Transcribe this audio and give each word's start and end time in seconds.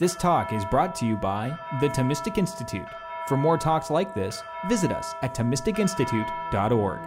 This 0.00 0.14
talk 0.14 0.52
is 0.52 0.64
brought 0.64 0.94
to 1.00 1.06
you 1.06 1.16
by 1.16 1.58
the 1.80 1.88
Thomistic 1.88 2.38
Institute. 2.38 2.86
For 3.26 3.36
more 3.36 3.58
talks 3.58 3.90
like 3.90 4.14
this, 4.14 4.40
visit 4.68 4.92
us 4.92 5.12
at 5.22 5.34
ThomisticInstitute.org. 5.34 7.00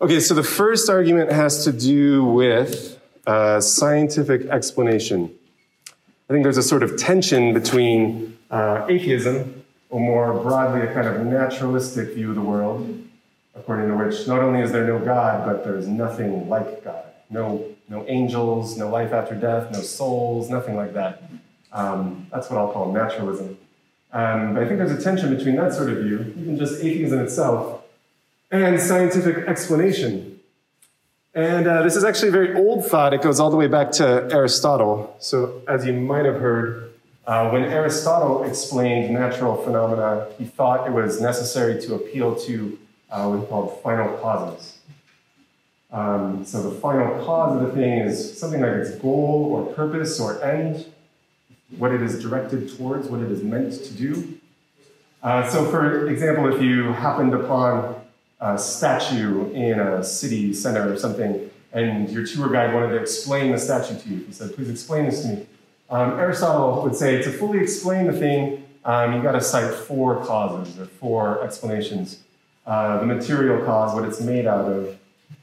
Okay, 0.00 0.18
so 0.18 0.34
the 0.34 0.42
first 0.42 0.90
argument 0.90 1.30
has 1.30 1.62
to 1.66 1.72
do 1.72 2.24
with 2.24 3.00
uh, 3.28 3.60
scientific 3.60 4.46
explanation. 4.46 5.30
I 6.28 6.32
think 6.32 6.42
there's 6.42 6.58
a 6.58 6.62
sort 6.64 6.82
of 6.82 6.96
tension 6.96 7.54
between 7.54 8.36
uh, 8.50 8.86
atheism, 8.88 9.62
or 9.88 10.00
more 10.00 10.32
broadly, 10.42 10.80
a 10.80 10.92
kind 10.92 11.06
of 11.06 11.24
naturalistic 11.24 12.14
view 12.14 12.30
of 12.30 12.34
the 12.34 12.40
world, 12.40 13.04
according 13.54 13.86
to 13.86 13.94
which 13.94 14.26
not 14.26 14.40
only 14.40 14.62
is 14.62 14.72
there 14.72 14.84
no 14.84 14.98
God, 14.98 15.46
but 15.46 15.62
there's 15.62 15.86
nothing 15.86 16.48
like 16.48 16.82
God. 16.82 17.04
No, 17.32 17.69
no 17.90 18.06
angels, 18.06 18.78
no 18.78 18.88
life 18.88 19.12
after 19.12 19.34
death, 19.34 19.70
no 19.72 19.80
souls, 19.80 20.48
nothing 20.48 20.76
like 20.76 20.94
that. 20.94 21.24
Um, 21.72 22.28
that's 22.32 22.48
what 22.48 22.58
I'll 22.58 22.72
call 22.72 22.92
naturalism. 22.92 23.58
Um, 24.12 24.54
but 24.54 24.62
I 24.62 24.66
think 24.66 24.78
there's 24.78 24.92
a 24.92 25.02
tension 25.02 25.36
between 25.36 25.56
that 25.56 25.74
sort 25.74 25.90
of 25.90 25.98
view, 25.98 26.32
even 26.38 26.56
just 26.56 26.82
atheism 26.82 27.18
itself, 27.18 27.82
and 28.50 28.80
scientific 28.80 29.48
explanation. 29.48 30.40
And 31.34 31.66
uh, 31.66 31.82
this 31.82 31.94
is 31.94 32.02
actually 32.02 32.28
a 32.28 32.32
very 32.32 32.54
old 32.54 32.86
thought. 32.86 33.12
It 33.12 33.22
goes 33.22 33.38
all 33.38 33.50
the 33.50 33.56
way 33.56 33.68
back 33.68 33.92
to 33.92 34.28
Aristotle. 34.32 35.14
So, 35.20 35.62
as 35.68 35.86
you 35.86 35.92
might 35.92 36.24
have 36.24 36.40
heard, 36.40 36.92
uh, 37.26 37.50
when 37.50 37.62
Aristotle 37.62 38.42
explained 38.42 39.14
natural 39.14 39.56
phenomena, 39.56 40.26
he 40.38 40.44
thought 40.44 40.88
it 40.88 40.92
was 40.92 41.20
necessary 41.20 41.80
to 41.82 41.94
appeal 41.94 42.34
to 42.46 42.78
uh, 43.10 43.28
what 43.28 43.40
he 43.40 43.46
called 43.46 43.80
final 43.82 44.16
causes. 44.18 44.79
Um, 45.92 46.44
so 46.44 46.62
the 46.62 46.78
final 46.78 47.24
cause 47.24 47.60
of 47.60 47.66
the 47.66 47.74
thing 47.74 47.98
is 47.98 48.38
something 48.38 48.60
like 48.60 48.72
its 48.72 48.92
goal 48.96 49.50
or 49.52 49.74
purpose 49.74 50.20
or 50.20 50.42
end, 50.44 50.86
what 51.78 51.92
it 51.92 52.00
is 52.02 52.22
directed 52.22 52.76
towards, 52.76 53.08
what 53.08 53.20
it 53.20 53.30
is 53.30 53.42
meant 53.42 53.72
to 53.72 53.92
do. 53.94 54.38
Uh, 55.22 55.48
so, 55.48 55.66
for 55.66 56.08
example, 56.08 56.52
if 56.52 56.62
you 56.62 56.92
happened 56.92 57.34
upon 57.34 57.96
a 58.40 58.56
statue 58.56 59.50
in 59.52 59.78
a 59.78 60.02
city 60.02 60.54
center 60.54 60.92
or 60.92 60.96
something, 60.96 61.50
and 61.72 62.08
your 62.10 62.26
tour 62.26 62.48
guide 62.48 62.72
wanted 62.72 62.90
to 62.90 62.96
explain 62.96 63.52
the 63.52 63.58
statue 63.58 63.98
to 63.98 64.08
you, 64.08 64.24
he 64.24 64.32
said, 64.32 64.54
"Please 64.54 64.70
explain 64.70 65.04
this 65.04 65.22
to 65.22 65.28
me." 65.28 65.46
Um, 65.90 66.18
Aristotle 66.18 66.82
would 66.82 66.96
say 66.96 67.22
to 67.22 67.30
fully 67.30 67.58
explain 67.58 68.06
the 68.06 68.12
thing, 68.12 68.64
um, 68.84 69.14
you 69.14 69.22
got 69.22 69.32
to 69.32 69.40
cite 69.40 69.74
four 69.74 70.24
causes 70.24 70.78
or 70.78 70.86
four 70.86 71.42
explanations: 71.44 72.20
uh, 72.66 72.98
the 72.98 73.06
material 73.06 73.64
cause, 73.64 73.94
what 73.94 74.04
it's 74.04 74.20
made 74.20 74.46
out 74.46 74.66
of, 74.66 74.96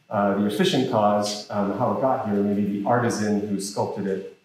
uh, 0.09 0.35
the 0.35 0.45
efficient 0.45 0.89
cause, 0.89 1.49
um, 1.49 1.77
how 1.77 1.93
it 1.93 2.01
got 2.01 2.27
here, 2.27 2.35
maybe 2.35 2.79
the 2.79 2.87
artisan 2.87 3.47
who 3.47 3.59
sculpted 3.59 4.07
it. 4.07 4.37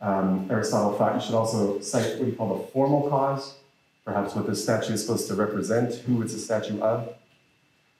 Um, 0.00 0.46
Aristotle 0.50 0.92
thought 0.96 1.14
you 1.14 1.20
should 1.20 1.34
also 1.34 1.80
cite 1.80 2.18
what 2.18 2.28
he 2.28 2.32
called 2.32 2.60
a 2.60 2.66
formal 2.72 3.08
cause, 3.08 3.56
perhaps 4.04 4.34
what 4.34 4.46
the 4.46 4.54
statue 4.54 4.92
is 4.92 5.02
supposed 5.02 5.26
to 5.28 5.34
represent, 5.34 5.94
who 5.94 6.22
it's 6.22 6.34
a 6.34 6.38
statue 6.38 6.80
of. 6.80 7.14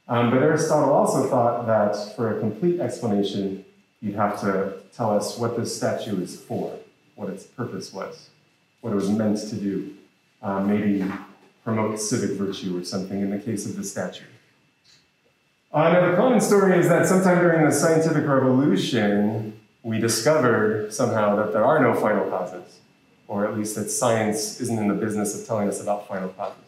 Um, 0.06 0.30
but 0.30 0.42
Aristotle 0.42 0.92
also 0.92 1.28
thought 1.28 1.66
that 1.66 2.16
for 2.16 2.36
a 2.36 2.40
complete 2.40 2.80
explanation, 2.80 3.64
you'd 4.00 4.14
have 4.14 4.40
to 4.40 4.74
tell 4.94 5.14
us 5.14 5.38
what 5.38 5.56
this 5.56 5.76
statue 5.76 6.22
is 6.22 6.40
for, 6.40 6.78
what 7.14 7.28
its 7.28 7.44
purpose 7.44 7.92
was, 7.92 8.30
what 8.80 8.92
it 8.92 8.96
was 8.96 9.10
meant 9.10 9.38
to 9.38 9.56
do. 9.56 9.94
Uh, 10.40 10.60
maybe 10.60 11.04
promote 11.64 12.00
civic 12.00 12.30
virtue 12.38 12.78
or 12.78 12.84
something 12.84 13.20
in 13.20 13.30
the 13.30 13.38
case 13.38 13.66
of 13.66 13.76
the 13.76 13.82
statue. 13.84 14.24
Now, 15.72 16.10
the 16.10 16.16
common 16.16 16.40
story 16.40 16.78
is 16.78 16.88
that 16.88 17.06
sometime 17.06 17.38
during 17.38 17.64
the 17.64 17.72
scientific 17.72 18.26
revolution, 18.26 19.58
we 19.82 19.98
discovered 19.98 20.92
somehow 20.92 21.36
that 21.36 21.52
there 21.52 21.64
are 21.64 21.80
no 21.80 21.94
final 21.94 22.28
causes, 22.30 22.80
or 23.26 23.46
at 23.46 23.56
least 23.56 23.76
that 23.76 23.90
science 23.90 24.60
isn't 24.60 24.78
in 24.78 24.88
the 24.88 24.94
business 24.94 25.38
of 25.38 25.46
telling 25.46 25.68
us 25.68 25.80
about 25.82 26.08
final 26.08 26.30
causes. 26.30 26.62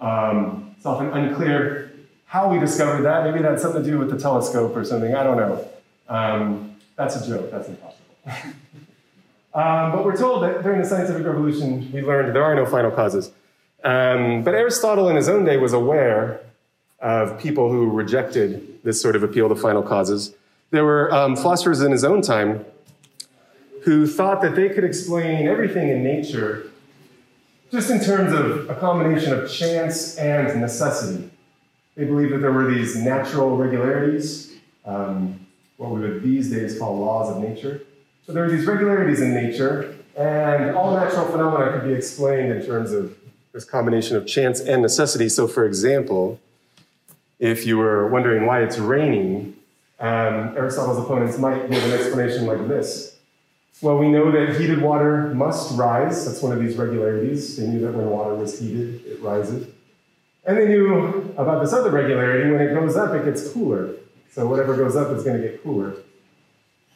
Um, 0.00 0.74
it's 0.76 0.84
often 0.84 1.08
unclear 1.08 1.92
how 2.26 2.52
we 2.52 2.58
discovered 2.58 3.02
that. 3.02 3.24
Maybe 3.24 3.42
that 3.42 3.52
had 3.52 3.60
something 3.60 3.82
to 3.82 3.90
do 3.90 3.98
with 3.98 4.10
the 4.10 4.18
telescope 4.18 4.76
or 4.76 4.84
something. 4.84 5.14
I 5.14 5.22
don't 5.22 5.36
know. 5.36 5.68
Um, 6.08 6.76
that's 6.96 7.16
a 7.16 7.26
joke. 7.26 7.50
That's 7.50 7.68
impossible. 7.68 8.04
um, 9.54 9.92
but 9.92 10.04
we're 10.04 10.16
told 10.16 10.42
that 10.42 10.62
during 10.62 10.80
the 10.80 10.86
scientific 10.86 11.24
revolution, 11.24 11.90
we 11.92 12.02
learned 12.02 12.34
there 12.34 12.44
are 12.44 12.54
no 12.54 12.66
final 12.66 12.90
causes. 12.90 13.32
Um, 13.84 14.44
but 14.44 14.54
Aristotle 14.54 15.08
in 15.08 15.16
his 15.16 15.28
own 15.28 15.44
day 15.44 15.56
was 15.56 15.72
aware 15.72 16.40
of 17.02 17.38
people 17.38 17.70
who 17.70 17.90
rejected 17.90 18.82
this 18.84 19.02
sort 19.02 19.16
of 19.16 19.22
appeal 19.22 19.48
to 19.48 19.56
final 19.56 19.82
causes. 19.82 20.34
There 20.70 20.84
were 20.84 21.12
um, 21.12 21.36
philosophers 21.36 21.82
in 21.82 21.92
his 21.92 22.04
own 22.04 22.22
time 22.22 22.64
who 23.82 24.06
thought 24.06 24.40
that 24.42 24.54
they 24.54 24.68
could 24.68 24.84
explain 24.84 25.48
everything 25.48 25.88
in 25.88 26.04
nature 26.04 26.70
just 27.72 27.90
in 27.90 28.00
terms 28.00 28.32
of 28.32 28.70
a 28.70 28.74
combination 28.76 29.32
of 29.32 29.50
chance 29.50 30.16
and 30.16 30.60
necessity. 30.60 31.28
They 31.96 32.04
believed 32.04 32.32
that 32.32 32.38
there 32.38 32.52
were 32.52 32.72
these 32.72 32.96
natural 32.96 33.56
regularities, 33.56 34.52
um, 34.84 35.46
what 35.78 35.90
we 35.90 36.00
would 36.00 36.22
these 36.22 36.50
days 36.50 36.78
call 36.78 36.98
laws 36.98 37.34
of 37.34 37.42
nature. 37.42 37.82
So 38.24 38.32
there 38.32 38.44
were 38.44 38.50
these 38.50 38.66
regularities 38.66 39.20
in 39.20 39.34
nature, 39.34 39.96
and 40.16 40.76
all 40.76 40.94
natural 40.94 41.26
phenomena 41.26 41.72
could 41.72 41.88
be 41.88 41.94
explained 41.94 42.52
in 42.52 42.64
terms 42.64 42.92
of 42.92 43.18
this 43.52 43.64
combination 43.64 44.16
of 44.16 44.26
chance 44.26 44.60
and 44.60 44.80
necessity. 44.80 45.28
So, 45.28 45.48
for 45.48 45.66
example, 45.66 46.38
if 47.42 47.66
you 47.66 47.76
were 47.76 48.06
wondering 48.06 48.46
why 48.46 48.62
it's 48.62 48.78
raining, 48.78 49.56
um, 49.98 50.56
Aristotle's 50.56 51.04
opponents 51.04 51.38
might 51.38 51.68
give 51.68 51.82
an 51.82 51.90
explanation 51.90 52.46
like 52.46 52.68
this. 52.68 53.18
Well, 53.80 53.98
we 53.98 54.08
know 54.08 54.30
that 54.30 54.60
heated 54.60 54.80
water 54.80 55.34
must 55.34 55.76
rise. 55.76 56.24
That's 56.24 56.40
one 56.40 56.52
of 56.52 56.60
these 56.60 56.76
regularities. 56.76 57.56
They 57.56 57.66
knew 57.66 57.80
that 57.80 57.94
when 57.94 58.08
water 58.08 58.36
was 58.36 58.60
heated, 58.60 59.04
it 59.06 59.20
rises. 59.20 59.66
And 60.46 60.56
they 60.56 60.68
knew 60.68 61.34
about 61.36 61.60
this 61.60 61.72
other 61.72 61.90
regularity. 61.90 62.48
When 62.48 62.60
it 62.60 62.74
goes 62.74 62.96
up, 62.96 63.12
it 63.12 63.24
gets 63.24 63.50
cooler. 63.52 63.96
So 64.30 64.46
whatever 64.46 64.76
goes 64.76 64.94
up 64.94 65.10
is 65.16 65.24
going 65.24 65.42
to 65.42 65.48
get 65.48 65.64
cooler. 65.64 65.96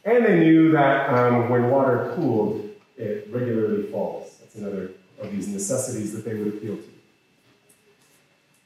And 0.04 0.24
they 0.24 0.38
knew 0.38 0.70
that 0.70 1.10
um, 1.10 1.50
when 1.50 1.70
water 1.70 2.12
cooled, 2.14 2.70
it 2.96 3.26
regularly 3.32 3.90
falls. 3.90 4.36
That's 4.38 4.54
another 4.54 4.92
of 5.18 5.32
these 5.32 5.48
necessities 5.48 6.12
that 6.12 6.24
they 6.24 6.34
would 6.34 6.54
appeal 6.54 6.76
to. 6.76 6.95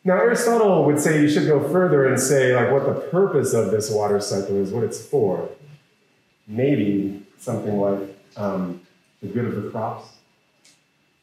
Now, 0.02 0.14
Aristotle 0.14 0.84
would 0.86 0.98
say 0.98 1.20
you 1.20 1.28
should 1.28 1.46
go 1.46 1.68
further 1.68 2.06
and 2.06 2.18
say, 2.18 2.54
like, 2.54 2.70
what 2.72 2.86
the 2.86 3.08
purpose 3.08 3.52
of 3.52 3.70
this 3.70 3.90
water 3.90 4.18
cycle 4.20 4.56
is, 4.56 4.70
what 4.70 4.82
it's 4.82 5.04
for. 5.04 5.50
Maybe 6.46 7.22
something 7.38 7.78
like 7.78 8.00
um, 8.36 8.80
the 9.20 9.28
good 9.28 9.44
of 9.44 9.62
the 9.62 9.70
crops. 9.70 10.08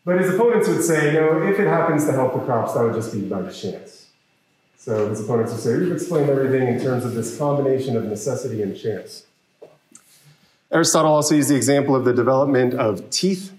But 0.05 0.21
his 0.21 0.33
opponents 0.33 0.67
would 0.67 0.83
say, 0.83 1.11
no, 1.13 1.41
if 1.41 1.59
it 1.59 1.67
happens 1.67 2.05
to 2.05 2.11
help 2.11 2.33
the 2.33 2.39
crops, 2.39 2.73
that 2.73 2.83
would 2.83 2.93
just 2.93 3.11
be 3.11 3.21
by 3.21 3.41
chance. 3.51 4.07
So 4.77 5.09
his 5.09 5.21
opponents 5.21 5.51
would 5.51 5.61
say, 5.61 5.75
we've 5.77 5.91
explained 5.91 6.29
everything 6.29 6.67
in 6.67 6.79
terms 6.79 7.03
of 7.03 7.13
this 7.13 7.37
combination 7.37 7.97
of 7.97 8.05
necessity 8.05 8.61
and 8.61 8.77
chance. 8.79 9.25
Aristotle 10.71 11.11
also 11.11 11.35
used 11.35 11.49
the 11.49 11.55
example 11.55 11.95
of 11.95 12.05
the 12.05 12.13
development 12.13 12.75
of 12.75 13.09
teeth. 13.09 13.53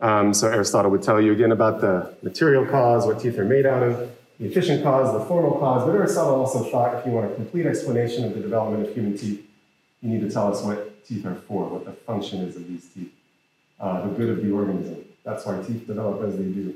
Um, 0.00 0.32
so 0.32 0.48
Aristotle 0.48 0.90
would 0.92 1.02
tell 1.02 1.20
you 1.20 1.32
again 1.32 1.52
about 1.52 1.80
the 1.80 2.14
material 2.22 2.64
cause, 2.64 3.06
what 3.06 3.20
teeth 3.20 3.38
are 3.38 3.44
made 3.44 3.66
out 3.66 3.82
of 3.82 4.10
the 4.38 4.46
efficient 4.46 4.82
cause, 4.82 5.12
the 5.12 5.24
formal 5.26 5.58
cause, 5.58 5.84
but 5.86 5.94
Aristotle 5.94 6.34
also 6.34 6.64
thought 6.70 6.96
if 6.96 7.06
you 7.06 7.12
want 7.12 7.30
a 7.30 7.34
complete 7.34 7.66
explanation 7.66 8.24
of 8.24 8.34
the 8.34 8.40
development 8.40 8.88
of 8.88 8.94
human 8.94 9.16
teeth, 9.16 9.44
you 10.00 10.08
need 10.08 10.20
to 10.20 10.30
tell 10.30 10.52
us 10.52 10.62
what 10.62 11.04
teeth 11.06 11.24
are 11.26 11.34
for, 11.34 11.68
what 11.68 11.84
the 11.84 11.92
function 11.92 12.40
is 12.40 12.56
of 12.56 12.66
these 12.66 12.88
teeth, 12.94 13.12
uh, 13.80 14.02
the 14.02 14.14
good 14.14 14.30
of 14.30 14.42
the 14.42 14.50
organism. 14.50 15.04
That's 15.24 15.46
why 15.46 15.62
teeth 15.62 15.86
develop 15.86 16.22
as 16.22 16.36
they 16.36 16.44
do. 16.44 16.74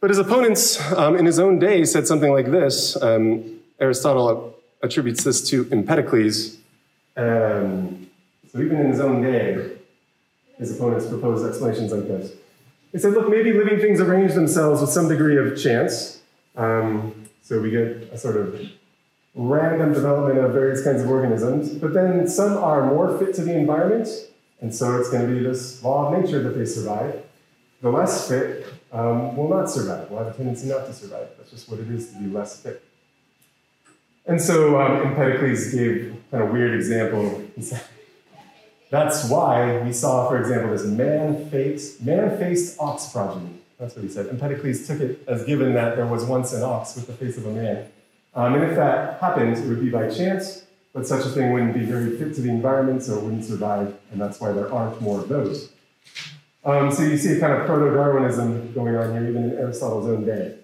But 0.00 0.10
his 0.10 0.18
opponents 0.18 0.80
um, 0.92 1.16
in 1.16 1.24
his 1.24 1.38
own 1.38 1.58
day 1.58 1.84
said 1.84 2.06
something 2.06 2.30
like 2.30 2.50
this. 2.50 3.00
Um, 3.00 3.60
Aristotle 3.80 4.54
attributes 4.82 5.24
this 5.24 5.48
to 5.48 5.68
Empedocles. 5.72 6.56
Um, 7.16 8.08
so 8.52 8.60
even 8.60 8.78
in 8.78 8.90
his 8.90 9.00
own 9.00 9.22
day, 9.22 9.76
his 10.58 10.76
opponents 10.76 11.06
proposed 11.06 11.46
explanations 11.46 11.92
like 11.92 12.06
this. 12.06 12.32
They 12.92 12.98
said, 12.98 13.12
look, 13.12 13.28
maybe 13.28 13.52
living 13.52 13.78
things 13.78 14.00
arrange 14.00 14.34
themselves 14.34 14.80
with 14.80 14.90
some 14.90 15.08
degree 15.08 15.36
of 15.36 15.60
chance, 15.60 16.15
um, 16.56 17.24
so 17.42 17.60
we 17.60 17.70
get 17.70 18.10
a 18.12 18.18
sort 18.18 18.36
of 18.36 18.60
random 19.34 19.92
development 19.92 20.38
of 20.38 20.52
various 20.52 20.82
kinds 20.82 21.02
of 21.02 21.10
organisms, 21.10 21.74
but 21.74 21.92
then 21.92 22.26
some 22.26 22.56
are 22.56 22.86
more 22.86 23.18
fit 23.18 23.34
to 23.34 23.42
the 23.42 23.54
environment, 23.54 24.08
and 24.60 24.74
so 24.74 24.98
it's 24.98 25.10
going 25.10 25.26
to 25.28 25.32
be 25.32 25.40
this 25.40 25.82
law 25.82 26.12
of 26.12 26.22
nature 26.22 26.42
that 26.42 26.56
they 26.58 26.64
survive. 26.64 27.22
The 27.82 27.90
less 27.90 28.28
fit 28.28 28.66
um, 28.92 29.36
will 29.36 29.48
not 29.48 29.70
survive, 29.70 30.10
will 30.10 30.18
have 30.18 30.28
a 30.28 30.32
tendency 30.32 30.68
not 30.68 30.86
to 30.86 30.92
survive. 30.92 31.28
That's 31.36 31.50
just 31.50 31.68
what 31.68 31.78
it 31.80 31.90
is 31.90 32.12
to 32.12 32.18
be 32.18 32.26
less 32.26 32.60
fit. 32.62 32.82
And 34.24 34.40
so 34.40 34.80
um, 34.80 35.02
Empedocles 35.02 35.72
gave 35.72 36.16
kind 36.30 36.42
of 36.42 36.50
weird 36.50 36.74
example. 36.74 37.44
That's 38.90 39.28
why 39.28 39.78
we 39.82 39.92
saw, 39.92 40.28
for 40.28 40.38
example, 40.38 40.70
this 40.70 40.84
man-faced, 40.84 42.02
man-faced 42.02 42.80
ox 42.80 43.08
progeny. 43.10 43.50
That's 43.78 43.94
what 43.94 44.04
he 44.04 44.08
said. 44.10 44.28
Empedocles 44.28 44.86
took 44.86 45.00
it 45.00 45.22
as 45.28 45.44
given 45.44 45.74
that 45.74 45.96
there 45.96 46.06
was 46.06 46.24
once 46.24 46.52
an 46.52 46.62
ox 46.62 46.96
with 46.96 47.06
the 47.06 47.12
face 47.12 47.36
of 47.36 47.46
a 47.46 47.50
man. 47.50 47.86
Um, 48.34 48.54
and 48.54 48.64
if 48.64 48.76
that 48.76 49.20
happened, 49.20 49.56
it 49.56 49.66
would 49.66 49.80
be 49.80 49.90
by 49.90 50.08
chance, 50.08 50.64
but 50.92 51.06
such 51.06 51.26
a 51.26 51.28
thing 51.28 51.52
wouldn't 51.52 51.74
be 51.74 51.84
very 51.84 52.16
fit 52.16 52.34
to 52.36 52.40
the 52.40 52.48
environment, 52.48 53.02
so 53.02 53.18
it 53.18 53.22
wouldn't 53.22 53.44
survive, 53.44 53.94
and 54.10 54.20
that's 54.20 54.40
why 54.40 54.52
there 54.52 54.72
aren't 54.72 55.00
more 55.00 55.20
of 55.20 55.28
those. 55.28 55.70
Um, 56.64 56.90
so 56.90 57.02
you 57.02 57.16
see 57.16 57.32
a 57.32 57.40
kind 57.40 57.52
of 57.52 57.66
proto-Darwinism 57.66 58.72
going 58.72 58.96
on 58.96 59.12
here, 59.12 59.28
even 59.28 59.44
in 59.44 59.58
Aristotle's 59.58 60.06
own 60.06 60.24
day. 60.24 60.56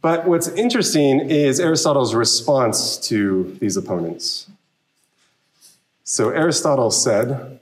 But 0.00 0.26
what's 0.26 0.48
interesting 0.48 1.20
is 1.30 1.58
Aristotle's 1.58 2.14
response 2.14 2.96
to 3.08 3.56
these 3.60 3.76
opponents. 3.76 4.48
So 6.04 6.30
Aristotle 6.30 6.90
said 6.90 7.60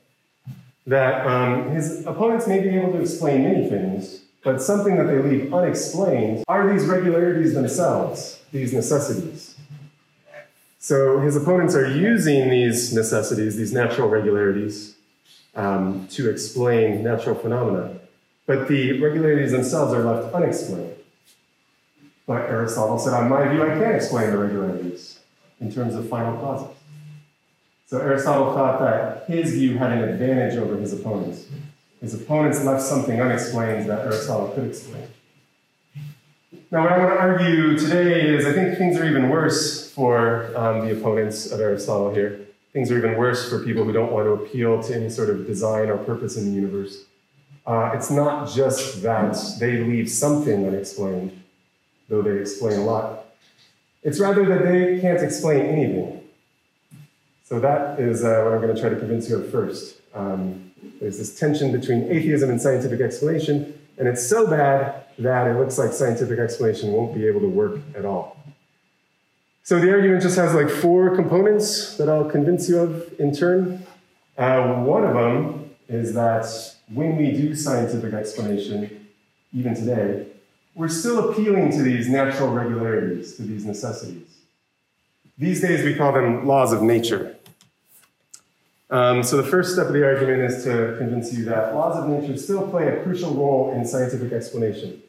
that 0.86 1.26
um, 1.26 1.70
his 1.70 2.06
opponents 2.06 2.46
may 2.46 2.60
be 2.60 2.70
able 2.70 2.92
to 2.92 3.00
explain 3.00 3.44
many 3.44 3.68
things, 3.68 4.22
but 4.42 4.62
something 4.62 4.96
that 4.96 5.04
they 5.04 5.18
leave 5.18 5.52
unexplained 5.52 6.44
are 6.48 6.72
these 6.72 6.86
regularities 6.86 7.54
themselves, 7.54 8.42
these 8.52 8.72
necessities. 8.72 9.56
So 10.78 11.20
his 11.20 11.36
opponents 11.36 11.74
are 11.74 11.86
using 11.86 12.48
these 12.48 12.94
necessities, 12.94 13.56
these 13.56 13.72
natural 13.72 14.08
regularities, 14.08 14.96
um, 15.54 16.08
to 16.12 16.30
explain 16.30 17.04
natural 17.04 17.34
phenomena. 17.34 17.98
But 18.46 18.66
the 18.66 18.98
regularities 19.00 19.52
themselves 19.52 19.92
are 19.92 20.02
left 20.02 20.34
unexplained. 20.34 20.94
But 22.26 22.48
Aristotle 22.48 22.98
said, 22.98 23.12
on 23.12 23.28
my 23.28 23.46
view, 23.48 23.62
I 23.62 23.78
can't 23.78 23.94
explain 23.94 24.30
the 24.30 24.38
regularities 24.38 25.20
in 25.60 25.70
terms 25.70 25.94
of 25.94 26.08
final 26.08 26.38
causes. 26.38 26.74
So 27.90 27.98
Aristotle 27.98 28.54
thought 28.54 28.78
that 28.78 29.24
his 29.26 29.52
view 29.52 29.76
had 29.76 29.90
an 29.90 30.08
advantage 30.08 30.56
over 30.56 30.76
his 30.76 30.92
opponents. 30.92 31.46
His 32.00 32.14
opponents 32.14 32.64
left 32.64 32.84
something 32.84 33.20
unexplained 33.20 33.90
that 33.90 34.06
Aristotle 34.06 34.50
could 34.50 34.68
explain. 34.68 35.08
Now, 36.70 36.84
what 36.84 36.92
I 36.92 36.98
want 36.98 37.10
to 37.10 37.18
argue 37.18 37.76
today 37.76 38.28
is 38.28 38.46
I 38.46 38.52
think 38.52 38.78
things 38.78 38.96
are 38.96 39.04
even 39.04 39.28
worse 39.28 39.90
for 39.90 40.56
um, 40.56 40.86
the 40.86 40.96
opponents 40.96 41.50
of 41.50 41.58
Aristotle 41.58 42.14
here. 42.14 42.46
Things 42.72 42.92
are 42.92 42.98
even 42.98 43.16
worse 43.16 43.50
for 43.50 43.64
people 43.64 43.82
who 43.82 43.90
don't 43.90 44.12
want 44.12 44.26
to 44.26 44.34
appeal 44.34 44.80
to 44.84 44.94
any 44.94 45.10
sort 45.10 45.28
of 45.28 45.48
design 45.48 45.88
or 45.88 45.98
purpose 45.98 46.36
in 46.36 46.44
the 46.44 46.52
universe. 46.52 47.06
Uh, 47.66 47.90
it's 47.92 48.08
not 48.08 48.48
just 48.48 49.02
that 49.02 49.36
they 49.58 49.78
leave 49.78 50.08
something 50.08 50.64
unexplained, 50.64 51.42
though 52.08 52.22
they 52.22 52.38
explain 52.38 52.78
a 52.78 52.84
lot. 52.84 53.24
It's 54.04 54.20
rather 54.20 54.44
that 54.44 54.62
they 54.62 55.00
can't 55.00 55.20
explain 55.20 55.66
anything. 55.66 56.19
So 57.50 57.58
that 57.58 57.98
is 57.98 58.22
uh, 58.22 58.42
what 58.44 58.54
I'm 58.54 58.60
going 58.60 58.72
to 58.72 58.80
try 58.80 58.90
to 58.90 58.96
convince 58.96 59.28
you 59.28 59.34
of 59.34 59.50
first. 59.50 59.96
Um, 60.14 60.70
there's 61.00 61.18
this 61.18 61.36
tension 61.36 61.72
between 61.72 62.04
atheism 62.04 62.48
and 62.48 62.62
scientific 62.62 63.00
explanation, 63.00 63.76
and 63.98 64.06
it's 64.06 64.24
so 64.24 64.46
bad 64.46 65.02
that 65.18 65.48
it 65.48 65.58
looks 65.58 65.76
like 65.76 65.92
scientific 65.92 66.38
explanation 66.38 66.92
won't 66.92 67.12
be 67.12 67.26
able 67.26 67.40
to 67.40 67.48
work 67.48 67.80
at 67.96 68.04
all. 68.04 68.36
So 69.64 69.80
the 69.80 69.92
argument 69.92 70.22
just 70.22 70.36
has 70.36 70.54
like 70.54 70.70
four 70.70 71.16
components 71.16 71.96
that 71.96 72.08
I'll 72.08 72.30
convince 72.30 72.68
you 72.68 72.78
of 72.78 73.18
in 73.18 73.34
turn. 73.34 73.84
Uh, 74.38 74.84
one 74.84 75.02
of 75.02 75.14
them 75.14 75.70
is 75.88 76.14
that 76.14 76.46
when 76.94 77.16
we 77.16 77.32
do 77.32 77.56
scientific 77.56 78.14
explanation, 78.14 79.08
even 79.52 79.74
today, 79.74 80.28
we're 80.76 80.88
still 80.88 81.30
appealing 81.30 81.72
to 81.72 81.82
these 81.82 82.08
natural 82.08 82.50
regularities, 82.50 83.34
to 83.34 83.42
these 83.42 83.64
necessities. 83.64 84.36
These 85.36 85.60
days 85.60 85.84
we 85.84 85.96
call 85.96 86.12
them 86.12 86.46
laws 86.46 86.72
of 86.72 86.82
nature. 86.82 87.36
Um, 88.90 89.22
so 89.22 89.36
the 89.36 89.44
first 89.44 89.74
step 89.74 89.86
of 89.86 89.92
the 89.92 90.04
argument 90.04 90.42
is 90.42 90.64
to 90.64 90.96
convince 90.98 91.32
you 91.32 91.44
that 91.44 91.74
laws 91.74 91.96
of 91.96 92.08
nature 92.08 92.36
still 92.36 92.68
play 92.68 92.88
a 92.88 93.02
crucial 93.02 93.32
role 93.32 93.72
in 93.72 93.86
scientific 93.86 94.32
explanation. 94.32 95.00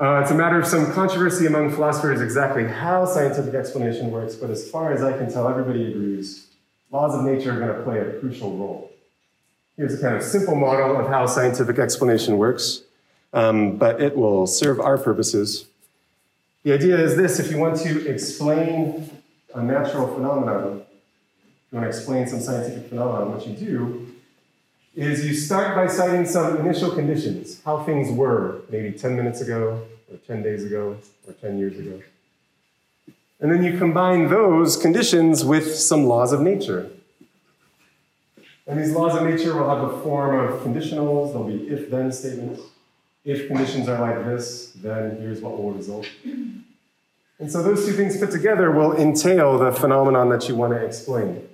Uh, 0.00 0.20
it's 0.22 0.30
a 0.30 0.34
matter 0.34 0.58
of 0.58 0.66
some 0.66 0.92
controversy 0.92 1.46
among 1.46 1.70
philosophers 1.70 2.20
exactly 2.20 2.64
how 2.66 3.04
scientific 3.04 3.52
explanation 3.52 4.10
works, 4.10 4.36
but 4.36 4.48
as 4.48 4.70
far 4.70 4.92
as 4.92 5.02
I 5.02 5.16
can 5.18 5.30
tell, 5.30 5.48
everybody 5.48 5.90
agrees 5.90 6.46
laws 6.90 7.14
of 7.14 7.24
nature 7.24 7.52
are 7.52 7.58
going 7.58 7.76
to 7.76 7.82
play 7.82 7.98
a 7.98 8.18
crucial 8.20 8.56
role. 8.56 8.90
Here's 9.76 9.94
a 9.94 10.00
kind 10.00 10.16
of 10.16 10.22
simple 10.22 10.54
model 10.54 10.96
of 10.96 11.08
how 11.08 11.26
scientific 11.26 11.78
explanation 11.78 12.38
works, 12.38 12.82
um, 13.32 13.76
but 13.76 14.00
it 14.00 14.16
will 14.16 14.46
serve 14.46 14.80
our 14.80 14.96
purposes. 14.96 15.66
The 16.62 16.72
idea 16.72 16.98
is 16.98 17.16
this 17.16 17.38
if 17.38 17.50
you 17.50 17.58
want 17.58 17.78
to 17.80 18.08
explain 18.08 19.10
a 19.54 19.62
natural 19.62 20.12
phenomenon, 20.14 20.84
you 21.70 21.78
want 21.78 21.90
to 21.90 21.96
explain 21.96 22.26
some 22.26 22.40
scientific 22.40 22.88
phenomenon, 22.88 23.32
what 23.32 23.46
you 23.46 23.54
do 23.54 24.06
is 24.94 25.24
you 25.24 25.34
start 25.34 25.76
by 25.76 25.86
citing 25.86 26.26
some 26.26 26.56
initial 26.56 26.90
conditions, 26.90 27.60
how 27.64 27.82
things 27.84 28.10
were 28.10 28.62
maybe 28.70 28.90
10 28.90 29.16
minutes 29.16 29.40
ago, 29.40 29.82
or 30.10 30.16
10 30.26 30.42
days 30.42 30.64
ago, 30.64 30.96
or 31.26 31.32
10 31.34 31.58
years 31.58 31.78
ago. 31.78 32.02
And 33.40 33.52
then 33.52 33.62
you 33.62 33.78
combine 33.78 34.28
those 34.28 34.76
conditions 34.76 35.44
with 35.44 35.74
some 35.76 36.06
laws 36.06 36.32
of 36.32 36.40
nature. 36.40 36.90
And 38.66 38.80
these 38.80 38.90
laws 38.90 39.14
of 39.14 39.22
nature 39.22 39.54
will 39.56 39.68
have 39.68 39.88
the 39.88 39.98
form 39.98 40.36
of 40.36 40.60
conditionals, 40.62 41.32
they'll 41.32 41.44
be 41.44 41.68
if 41.68 41.90
then 41.90 42.10
statements. 42.10 42.62
If 43.24 43.46
conditions 43.46 43.88
are 43.88 44.00
like 44.00 44.24
this, 44.24 44.72
then 44.76 45.18
here's 45.20 45.40
what 45.40 45.56
will 45.56 45.72
result. 45.72 46.06
And 47.38 47.52
so 47.52 47.62
those 47.62 47.84
two 47.84 47.92
things 47.92 48.16
put 48.16 48.30
together 48.30 48.70
will 48.72 48.96
entail 48.96 49.58
the 49.58 49.70
phenomenon 49.70 50.28
that 50.30 50.48
you 50.48 50.56
want 50.56 50.72
to 50.72 50.84
explain. 50.84 51.46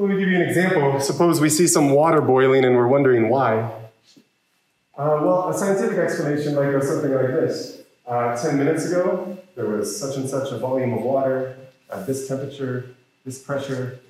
Let 0.00 0.08
me 0.08 0.18
give 0.18 0.30
you 0.30 0.36
an 0.36 0.48
example. 0.48 0.98
Suppose 0.98 1.42
we 1.42 1.50
see 1.50 1.66
some 1.66 1.90
water 1.90 2.22
boiling 2.22 2.64
and 2.64 2.74
we're 2.74 2.88
wondering 2.88 3.28
why. 3.28 3.70
Uh, 4.96 5.20
well, 5.20 5.50
a 5.50 5.52
scientific 5.52 5.98
explanation 5.98 6.54
might 6.54 6.70
go 6.70 6.80
something 6.80 7.12
like 7.12 7.26
this. 7.26 7.82
Uh, 8.06 8.34
10 8.34 8.56
minutes 8.56 8.86
ago, 8.86 9.36
there 9.56 9.66
was 9.66 10.00
such 10.00 10.16
and 10.16 10.26
such 10.26 10.52
a 10.52 10.58
volume 10.58 10.94
of 10.94 11.02
water 11.02 11.54
at 11.92 12.06
this 12.06 12.26
temperature, 12.26 12.94
this 13.26 13.40
pressure, 13.40 14.00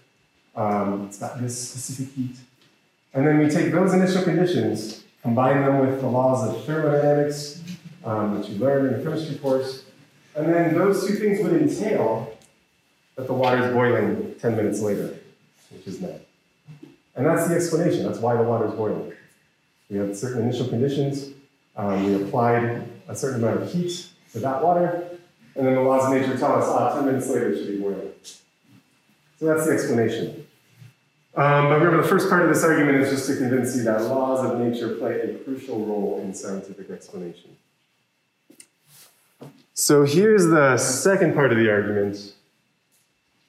um, 0.54 1.06
it's 1.08 1.19
got 1.19 1.40
this 1.40 1.70
specific 1.70 2.14
heat. 2.14 2.36
And 3.12 3.26
then 3.26 3.40
we 3.40 3.48
take 3.48 3.72
those 3.72 3.93
initial 3.93 4.22
conditions, 4.22 5.02
combine 5.22 5.60
them 5.64 5.81
with 5.81 6.00
the 6.00 6.06
laws 6.06 6.48
of 6.48 6.64
thermodynamics 6.66 7.64
um, 8.04 8.36
that 8.36 8.48
you 8.48 8.60
learned 8.60 8.93
in 8.94 8.98
the 8.98 9.02
chemistry 9.02 9.38
course, 9.38 9.82
and 10.36 10.54
then 10.54 10.72
those 10.72 11.04
two 11.04 11.14
things 11.14 11.43
would 11.43 11.60
entail 11.60 12.32
that 13.16 13.26
the 13.26 13.34
water 13.34 13.66
is 13.66 13.75
boiling 13.75 14.36
10 14.38 14.54
minutes 14.54 14.81
later 14.81 15.19
which 15.70 15.87
is 15.87 16.00
net. 16.00 16.26
And 17.17 17.26
that's 17.26 17.49
the 17.49 17.55
explanation. 17.55 18.05
That's 18.05 18.19
why 18.19 18.37
the 18.37 18.43
water 18.43 18.67
is 18.67 18.75
boiling. 18.75 19.12
We 19.88 19.99
had 19.99 20.17
certain 20.17 20.43
initial 20.43 20.69
conditions. 20.69 21.31
Um, 21.76 22.06
we 22.06 22.22
applied 22.22 22.88
a 23.08 23.14
certain 23.14 23.43
amount 23.43 23.62
of 23.62 23.72
heat 23.72 24.06
to 24.32 24.38
that 24.40 24.62
water, 24.62 25.19
and 25.56 25.67
then 25.67 25.75
the 25.75 25.81
laws 25.81 26.06
of 26.06 26.20
nature 26.20 26.38
tell 26.38 26.55
us, 26.55 26.69
ah, 26.69 26.94
10 26.94 27.06
minutes 27.06 27.28
later 27.28 27.52
it 27.52 27.58
should 27.58 27.69
be 27.69 27.78
boiling. 27.78 28.12
So 29.38 29.46
that's 29.46 29.67
the 29.67 29.72
explanation. 29.72 30.46
Um, 31.34 31.69
but 31.69 31.78
remember, 31.78 32.02
the 32.02 32.08
first 32.08 32.28
part 32.28 32.43
of 32.43 32.49
this 32.49 32.62
argument 32.64 32.98
is 32.98 33.10
just 33.10 33.27
to 33.29 33.36
convince 33.36 33.77
you 33.77 33.84
that 33.84 34.03
laws 34.03 34.44
of 34.44 34.58
nature 34.58 34.96
play 34.96 35.20
a 35.20 35.39
crucial 35.39 35.84
role 35.84 36.20
in 36.22 36.34
scientific 36.34 36.91
explanation. 36.91 37.56
So 39.74 40.05
here's 40.05 40.46
the 40.46 40.77
second 40.77 41.34
part 41.34 41.53
of 41.53 41.58
the 41.58 41.70
argument, 41.70 42.34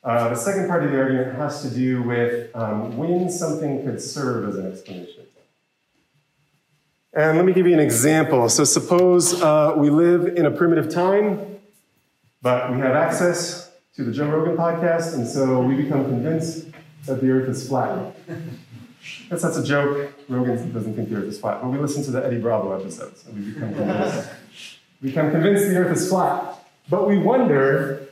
uh, 0.04 0.30
the 0.30 0.36
second 0.36 0.68
part 0.68 0.84
of 0.84 0.92
the 0.92 1.00
argument 1.00 1.36
has 1.36 1.62
to 1.62 1.70
do 1.70 2.02
with 2.02 2.56
um, 2.56 2.98
when 2.98 3.30
something 3.30 3.84
could 3.84 4.02
serve 4.02 4.50
as 4.50 4.56
an 4.56 4.72
explanation. 4.72 5.26
And 7.14 7.38
let 7.38 7.46
me 7.46 7.52
give 7.52 7.68
you 7.68 7.74
an 7.74 7.80
example. 7.80 8.48
So, 8.48 8.64
suppose 8.64 9.42
uh, 9.42 9.74
we 9.76 9.90
live 9.90 10.38
in 10.38 10.46
a 10.46 10.52
primitive 10.52 10.90
time, 10.90 11.60
but 12.42 12.72
we 12.72 12.80
have 12.80 12.96
access 12.96 13.70
to 13.96 14.04
the 14.06 14.14
Joe 14.14 14.30
Rogan 14.30 14.56
podcast, 14.56 15.14
and 15.14 15.28
so 15.28 15.62
we 15.62 15.76
become 15.76 16.06
convinced 16.06 16.68
that 17.06 17.20
the 17.20 17.30
earth 17.30 17.50
is 17.50 17.68
flat. 17.68 18.16
Guess 19.30 19.42
that's 19.42 19.58
a 19.58 19.64
joke. 19.64 20.14
Rogan 20.30 20.72
doesn't 20.72 20.96
think 20.96 21.10
the 21.10 21.18
earth 21.18 21.26
is 21.26 21.40
flat, 21.40 21.62
but 21.62 21.70
we 21.70 21.78
listen 21.78 22.02
to 22.04 22.12
the 22.12 22.26
Eddie 22.26 22.40
Bravo 22.40 22.80
episodes, 22.80 23.26
and 23.26 23.38
we 23.38 23.52
become 23.52 23.74
convinced. 23.74 24.30
we 25.02 25.10
become 25.10 25.32
convinced 25.32 25.68
the 25.68 25.76
earth 25.76 25.98
is 25.98 26.08
flat. 26.08 26.66
But 26.90 27.08
we 27.08 27.18
wonder 27.18 28.08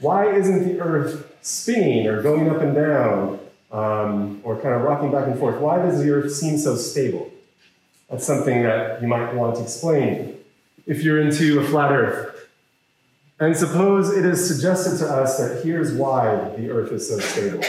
why 0.00 0.32
isn't 0.34 0.64
the 0.64 0.80
earth 0.80 1.27
spinning 1.42 2.06
or 2.06 2.22
going 2.22 2.48
up 2.48 2.60
and 2.60 2.74
down 2.74 3.40
um, 3.70 4.40
or 4.42 4.60
kind 4.60 4.74
of 4.74 4.82
rocking 4.82 5.10
back 5.10 5.26
and 5.26 5.38
forth? 5.38 5.60
Why 5.60 5.78
does 5.78 6.02
the 6.02 6.10
earth 6.10 6.32
seem 6.32 6.58
so 6.58 6.76
stable? 6.76 7.30
That's 8.10 8.26
something 8.26 8.62
that 8.62 9.02
you 9.02 9.08
might 9.08 9.34
want 9.34 9.56
to 9.56 9.62
explain 9.62 10.38
if 10.86 11.02
you're 11.02 11.20
into 11.20 11.60
a 11.60 11.64
flat 11.64 11.92
earth. 11.92 12.48
And 13.40 13.56
suppose 13.56 14.10
it 14.10 14.24
is 14.24 14.46
suggested 14.46 14.98
to 14.98 15.06
us 15.08 15.38
that 15.38 15.62
here's 15.62 15.92
why 15.92 16.54
the 16.56 16.70
earth 16.70 16.90
is 16.90 17.08
so 17.08 17.20
stable. 17.20 17.62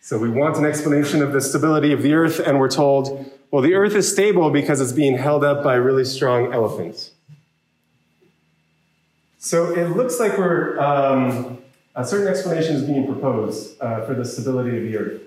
So 0.00 0.18
we 0.18 0.28
want 0.28 0.56
an 0.56 0.64
explanation 0.64 1.22
of 1.22 1.32
the 1.32 1.40
stability 1.40 1.92
of 1.92 2.02
the 2.02 2.12
earth, 2.14 2.40
and 2.40 2.58
we're 2.58 2.70
told, 2.70 3.30
well, 3.52 3.62
the 3.62 3.74
earth 3.74 3.94
is 3.94 4.10
stable 4.10 4.50
because 4.50 4.80
it's 4.80 4.90
being 4.90 5.16
held 5.16 5.44
up 5.44 5.62
by 5.62 5.74
really 5.74 6.04
strong 6.04 6.52
elephants. 6.52 7.12
So 9.38 9.72
it 9.72 9.96
looks 9.96 10.18
like 10.18 10.36
we're 10.38 10.78
um, 10.80 11.61
a 11.94 12.04
certain 12.04 12.28
explanation 12.28 12.76
is 12.76 12.82
being 12.82 13.06
proposed 13.06 13.80
uh, 13.80 14.04
for 14.06 14.14
the 14.14 14.24
stability 14.24 14.76
of 14.76 14.82
the 14.84 14.96
Earth. 14.96 15.22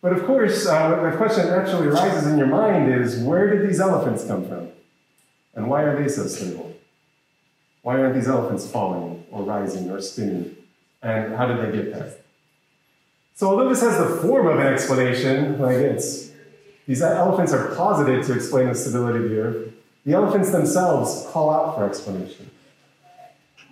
But 0.00 0.12
of 0.12 0.24
course, 0.24 0.66
uh, 0.66 1.10
the 1.10 1.16
question 1.16 1.46
that 1.46 1.56
naturally 1.56 1.88
arises 1.88 2.26
in 2.26 2.38
your 2.38 2.46
mind 2.46 2.92
is 2.92 3.18
where 3.18 3.50
did 3.50 3.68
these 3.68 3.80
elephants 3.80 4.24
come 4.24 4.46
from? 4.46 4.68
And 5.54 5.68
why 5.68 5.82
are 5.82 6.00
they 6.00 6.08
so 6.08 6.26
stable? 6.26 6.74
Why 7.82 8.00
aren't 8.00 8.14
these 8.14 8.28
elephants 8.28 8.70
falling 8.70 9.24
or 9.30 9.42
rising 9.42 9.90
or 9.90 10.00
spinning? 10.00 10.56
And 11.02 11.34
how 11.34 11.46
did 11.46 11.58
they 11.58 11.76
get 11.76 11.92
there? 11.92 12.14
So 13.34 13.48
although 13.48 13.68
this 13.68 13.80
has 13.80 13.98
the 13.98 14.16
form 14.22 14.46
of 14.46 14.58
an 14.58 14.66
explanation, 14.66 15.58
like 15.60 15.76
it's 15.76 16.30
these 16.86 17.02
elephants 17.02 17.52
are 17.52 17.74
posited 17.74 18.24
to 18.24 18.34
explain 18.34 18.68
the 18.68 18.74
stability 18.74 19.24
of 19.24 19.30
the 19.30 19.38
earth, 19.38 19.72
the 20.04 20.12
elephants 20.12 20.50
themselves 20.50 21.26
call 21.30 21.50
out 21.50 21.74
for 21.74 21.84
explanation. 21.84 22.50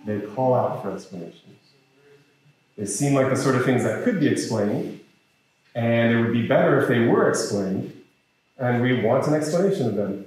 They 0.05 0.19
call 0.19 0.53
out 0.53 0.83
for 0.83 0.91
explanations. 0.91 1.54
They 2.77 2.85
seem 2.85 3.13
like 3.13 3.29
the 3.29 3.37
sort 3.37 3.55
of 3.55 3.63
things 3.63 3.83
that 3.83 4.03
could 4.03 4.19
be 4.19 4.27
explained, 4.27 4.99
and 5.73 6.13
it 6.13 6.21
would 6.21 6.33
be 6.33 6.47
better 6.47 6.81
if 6.81 6.87
they 6.87 6.99
were 6.99 7.29
explained, 7.29 7.93
and 8.57 8.81
we 8.81 9.01
want 9.01 9.27
an 9.27 9.33
explanation 9.33 9.87
of 9.87 9.95
them. 9.95 10.25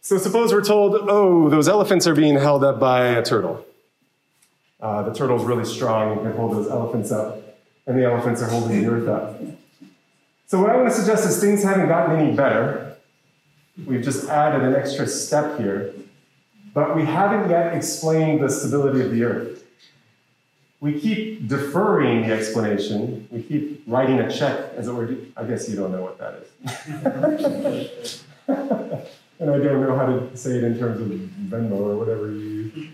So 0.00 0.18
suppose 0.18 0.52
we're 0.52 0.64
told, 0.64 0.96
oh, 0.96 1.48
those 1.48 1.68
elephants 1.68 2.06
are 2.06 2.14
being 2.14 2.36
held 2.36 2.64
up 2.64 2.80
by 2.80 3.06
a 3.06 3.22
turtle. 3.22 3.64
Uh, 4.80 5.02
the 5.02 5.12
turtle's 5.12 5.44
really 5.44 5.64
strong 5.64 6.12
and 6.12 6.22
can 6.22 6.32
hold 6.32 6.56
those 6.56 6.68
elephants 6.70 7.12
up, 7.12 7.40
and 7.86 7.98
the 7.98 8.04
elephants 8.04 8.40
are 8.42 8.48
holding 8.48 8.82
the 8.82 8.88
earth 8.88 9.08
up. 9.08 9.40
So 10.46 10.60
what 10.60 10.70
I 10.70 10.76
want 10.76 10.88
to 10.88 10.94
suggest 10.94 11.28
is 11.28 11.40
things 11.40 11.62
haven't 11.62 11.88
gotten 11.88 12.16
any 12.16 12.34
better. 12.34 12.96
We've 13.86 14.02
just 14.02 14.28
added 14.28 14.62
an 14.62 14.74
extra 14.74 15.06
step 15.06 15.58
here, 15.58 15.92
but 16.74 16.96
we 16.96 17.04
haven't 17.04 17.50
yet 17.50 17.74
explained 17.74 18.42
the 18.42 18.48
stability 18.48 19.02
of 19.02 19.10
the 19.10 19.24
earth. 19.24 19.57
We 20.80 21.00
keep 21.00 21.48
deferring 21.48 22.28
the 22.28 22.34
explanation. 22.34 23.26
We 23.30 23.42
keep 23.42 23.82
writing 23.86 24.20
a 24.20 24.30
check, 24.30 24.74
as 24.76 24.86
it 24.86 24.92
were. 24.92 25.16
I 25.36 25.44
guess 25.44 25.68
you 25.68 25.76
don't 25.76 25.90
know 25.90 26.02
what 26.02 26.18
that 26.18 26.34
is. 26.34 28.24
and 29.40 29.50
I 29.50 29.58
don't 29.58 29.80
know 29.80 29.96
how 29.96 30.06
to 30.06 30.36
say 30.36 30.52
it 30.52 30.64
in 30.64 30.78
terms 30.78 31.00
of 31.00 31.08
Venmo 31.08 31.72
or 31.72 31.96
whatever 31.96 32.30
you 32.30 32.38
use. 32.38 32.90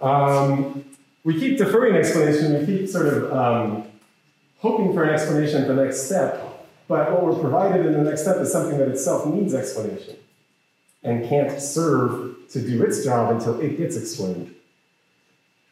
Um, 0.00 0.84
we 1.24 1.38
keep 1.38 1.58
deferring 1.58 1.94
explanation. 1.94 2.58
We 2.58 2.66
keep 2.66 2.88
sort 2.88 3.06
of 3.06 3.32
um, 3.32 3.84
hoping 4.60 4.94
for 4.94 5.04
an 5.04 5.10
explanation 5.10 5.62
at 5.62 5.68
the 5.68 5.74
next 5.74 6.04
step. 6.04 6.42
But 6.88 7.12
what 7.12 7.24
we're 7.24 7.40
provided 7.40 7.84
in 7.84 7.92
the 7.92 8.02
next 8.02 8.22
step 8.22 8.36
is 8.38 8.50
something 8.50 8.78
that 8.78 8.88
itself 8.88 9.26
needs 9.26 9.54
explanation 9.54 10.16
and 11.02 11.28
can't 11.28 11.60
serve 11.60 12.36
to 12.50 12.60
do 12.60 12.82
its 12.82 13.04
job 13.04 13.34
until 13.34 13.60
it 13.60 13.76
gets 13.76 13.96
explained. 13.96 14.54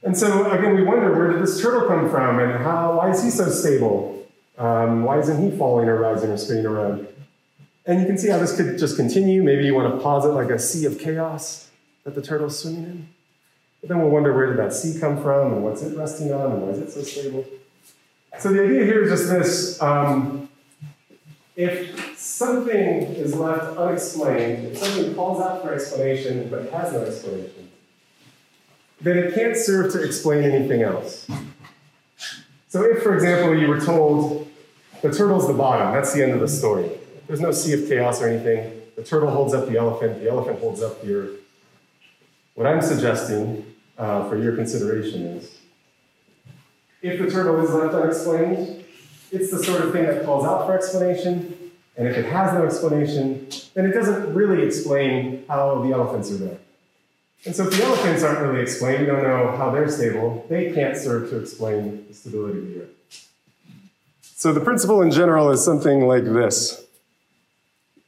And 0.04 0.16
so, 0.16 0.50
again, 0.52 0.74
we 0.74 0.82
wonder 0.82 1.12
where 1.16 1.32
did 1.32 1.42
this 1.42 1.60
turtle 1.60 1.88
come 1.88 2.10
from 2.10 2.38
and 2.38 2.62
how, 2.62 2.98
why 2.98 3.10
is 3.10 3.24
he 3.24 3.30
so 3.30 3.48
stable? 3.48 4.26
Um, 4.58 5.02
why 5.02 5.18
isn't 5.18 5.42
he 5.42 5.56
falling 5.56 5.88
or 5.88 5.98
rising 5.98 6.30
or 6.30 6.36
spinning 6.36 6.66
around? 6.66 7.08
And 7.86 8.00
you 8.00 8.06
can 8.06 8.18
see 8.18 8.28
how 8.28 8.38
this 8.38 8.54
could 8.54 8.78
just 8.78 8.96
continue. 8.96 9.42
Maybe 9.42 9.64
you 9.64 9.74
want 9.74 9.94
to 9.94 10.00
posit 10.00 10.28
like 10.28 10.50
a 10.50 10.58
sea 10.58 10.84
of 10.84 10.98
chaos 10.98 11.70
that 12.04 12.14
the 12.14 12.22
turtle's 12.22 12.58
swimming 12.58 12.84
in. 12.84 13.08
But 13.80 13.88
then 13.88 13.98
we'll 14.00 14.10
wonder 14.10 14.34
where 14.34 14.46
did 14.46 14.58
that 14.58 14.74
sea 14.74 14.98
come 14.98 15.22
from 15.22 15.54
and 15.54 15.64
what's 15.64 15.82
it 15.82 15.96
resting 15.96 16.32
on 16.32 16.52
and 16.52 16.62
why 16.62 16.68
is 16.68 16.78
it 16.78 16.90
so 16.92 17.02
stable? 17.02 17.44
So 18.38 18.52
the 18.52 18.62
idea 18.64 18.84
here 18.84 19.04
is 19.04 19.10
just 19.10 19.30
this. 19.30 19.82
Um, 19.82 20.48
if 21.56 22.18
something 22.18 22.74
is 22.74 23.34
left 23.34 23.76
unexplained, 23.76 24.66
if 24.66 24.78
something 24.78 25.14
calls 25.14 25.40
out 25.40 25.62
for 25.62 25.72
explanation 25.72 26.48
but 26.50 26.70
has 26.70 26.92
no 26.92 27.02
explanation, 27.02 27.70
then 29.00 29.18
it 29.18 29.34
can't 29.34 29.56
serve 29.56 29.92
to 29.92 30.02
explain 30.02 30.44
anything 30.44 30.82
else. 30.82 31.26
So 32.68 32.82
if, 32.82 33.02
for 33.02 33.14
example, 33.14 33.56
you 33.56 33.68
were 33.68 33.80
told 33.80 34.50
the 35.02 35.12
turtle's 35.12 35.46
the 35.46 35.54
bottom, 35.54 35.92
that's 35.92 36.12
the 36.12 36.22
end 36.22 36.32
of 36.32 36.40
the 36.40 36.48
story. 36.48 36.90
There's 37.26 37.40
no 37.40 37.52
sea 37.52 37.74
of 37.74 37.88
chaos 37.88 38.20
or 38.20 38.28
anything. 38.28 38.82
The 38.96 39.02
turtle 39.02 39.30
holds 39.30 39.54
up 39.54 39.68
the 39.68 39.76
elephant, 39.76 40.20
the 40.20 40.30
elephant 40.30 40.60
holds 40.60 40.82
up 40.82 41.02
the 41.02 41.14
earth. 41.14 41.40
What 42.54 42.66
I'm 42.66 42.82
suggesting 42.82 43.64
uh, 43.98 44.28
for 44.28 44.38
your 44.38 44.54
consideration 44.54 45.22
is 45.22 45.58
if 47.02 47.20
the 47.20 47.30
turtle 47.30 47.62
is 47.62 47.70
left 47.70 47.94
unexplained, 47.94 48.84
it's 49.30 49.50
the 49.50 49.62
sort 49.62 49.82
of 49.82 49.92
thing 49.92 50.04
that 50.06 50.24
calls 50.24 50.46
out 50.46 50.66
for 50.66 50.74
explanation. 50.74 51.72
And 51.96 52.08
if 52.08 52.16
it 52.16 52.24
has 52.26 52.52
no 52.54 52.64
explanation, 52.64 53.48
then 53.74 53.86
it 53.86 53.92
doesn't 53.92 54.32
really 54.34 54.64
explain 54.64 55.44
how 55.48 55.82
the 55.82 55.92
elephants 55.92 56.30
are 56.32 56.38
there. 56.38 56.58
And 57.46 57.54
so 57.54 57.66
if 57.66 57.76
the 57.76 57.84
elephants 57.84 58.22
aren't 58.22 58.40
really 58.40 58.62
explained, 58.62 59.06
don't 59.06 59.22
know 59.22 59.54
how 59.56 59.70
they're 59.70 59.88
stable, 59.88 60.46
they 60.48 60.72
can't 60.72 60.96
serve 60.96 61.28
to 61.30 61.38
explain 61.38 62.06
the 62.08 62.14
stability 62.14 62.58
of 62.58 62.68
the 62.68 62.82
earth. 62.82 63.30
So 64.22 64.52
the 64.52 64.60
principle 64.60 65.02
in 65.02 65.10
general 65.10 65.50
is 65.50 65.64
something 65.64 66.06
like 66.06 66.24
this. 66.24 66.84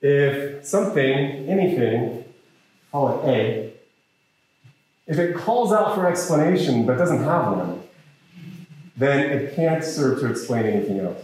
If 0.01 0.65
something, 0.67 1.05
anything, 1.05 2.25
call 2.93 3.21
it 3.21 3.29
A, 3.29 3.73
if 5.07 5.19
it 5.19 5.37
calls 5.37 5.73
out 5.73 5.95
for 5.95 6.07
explanation 6.07 6.85
but 6.87 6.99
doesn't 6.99 7.23
have 7.23 7.57
one, 7.57 7.83
then 8.97 9.31
it 9.31 9.55
can't 9.55 9.85
serve 9.85 10.21
to 10.21 10.31
explain 10.31 10.65
anything 10.65 11.01
else. 11.01 11.23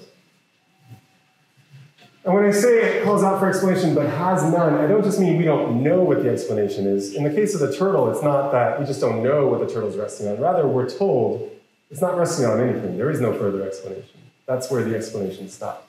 And 2.24 2.34
when 2.34 2.44
I 2.44 2.52
say 2.52 2.98
it 2.98 3.04
calls 3.04 3.24
out 3.24 3.40
for 3.40 3.48
explanation 3.48 3.94
but 3.94 4.08
has 4.08 4.44
none, 4.44 4.74
I 4.74 4.86
don't 4.86 5.02
just 5.02 5.18
mean 5.18 5.38
we 5.38 5.44
don't 5.44 5.82
know 5.82 6.02
what 6.02 6.22
the 6.22 6.30
explanation 6.30 6.86
is. 6.86 7.14
In 7.14 7.24
the 7.24 7.30
case 7.30 7.54
of 7.54 7.60
the 7.60 7.76
turtle, 7.76 8.10
it's 8.12 8.22
not 8.22 8.52
that 8.52 8.78
we 8.78 8.86
just 8.86 9.00
don't 9.00 9.24
know 9.24 9.48
what 9.48 9.60
the 9.60 9.66
turtle's 9.66 9.96
resting 9.96 10.28
on. 10.28 10.38
Rather, 10.38 10.68
we're 10.68 10.88
told 10.88 11.50
it's 11.90 12.00
not 12.00 12.16
resting 12.16 12.46
on 12.46 12.60
anything. 12.60 12.96
There 12.96 13.10
is 13.10 13.20
no 13.20 13.32
further 13.32 13.66
explanation. 13.66 14.20
That's 14.46 14.70
where 14.70 14.84
the 14.84 14.94
explanation 14.94 15.48
stops. 15.48 15.84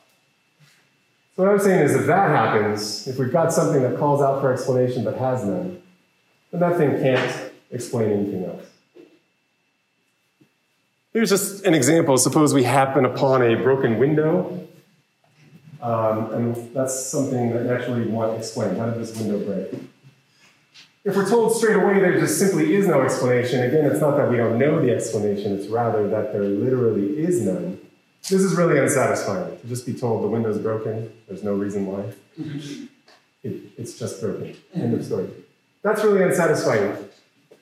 So 1.35 1.43
what 1.43 1.51
I'm 1.51 1.59
saying 1.59 1.83
is 1.83 1.95
if 1.95 2.07
that 2.07 2.29
happens, 2.29 3.07
if 3.07 3.17
we've 3.17 3.31
got 3.31 3.53
something 3.53 3.81
that 3.83 3.97
calls 3.97 4.21
out 4.21 4.41
for 4.41 4.51
explanation 4.51 5.03
but 5.03 5.17
has 5.17 5.43
none, 5.43 5.81
then 6.51 6.61
that 6.61 6.77
thing 6.77 6.91
can't 7.01 7.51
explain 7.71 8.11
anything 8.11 8.45
else. 8.45 8.65
Here's 11.11 11.29
just 11.29 11.63
an 11.65 11.73
example. 11.73 12.17
Suppose 12.17 12.53
we 12.53 12.63
happen 12.63 13.05
upon 13.05 13.43
a 13.43 13.55
broken 13.55 13.99
window, 13.99 14.62
um, 15.83 16.31
and 16.33 16.73
that's 16.73 16.97
something 17.07 17.51
that 17.53 17.65
naturally 17.65 18.05
we 18.05 18.07
want 18.07 18.37
explained. 18.37 18.77
How 18.77 18.89
did 18.89 18.99
this 18.99 19.15
window 19.19 19.37
break? 19.37 19.81
If 21.03 21.17
we're 21.17 21.29
told 21.29 21.53
straight 21.57 21.75
away 21.75 21.99
there 21.99 22.17
just 22.17 22.39
simply 22.39 22.73
is 22.73 22.87
no 22.87 23.01
explanation, 23.01 23.61
again, 23.61 23.85
it's 23.85 23.99
not 23.99 24.15
that 24.15 24.31
we 24.31 24.37
don't 24.37 24.57
know 24.57 24.79
the 24.79 24.95
explanation, 24.95 25.53
it's 25.53 25.67
rather 25.67 26.07
that 26.07 26.31
there 26.31 26.43
literally 26.43 27.19
is 27.19 27.41
none. 27.41 27.77
This 28.21 28.41
is 28.41 28.55
really 28.55 28.79
unsatisfying. 28.79 29.59
To 29.59 29.67
just 29.67 29.85
be 29.85 29.93
told 29.93 30.23
the 30.23 30.29
window's 30.29 30.57
broken, 30.57 31.11
there's 31.27 31.43
no 31.43 31.53
reason 31.53 31.85
why. 31.85 32.05
It, 33.43 33.61
it's 33.77 33.99
just 33.99 34.21
broken. 34.21 34.55
End 34.73 34.93
of 34.93 35.03
story. 35.03 35.27
That's 35.81 36.01
really 36.01 36.23
unsatisfying. 36.23 36.95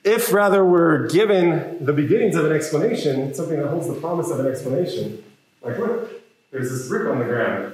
If 0.04 0.32
rather 0.32 0.64
we're 0.64 1.08
given 1.08 1.84
the 1.84 1.94
beginnings 1.94 2.36
of 2.36 2.46
an 2.46 2.52
explanation, 2.52 3.34
something 3.34 3.58
that 3.60 3.70
holds 3.70 3.88
the 3.88 3.96
promise 3.96 4.30
of 4.30 4.40
an 4.40 4.46
explanation, 4.46 5.24
like 5.64 5.80
look, 5.80 6.12
there's 6.52 6.70
this 6.70 6.88
brick 6.88 7.08
on 7.08 7.18
the 7.18 7.26
ground. 7.26 7.74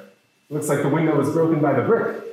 Looks 0.50 0.70
like 0.70 0.82
the 0.82 0.90
window 0.90 1.18
was 1.18 1.30
broken 1.32 1.60
by 1.60 1.74
the 1.74 1.86
brick. 1.86 2.24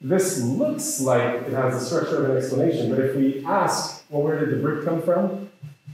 This 0.00 0.42
looks 0.42 1.00
like 1.00 1.34
it 1.34 1.52
has 1.52 1.80
the 1.80 1.84
structure 1.84 2.22
of 2.22 2.30
an 2.30 2.36
explanation, 2.36 2.90
but 2.90 2.98
if 3.00 3.16
we 3.16 3.44
ask, 3.44 4.04
well, 4.10 4.22
where 4.22 4.38
did 4.38 4.50
the 4.50 4.62
brick 4.62 4.84
come 4.84 5.00
from? 5.00 5.48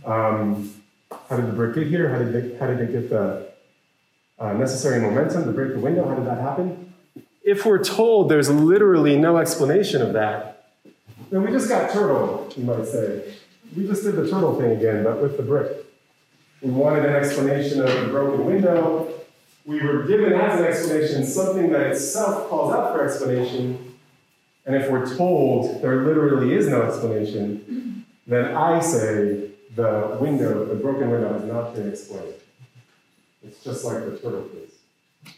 Um, 0.05 0.75
how 1.29 1.37
did 1.37 1.47
the 1.47 1.53
brick 1.53 1.77
get 1.77 1.87
here? 1.87 2.09
How 2.09 2.19
did 2.19 2.35
it, 2.35 2.61
how 2.61 2.67
did 2.67 2.81
it 2.81 2.91
get 2.91 3.11
the 3.11 3.49
uh, 4.41 4.53
necessary 4.55 5.01
momentum 5.01 5.45
to 5.45 5.53
break 5.53 5.75
the 5.75 5.79
window? 5.79 6.09
How 6.09 6.17
did 6.17 6.27
that 6.27 6.39
happen? 6.39 6.93
If 7.45 7.65
we're 7.65 7.83
told 7.83 8.29
there's 8.29 8.51
literally 8.51 9.17
no 9.17 9.39
explanation 9.39 10.03
of 10.03 10.13
that, 10.15 10.71
then 11.31 11.43
we 11.45 11.53
just 11.53 11.69
got 11.69 11.91
turtle, 11.93 12.53
you 12.57 12.65
might 12.65 12.85
say. 12.87 13.35
We 13.77 13.87
just 13.87 14.03
did 14.03 14.17
the 14.17 14.29
turtle 14.29 14.61
thing 14.61 14.73
again, 14.73 15.05
but 15.05 15.23
with 15.23 15.37
the 15.37 15.43
brick. 15.43 15.87
We 16.61 16.71
wanted 16.71 17.05
an 17.05 17.15
explanation 17.15 17.81
of 17.81 17.89
the 17.89 18.09
broken 18.09 18.45
window. 18.45 19.22
We 19.65 19.81
were 19.81 20.03
given 20.05 20.33
as 20.33 20.61
an 20.61 20.67
explanation 20.67 21.25
something 21.25 21.71
that 21.71 21.93
itself 21.93 22.49
calls 22.49 22.75
out 22.75 22.93
for 22.93 23.05
explanation. 23.05 23.95
And 24.67 24.75
if 24.77 24.91
we're 24.91 25.17
told 25.17 25.83
there 25.83 26.05
literally 26.05 26.55
is 26.55 26.69
no 26.69 26.83
explanation, 26.83 28.05
then 28.27 28.57
I 28.57 28.81
say 28.81 29.51
the 29.75 30.19
window, 30.21 30.65
the 30.65 30.75
broken 30.75 31.11
window, 31.11 31.33
has 31.33 31.45
not 31.45 31.75
been 31.75 31.89
explained. 31.89 32.35
It's 33.45 33.63
just 33.63 33.85
like 33.85 34.05
the 34.05 34.19
turtle 34.19 34.43
case. 34.45 35.35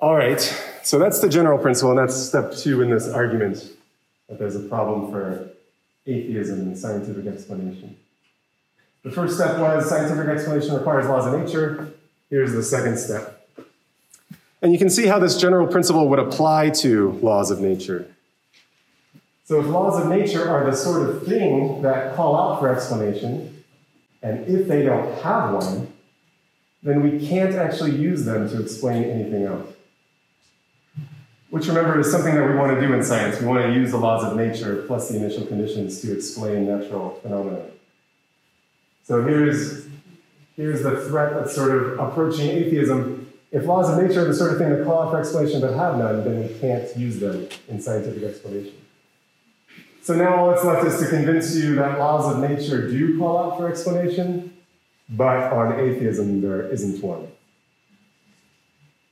All 0.00 0.16
right, 0.16 0.40
so 0.82 0.98
that's 0.98 1.20
the 1.20 1.28
general 1.28 1.58
principle, 1.58 1.90
and 1.90 1.98
that's 1.98 2.16
step 2.16 2.52
two 2.52 2.80
in 2.80 2.90
this 2.90 3.08
argument 3.08 3.70
that 4.28 4.38
there's 4.38 4.56
a 4.56 4.60
problem 4.60 5.10
for 5.10 5.50
atheism 6.06 6.60
and 6.60 6.78
scientific 6.78 7.26
explanation. 7.26 7.96
The 9.02 9.10
first 9.10 9.36
step 9.36 9.58
was 9.58 9.88
scientific 9.88 10.26
explanation 10.28 10.74
requires 10.74 11.06
laws 11.06 11.26
of 11.26 11.38
nature. 11.38 11.92
Here's 12.30 12.52
the 12.52 12.62
second 12.62 12.96
step. 12.96 13.46
And 14.62 14.72
you 14.72 14.78
can 14.78 14.88
see 14.88 15.06
how 15.06 15.18
this 15.18 15.36
general 15.36 15.66
principle 15.66 16.08
would 16.08 16.18
apply 16.18 16.70
to 16.70 17.12
laws 17.22 17.50
of 17.50 17.60
nature. 17.60 18.06
So 19.44 19.58
if 19.60 19.66
laws 19.66 20.00
of 20.00 20.08
nature 20.08 20.48
are 20.48 20.70
the 20.70 20.76
sort 20.76 21.08
of 21.08 21.26
thing 21.26 21.82
that 21.82 22.14
call 22.14 22.36
out 22.36 22.60
for 22.60 22.72
explanation, 22.72 23.64
and 24.22 24.46
if 24.46 24.68
they 24.68 24.82
don't 24.82 25.20
have 25.22 25.54
one, 25.54 25.92
then 26.82 27.02
we 27.02 27.26
can't 27.26 27.54
actually 27.56 27.96
use 27.96 28.24
them 28.24 28.48
to 28.50 28.62
explain 28.62 29.04
anything 29.04 29.44
else. 29.44 29.66
which 31.50 31.66
remember 31.66 31.98
is 31.98 32.10
something 32.10 32.34
that 32.34 32.46
we 32.46 32.54
want 32.54 32.72
to 32.72 32.80
do 32.80 32.92
in 32.94 33.02
science. 33.02 33.40
We 33.40 33.46
want 33.46 33.64
to 33.64 33.72
use 33.72 33.90
the 33.90 33.98
laws 33.98 34.24
of 34.24 34.36
nature 34.36 34.84
plus 34.86 35.08
the 35.08 35.16
initial 35.16 35.44
conditions 35.46 36.00
to 36.02 36.14
explain 36.14 36.66
natural 36.66 37.18
phenomena. 37.22 37.64
So 39.04 39.24
here's, 39.26 39.86
here's 40.60 40.82
the 40.82 41.00
threat 41.08 41.34
that's 41.34 41.54
sort 41.54 41.70
of 41.70 41.98
approaching 41.98 42.50
atheism. 42.50 43.32
If 43.50 43.64
laws 43.64 43.88
of 43.88 44.06
nature 44.06 44.22
are 44.22 44.26
the 44.26 44.34
sort 44.34 44.52
of 44.52 44.58
thing 44.58 44.70
that 44.70 44.84
call 44.84 45.02
out 45.02 45.10
for 45.10 45.18
explanation 45.18 45.60
but 45.62 45.74
have 45.74 45.96
none, 45.96 46.22
then 46.22 46.46
we 46.46 46.58
can't 46.60 46.96
use 46.96 47.18
them 47.18 47.48
in 47.68 47.80
scientific 47.80 48.22
explanation. 48.22 48.74
So 50.02 50.14
now 50.14 50.36
all 50.36 50.50
that's 50.50 50.64
left 50.64 50.86
is 50.86 51.00
to 51.00 51.08
convince 51.08 51.56
you 51.56 51.74
that 51.76 51.98
laws 51.98 52.34
of 52.34 52.48
nature 52.48 52.90
do 52.90 53.18
call 53.18 53.38
out 53.38 53.58
for 53.58 53.68
explanation, 53.68 54.54
but 55.08 55.52
on 55.52 55.80
atheism 55.80 56.40
there 56.42 56.68
isn't 56.68 57.02
one. 57.02 57.28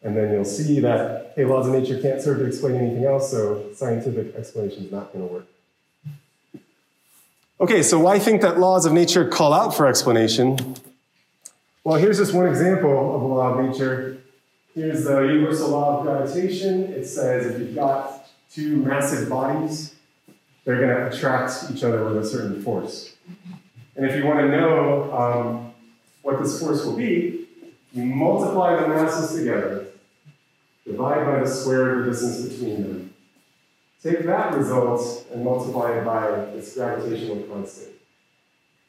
And 0.02 0.16
then 0.16 0.32
you'll 0.32 0.44
see 0.44 0.80
that, 0.80 1.32
hey, 1.34 1.44
laws 1.44 1.66
of 1.66 1.72
nature 1.72 2.00
can't 2.00 2.20
serve 2.20 2.38
to 2.38 2.44
explain 2.44 2.76
anything 2.76 3.04
else, 3.04 3.30
so 3.30 3.72
scientific 3.74 4.34
explanation 4.36 4.84
is 4.84 4.92
not 4.92 5.12
going 5.12 5.26
to 5.26 5.34
work. 5.34 5.46
Okay, 7.60 7.82
so 7.82 7.98
why 7.98 8.20
think 8.20 8.40
that 8.42 8.60
laws 8.60 8.86
of 8.86 8.92
nature 8.92 9.28
call 9.28 9.52
out 9.52 9.74
for 9.74 9.86
explanation? 9.86 10.76
Well, 11.88 11.96
here's 11.96 12.18
just 12.18 12.34
one 12.34 12.46
example 12.46 13.16
of 13.16 13.22
a 13.22 13.24
law 13.24 13.54
of 13.54 13.66
nature. 13.66 14.18
Here's 14.74 15.04
the 15.04 15.22
universal 15.22 15.70
law 15.70 15.96
of 15.96 16.04
gravitation. 16.04 16.92
It 16.92 17.06
says 17.06 17.46
if 17.46 17.58
you've 17.58 17.74
got 17.74 18.28
two 18.52 18.76
massive 18.76 19.30
bodies, 19.30 19.94
they're 20.66 20.76
going 20.76 20.90
to 20.94 21.06
attract 21.06 21.72
each 21.72 21.82
other 21.82 22.04
with 22.04 22.18
a 22.18 22.26
certain 22.26 22.62
force. 22.62 23.16
And 23.96 24.04
if 24.04 24.16
you 24.16 24.26
want 24.26 24.40
to 24.40 24.48
know 24.48 25.10
um, 25.14 25.72
what 26.20 26.42
this 26.42 26.60
force 26.60 26.84
will 26.84 26.94
be, 26.94 27.46
you 27.94 28.04
multiply 28.04 28.78
the 28.78 28.86
masses 28.86 29.38
together, 29.38 29.86
divide 30.84 31.24
by 31.24 31.40
the 31.40 31.46
square 31.46 32.00
of 32.00 32.04
the 32.04 32.10
distance 32.10 32.52
between 32.52 32.82
them. 32.82 33.14
Take 34.02 34.26
that 34.26 34.52
result 34.52 35.24
and 35.32 35.42
multiply 35.42 35.96
it 35.96 36.04
by 36.04 36.28
its 36.52 36.74
gravitational 36.74 37.44
constant. 37.44 37.97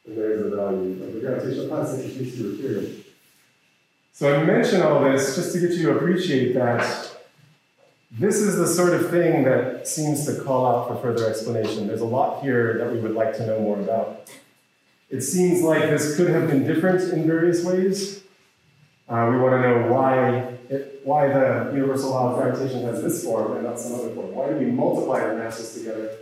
And 0.06 0.16
there's 0.16 0.42
the 0.42 0.56
value 0.56 1.02
of 1.02 1.14
the 1.14 1.20
gravitational 1.20 1.68
constant 1.68 2.04
in 2.04 2.18
case 2.18 2.36
you. 2.36 3.04
So 4.12 4.34
I 4.34 4.44
mention 4.44 4.82
all 4.82 5.02
this 5.02 5.36
just 5.36 5.52
to 5.54 5.60
get 5.60 5.70
you 5.72 5.86
to 5.86 5.96
appreciate 5.96 6.54
that 6.54 7.10
this 8.10 8.36
is 8.36 8.56
the 8.56 8.66
sort 8.66 8.92
of 8.92 9.10
thing 9.10 9.44
that 9.44 9.86
seems 9.86 10.26
to 10.26 10.42
call 10.42 10.66
out 10.66 10.88
for 10.88 10.96
further 10.96 11.28
explanation. 11.28 11.86
There's 11.86 12.00
a 12.00 12.06
lot 12.06 12.42
here 12.42 12.76
that 12.78 12.92
we 12.92 12.98
would 12.98 13.14
like 13.14 13.36
to 13.36 13.46
know 13.46 13.60
more 13.60 13.78
about. 13.78 14.28
It 15.08 15.22
seems 15.22 15.62
like 15.62 15.82
this 15.82 16.16
could 16.16 16.28
have 16.28 16.48
been 16.48 16.66
different 16.66 17.12
in 17.12 17.26
various 17.26 17.64
ways. 17.64 18.22
Uh, 19.08 19.28
we 19.30 19.38
want 19.38 19.54
to 19.54 19.60
know 19.62 19.92
why, 19.92 20.38
it, 20.68 21.00
why 21.04 21.28
the 21.28 21.70
universal 21.72 22.10
law 22.10 22.32
of 22.32 22.42
gravitation 22.42 22.82
has 22.82 23.02
this 23.02 23.24
form 23.24 23.52
and 23.52 23.64
not 23.64 23.78
some 23.78 23.94
other 23.94 24.10
form. 24.10 24.32
Why 24.32 24.48
do 24.50 24.56
we 24.56 24.66
multiply 24.66 25.26
the 25.26 25.36
masses 25.36 25.74
together 25.74 26.16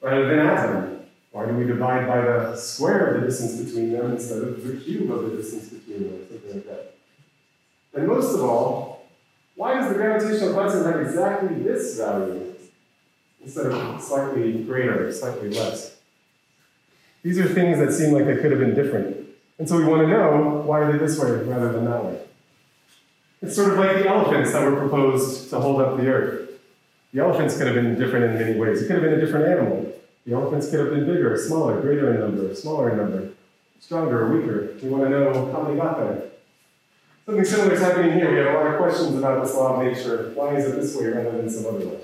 rather 0.00 0.28
than 0.28 0.38
add 0.38 0.68
them? 0.68 0.97
Why 1.38 1.46
do 1.46 1.52
we 1.52 1.66
divide 1.66 2.08
by 2.08 2.20
the 2.20 2.56
square 2.56 3.14
of 3.14 3.20
the 3.20 3.28
distance 3.28 3.60
between 3.60 3.92
them 3.92 4.10
instead 4.10 4.42
of 4.42 4.60
the 4.60 4.76
cube 4.76 5.08
of 5.08 5.22
the 5.22 5.36
distance 5.36 5.68
between 5.68 6.10
them, 6.10 6.26
something 6.28 6.52
like 6.52 6.66
that? 6.66 6.94
And 7.94 8.08
most 8.08 8.34
of 8.34 8.42
all, 8.42 9.06
why 9.54 9.74
does 9.74 9.88
the 9.88 9.94
gravitational 9.94 10.52
constant 10.52 10.86
have 10.86 11.00
exactly 11.00 11.62
this 11.62 11.96
value 11.96 12.56
instead 13.40 13.66
of 13.66 14.02
slightly 14.02 14.64
greater, 14.64 15.12
slightly 15.12 15.50
less? 15.50 15.94
These 17.22 17.38
are 17.38 17.46
things 17.46 17.78
that 17.78 17.92
seem 17.92 18.14
like 18.14 18.26
they 18.26 18.38
could 18.38 18.50
have 18.50 18.58
been 18.58 18.74
different. 18.74 19.16
And 19.60 19.68
so 19.68 19.76
we 19.76 19.84
want 19.84 20.02
to 20.02 20.08
know 20.08 20.64
why 20.66 20.80
are 20.80 20.90
they 20.90 20.98
this 20.98 21.20
way 21.20 21.30
rather 21.30 21.70
than 21.70 21.84
that 21.84 22.04
way. 22.04 22.18
It's 23.42 23.54
sort 23.54 23.70
of 23.70 23.78
like 23.78 23.98
the 23.98 24.08
elephants 24.08 24.50
that 24.54 24.68
were 24.68 24.76
proposed 24.76 25.50
to 25.50 25.60
hold 25.60 25.80
up 25.82 25.98
the 25.98 26.08
earth. 26.08 26.50
The 27.14 27.20
elephants 27.20 27.56
could 27.56 27.68
have 27.68 27.76
been 27.76 27.96
different 27.96 28.24
in 28.24 28.34
many 28.34 28.58
ways. 28.58 28.82
It 28.82 28.88
could 28.88 28.96
have 28.96 29.04
been 29.04 29.14
a 29.14 29.20
different 29.20 29.46
animal. 29.46 29.94
The 30.28 30.34
elephants 30.34 30.68
could 30.68 30.80
have 30.80 30.90
been 30.90 31.06
bigger, 31.06 31.38
smaller, 31.38 31.80
greater 31.80 32.12
in 32.12 32.20
number, 32.20 32.54
smaller 32.54 32.90
in 32.90 32.98
number, 32.98 33.30
stronger, 33.80 34.26
or 34.26 34.38
weaker. 34.38 34.76
We 34.82 34.90
want 34.90 35.04
to 35.04 35.08
know 35.08 35.50
how 35.50 35.62
they 35.64 35.74
got 35.74 35.96
there. 35.96 36.24
Something 37.24 37.44
similar 37.46 37.72
is 37.72 37.80
happening 37.80 38.12
here. 38.12 38.30
We 38.30 38.36
have 38.40 38.54
a 38.54 38.58
lot 38.58 38.66
of 38.66 38.76
questions 38.76 39.16
about 39.16 39.42
this 39.42 39.54
law 39.54 39.80
of 39.80 39.86
nature. 39.86 40.32
Why 40.34 40.54
is 40.56 40.66
it 40.66 40.76
this 40.76 40.94
way 40.94 41.06
rather 41.06 41.32
than 41.32 41.48
some 41.48 41.74
other 41.74 41.88
way? 41.88 42.00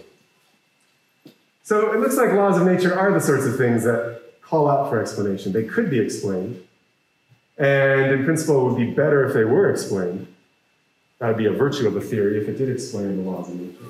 So 1.64 1.92
it 1.92 2.00
looks 2.00 2.16
like 2.16 2.32
laws 2.32 2.58
of 2.58 2.66
nature 2.66 2.98
are 2.98 3.12
the 3.12 3.20
sorts 3.20 3.44
of 3.44 3.58
things 3.58 3.84
that 3.84 4.22
call 4.40 4.70
out 4.70 4.88
for 4.88 4.98
explanation. 4.98 5.52
They 5.52 5.64
could 5.64 5.90
be 5.90 6.00
explained, 6.00 6.62
and 7.58 8.10
in 8.10 8.24
principle, 8.24 8.66
it 8.66 8.70
would 8.70 8.78
be 8.78 8.90
better 8.90 9.26
if 9.26 9.34
they 9.34 9.44
were 9.44 9.70
explained. 9.70 10.28
That 11.18 11.28
would 11.28 11.37
be 11.37 11.46
a 11.46 11.52
virtue 11.52 11.87
of 11.87 11.94
a 11.94 12.00
theory 12.00 12.40
if 12.40 12.48
it 12.48 12.56
did 12.56 12.70
explain 12.70 13.22
the 13.22 13.30
laws 13.30 13.50
of 13.50 13.56
nature. 13.56 13.84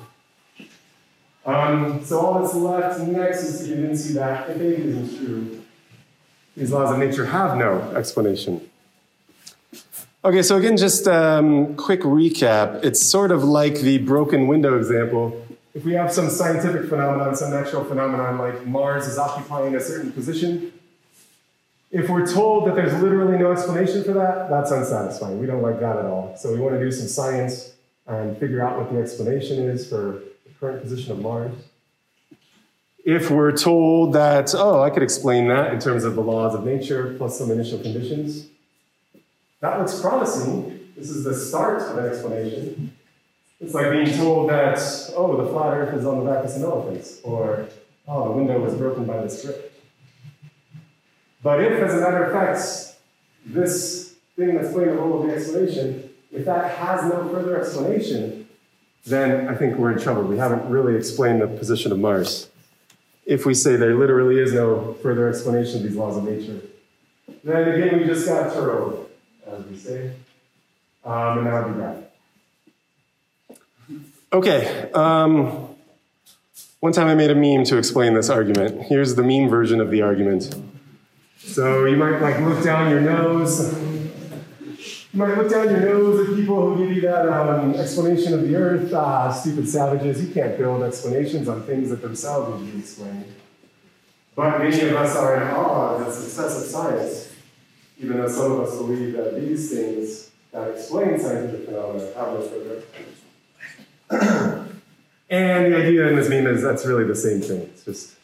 Um, 1.45 2.03
so 2.03 2.19
all 2.19 2.41
that's 2.41 2.55
left 2.55 2.99
next 3.01 3.43
is 3.43 3.59
to 3.59 3.73
convince 3.73 4.07
you 4.07 4.15
that 4.15 4.49
if 4.49 4.57
atheism 4.57 5.03
isn't 5.03 5.25
true, 5.25 5.63
these 6.57 6.71
laws 6.71 6.91
of 6.91 6.97
nature 6.97 7.25
have 7.25 7.57
no 7.57 7.81
explanation. 7.95 8.61
Okay, 10.23 10.41
so 10.41 10.57
again, 10.57 10.75
just 10.75 11.07
um, 11.07 11.75
quick 11.75 12.01
recap. 12.01 12.83
It's 12.83 13.05
sort 13.05 13.31
of 13.31 13.43
like 13.43 13.75
the 13.75 13.99
broken 13.99 14.47
window 14.47 14.75
example. 14.75 15.45
If 15.75 15.85
we 15.85 15.93
have 15.93 16.11
some 16.11 16.29
scientific 16.29 16.89
phenomenon, 16.89 17.35
some 17.35 17.51
natural 17.51 17.83
phenomenon 17.83 18.39
like 18.39 18.65
Mars 18.65 19.05
is 19.05 19.19
occupying 19.19 19.75
a 19.75 19.79
certain 19.79 20.11
position, 20.11 20.71
if 21.91 22.09
we're 22.09 22.25
told 22.25 22.67
that 22.67 22.75
there's 22.75 22.99
literally 23.01 23.37
no 23.37 23.51
explanation 23.51 24.03
for 24.03 24.13
that, 24.13 24.49
that's 24.49 24.71
unsatisfying. 24.71 25.39
We 25.39 25.45
don't 25.45 25.61
like 25.61 25.79
that 25.79 25.97
at 25.97 26.05
all. 26.05 26.35
So 26.37 26.51
we 26.51 26.59
want 26.59 26.73
to 26.73 26.79
do 26.79 26.91
some 26.91 27.07
science 27.07 27.73
and 28.07 28.37
figure 28.37 28.65
out 28.65 28.77
what 28.77 28.91
the 28.91 28.99
explanation 28.99 29.69
is 29.69 29.87
for 29.87 30.23
current 30.59 30.81
position 30.81 31.11
of 31.11 31.19
Mars. 31.19 31.53
If 33.03 33.29
we're 33.29 33.55
told 33.55 34.13
that, 34.13 34.55
oh, 34.55 34.81
I 34.81 34.89
could 34.89 35.03
explain 35.03 35.47
that 35.49 35.73
in 35.73 35.79
terms 35.79 36.03
of 36.03 36.15
the 36.15 36.21
laws 36.21 36.55
of 36.55 36.65
nature 36.65 37.13
plus 37.17 37.37
some 37.37 37.51
initial 37.51 37.79
conditions, 37.79 38.47
that 39.59 39.79
looks 39.79 39.99
promising. 40.01 40.89
This 40.97 41.09
is 41.09 41.23
the 41.23 41.35
start 41.35 41.81
of 41.83 41.97
an 41.97 42.05
explanation. 42.05 42.95
It's 43.61 43.73
like 43.73 43.91
being 43.91 44.17
told 44.17 44.49
that, 44.49 44.79
oh, 45.15 45.37
the 45.37 45.49
flat 45.49 45.73
earth 45.73 45.93
is 45.93 46.05
on 46.05 46.23
the 46.23 46.31
back 46.31 46.43
of 46.43 46.49
some 46.49 46.63
elephants, 46.63 47.21
or, 47.23 47.67
oh, 48.07 48.25
the 48.25 48.31
window 48.31 48.59
was 48.59 48.73
broken 48.75 49.05
by 49.05 49.21
this 49.21 49.43
brick. 49.45 49.71
But 51.41 51.61
if, 51.61 51.73
as 51.81 51.93
a 51.93 51.99
matter 51.99 52.23
of 52.23 52.33
fact, 52.33 52.95
this 53.45 54.15
thing 54.35 54.55
that's 54.55 54.73
playing 54.73 54.89
the 54.89 54.95
role 54.95 55.21
of 55.21 55.27
the 55.27 55.35
explanation, 55.35 56.09
if 56.31 56.43
that 56.45 56.77
has 56.77 57.03
no 57.03 57.29
further 57.29 57.61
explanation, 57.61 58.34
then 59.05 59.47
I 59.47 59.55
think 59.55 59.77
we're 59.77 59.91
in 59.91 59.99
trouble. 59.99 60.23
We 60.23 60.37
haven't 60.37 60.69
really 60.69 60.95
explained 60.95 61.41
the 61.41 61.47
position 61.47 61.91
of 61.91 61.99
Mars. 61.99 62.49
If 63.25 63.45
we 63.45 63.53
say 63.53 63.75
there 63.75 63.95
literally 63.95 64.39
is 64.39 64.53
no 64.53 64.93
further 65.01 65.27
explanation 65.27 65.77
of 65.77 65.83
these 65.83 65.95
laws 65.95 66.17
of 66.17 66.23
nature, 66.23 66.61
then 67.43 67.67
again, 67.69 67.99
we 67.99 68.05
just 68.05 68.27
got 68.27 68.53
Turo 68.53 69.05
as 69.47 69.65
we 69.65 69.77
say. 69.77 70.11
Um, 71.03 71.45
and 71.45 71.53
would 71.53 71.73
be 71.73 71.79
that. 71.79 72.11
Okay. 74.33 74.91
Um, 74.91 75.69
one 76.79 76.93
time 76.93 77.07
I 77.07 77.15
made 77.15 77.31
a 77.31 77.35
meme 77.35 77.63
to 77.65 77.77
explain 77.77 78.13
this 78.13 78.29
argument. 78.29 78.83
Here's 78.83 79.15
the 79.15 79.23
meme 79.23 79.49
version 79.49 79.79
of 79.79 79.91
the 79.91 80.01
argument. 80.01 80.55
So 81.37 81.85
you 81.85 81.95
might 81.95 82.19
like 82.19 82.39
look 82.39 82.63
down 82.63 82.89
your 82.89 83.01
nose. 83.01 83.84
You 85.15 85.21
might 85.21 85.37
look 85.37 85.49
down 85.49 85.69
your 85.69 85.79
nose 85.79 86.29
at 86.29 86.35
people 86.35 86.75
who 86.75 86.85
give 86.85 86.95
you 86.95 87.01
that 87.03 87.27
um, 87.29 87.73
explanation 87.75 88.33
of 88.33 88.41
the 88.41 88.55
earth. 88.55 88.93
Ah, 88.93 89.31
stupid 89.31 89.67
savages. 89.67 90.21
You 90.21 90.33
can't 90.33 90.57
build 90.57 90.83
explanations 90.83 91.47
on 91.47 91.63
things 91.63 91.89
that 91.89 92.01
themselves 92.01 92.61
need 92.61 92.67
to 92.67 92.73
be 92.73 92.79
explained. 92.79 93.33
But 94.35 94.59
many 94.59 94.81
of 94.81 94.95
us 94.97 95.15
are 95.15 95.37
in 95.37 95.43
awe 95.43 95.95
of 95.95 96.05
the 96.05 96.11
success 96.11 96.61
of 96.61 96.69
science 96.69 97.31
even 97.99 98.17
though 98.17 98.27
some 98.27 98.51
of 98.51 98.59
us 98.61 98.75
believe 98.75 99.13
that 99.13 99.39
these 99.39 99.71
things 99.71 100.31
that 100.51 100.69
explain 100.71 101.19
scientific 101.19 101.65
phenomena 101.65 102.05
have 102.15 102.33
no 102.33 102.41
further 102.41 102.83
and 105.29 105.73
the 105.73 105.77
idea 105.77 106.07
in 106.07 106.15
this 106.15 106.29
meme 106.29 106.45
is 106.45 106.61
that's 106.61 106.85
really 106.85 107.05
the 107.05 107.15
same 107.15 107.41
thing. 107.41 107.61
It's 107.61 107.83
just 107.83 108.15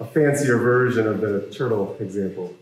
a 0.00 0.04
fancier 0.04 0.58
version 0.58 1.06
of 1.06 1.20
the 1.20 1.42
turtle 1.52 1.96
example. 2.00 2.52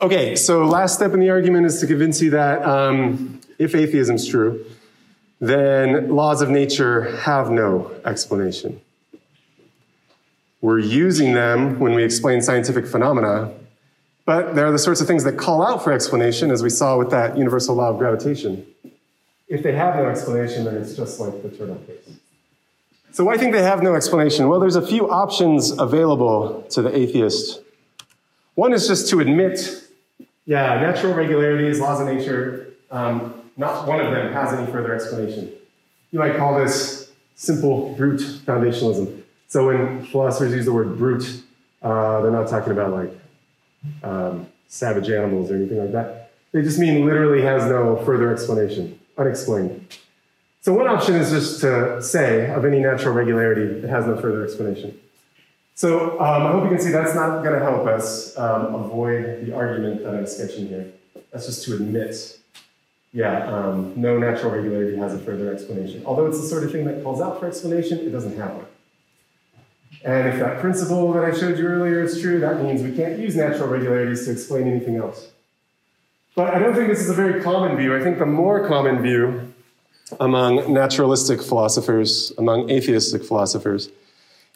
Okay, 0.00 0.34
so 0.36 0.64
last 0.64 0.94
step 0.94 1.12
in 1.12 1.20
the 1.20 1.30
argument 1.30 1.66
is 1.66 1.80
to 1.80 1.86
convince 1.86 2.20
you 2.20 2.30
that 2.30 2.62
um, 2.62 3.40
if 3.58 3.74
atheism 3.74 4.16
is 4.16 4.26
true, 4.26 4.64
then 5.40 6.08
laws 6.08 6.42
of 6.42 6.50
nature 6.50 7.16
have 7.18 7.50
no 7.50 7.90
explanation. 8.04 8.80
We're 10.60 10.78
using 10.78 11.32
them 11.32 11.78
when 11.78 11.94
we 11.94 12.04
explain 12.04 12.42
scientific 12.42 12.86
phenomena, 12.86 13.52
but 14.26 14.54
they're 14.54 14.72
the 14.72 14.78
sorts 14.78 15.00
of 15.00 15.06
things 15.06 15.24
that 15.24 15.38
call 15.38 15.66
out 15.66 15.82
for 15.82 15.92
explanation, 15.92 16.50
as 16.50 16.62
we 16.62 16.70
saw 16.70 16.98
with 16.98 17.10
that 17.10 17.38
universal 17.38 17.74
law 17.74 17.90
of 17.90 17.98
gravitation. 17.98 18.66
If 19.48 19.62
they 19.62 19.72
have 19.72 19.96
no 19.96 20.06
explanation, 20.06 20.64
then 20.64 20.76
it's 20.76 20.94
just 20.94 21.18
like 21.18 21.42
the 21.42 21.48
turtle 21.48 21.76
case. 21.86 22.16
So 23.12 23.24
why 23.24 23.36
think 23.36 23.52
they 23.52 23.62
have 23.62 23.82
no 23.82 23.94
explanation? 23.94 24.48
Well, 24.48 24.60
there's 24.60 24.76
a 24.76 24.86
few 24.86 25.10
options 25.10 25.72
available 25.72 26.62
to 26.70 26.82
the 26.82 26.96
atheist. 26.96 27.60
One 28.60 28.74
is 28.74 28.86
just 28.86 29.08
to 29.08 29.20
admit, 29.20 29.58
yeah, 30.44 30.78
natural 30.82 31.14
regularities, 31.14 31.80
laws 31.80 31.98
of 31.98 32.06
nature, 32.06 32.74
um, 32.90 33.32
not 33.56 33.86
one 33.86 34.02
of 34.02 34.12
them 34.12 34.34
has 34.34 34.52
any 34.52 34.70
further 34.70 34.94
explanation. 34.94 35.50
You 36.10 36.18
might 36.18 36.36
call 36.36 36.62
this 36.62 37.10
simple 37.36 37.94
brute 37.94 38.20
foundationalism. 38.20 39.22
So 39.48 39.68
when 39.68 40.04
philosophers 40.04 40.52
use 40.52 40.66
the 40.66 40.74
word 40.74 40.98
brute, 40.98 41.42
uh, 41.80 42.20
they're 42.20 42.30
not 42.30 42.50
talking 42.50 42.72
about 42.72 42.92
like 42.92 43.18
um, 44.02 44.46
savage 44.68 45.08
animals 45.08 45.50
or 45.50 45.54
anything 45.54 45.78
like 45.78 45.92
that. 45.92 46.32
They 46.52 46.60
just 46.60 46.78
mean 46.78 47.06
literally 47.06 47.40
has 47.40 47.64
no 47.64 47.96
further 48.04 48.30
explanation, 48.30 49.00
unexplained. 49.16 49.96
So 50.60 50.74
one 50.74 50.86
option 50.86 51.14
is 51.14 51.30
just 51.30 51.62
to 51.62 52.02
say 52.02 52.50
of 52.50 52.66
any 52.66 52.80
natural 52.80 53.14
regularity, 53.14 53.62
it 53.62 53.88
has 53.88 54.04
no 54.04 54.20
further 54.20 54.44
explanation. 54.44 55.00
So 55.80 56.20
um, 56.20 56.46
I 56.46 56.52
hope 56.52 56.64
you 56.64 56.68
can 56.68 56.78
see 56.78 56.90
that's 56.90 57.14
not 57.14 57.42
going 57.42 57.58
to 57.58 57.64
help 57.64 57.86
us 57.86 58.36
um, 58.36 58.74
avoid 58.74 59.46
the 59.46 59.54
argument 59.54 60.04
that 60.04 60.14
I'm 60.14 60.26
sketching 60.26 60.68
here. 60.68 60.92
That's 61.32 61.46
just 61.46 61.64
to 61.64 61.76
admit, 61.76 62.38
yeah, 63.14 63.50
um, 63.50 63.94
no 63.96 64.18
natural 64.18 64.52
regularity 64.52 64.98
has 64.98 65.14
a 65.14 65.18
further 65.18 65.50
explanation. 65.50 66.02
Although 66.04 66.26
it's 66.26 66.38
the 66.38 66.46
sort 66.46 66.64
of 66.64 66.70
thing 66.70 66.84
that 66.84 67.02
calls 67.02 67.22
out 67.22 67.40
for 67.40 67.46
explanation, 67.46 67.98
it 68.00 68.10
doesn't 68.10 68.36
have 68.36 68.56
one. 68.56 68.66
And 70.04 70.28
if 70.28 70.38
that 70.40 70.60
principle 70.60 71.14
that 71.14 71.24
I 71.24 71.30
showed 71.30 71.56
you 71.56 71.64
earlier 71.64 72.02
is 72.02 72.20
true, 72.20 72.40
that 72.40 72.62
means 72.62 72.82
we 72.82 72.94
can't 72.94 73.18
use 73.18 73.34
natural 73.34 73.68
regularities 73.68 74.26
to 74.26 74.32
explain 74.32 74.68
anything 74.68 74.96
else. 74.96 75.30
But 76.34 76.52
I 76.52 76.58
don't 76.58 76.74
think 76.74 76.88
this 76.88 77.00
is 77.00 77.08
a 77.08 77.14
very 77.14 77.42
common 77.42 77.78
view. 77.78 77.96
I 77.96 78.02
think 78.04 78.18
the 78.18 78.26
more 78.26 78.68
common 78.68 79.00
view 79.00 79.54
among 80.20 80.74
naturalistic 80.74 81.40
philosophers, 81.40 82.34
among 82.36 82.68
atheistic 82.68 83.24
philosophers, 83.24 83.88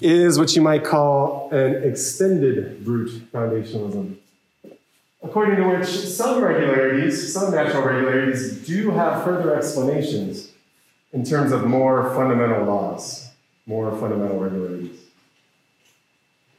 is 0.01 0.39
what 0.39 0.55
you 0.57 0.63
might 0.63 0.85
call 0.85 1.51
an 1.51 1.83
extended 1.85 2.85
brute 2.85 3.31
foundationalism. 3.33 4.17
According 5.23 5.57
to 5.57 5.69
which 5.69 5.87
some 5.87 6.43
regularities, 6.43 7.33
some 7.33 7.53
natural 7.53 7.83
regularities, 7.83 8.67
do 8.67 8.91
have 8.91 9.25
further 9.25 9.55
explanations 9.57 10.53
in 11.13 11.25
terms 11.25 11.53
of 11.53 11.67
more 11.67 12.15
fundamental 12.15 12.65
laws, 12.65 13.31
more 13.67 13.91
fundamental 13.99 14.39
regularities. 14.39 15.01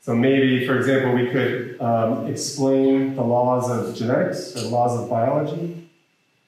So 0.02 0.16
maybe, 0.16 0.66
for 0.66 0.78
example, 0.78 1.14
we 1.14 1.28
could 1.30 1.82
um, 1.82 2.28
explain 2.28 3.16
the 3.16 3.24
laws 3.24 3.70
of 3.70 3.96
genetics 3.96 4.56
or 4.56 4.62
the 4.62 4.70
laws 4.70 5.00
of 5.00 5.10
biology 5.10 5.88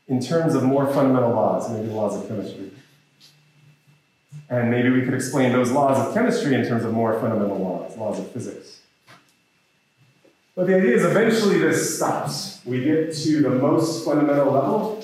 in 0.08 0.22
terms 0.22 0.56
of 0.56 0.64
more 0.64 0.86
fundamental 0.94 1.32
laws, 1.32 1.70
maybe 1.70 1.88
the 1.88 1.94
laws 1.94 2.16
of 2.16 2.28
chemistry. 2.28 2.72
And 4.50 4.72
maybe 4.72 4.90
we 4.90 5.02
could 5.02 5.14
explain 5.14 5.52
those 5.52 5.72
laws 5.72 6.00
of 6.00 6.14
chemistry 6.14 6.56
in 6.56 6.66
terms 6.66 6.86
of 6.86 6.94
more 6.94 7.20
fundamental 7.20 7.58
laws, 7.58 7.98
laws 7.98 8.20
of 8.20 8.32
physics. 8.32 8.80
But 10.56 10.68
the 10.68 10.76
idea 10.76 10.96
is 10.96 11.04
eventually 11.04 11.60
this 11.60 11.98
stops. 11.98 12.62
We 12.66 12.84
get 12.84 13.14
to 13.14 13.42
the 13.42 13.50
most 13.50 14.06
fundamental 14.06 14.52
level, 14.52 15.04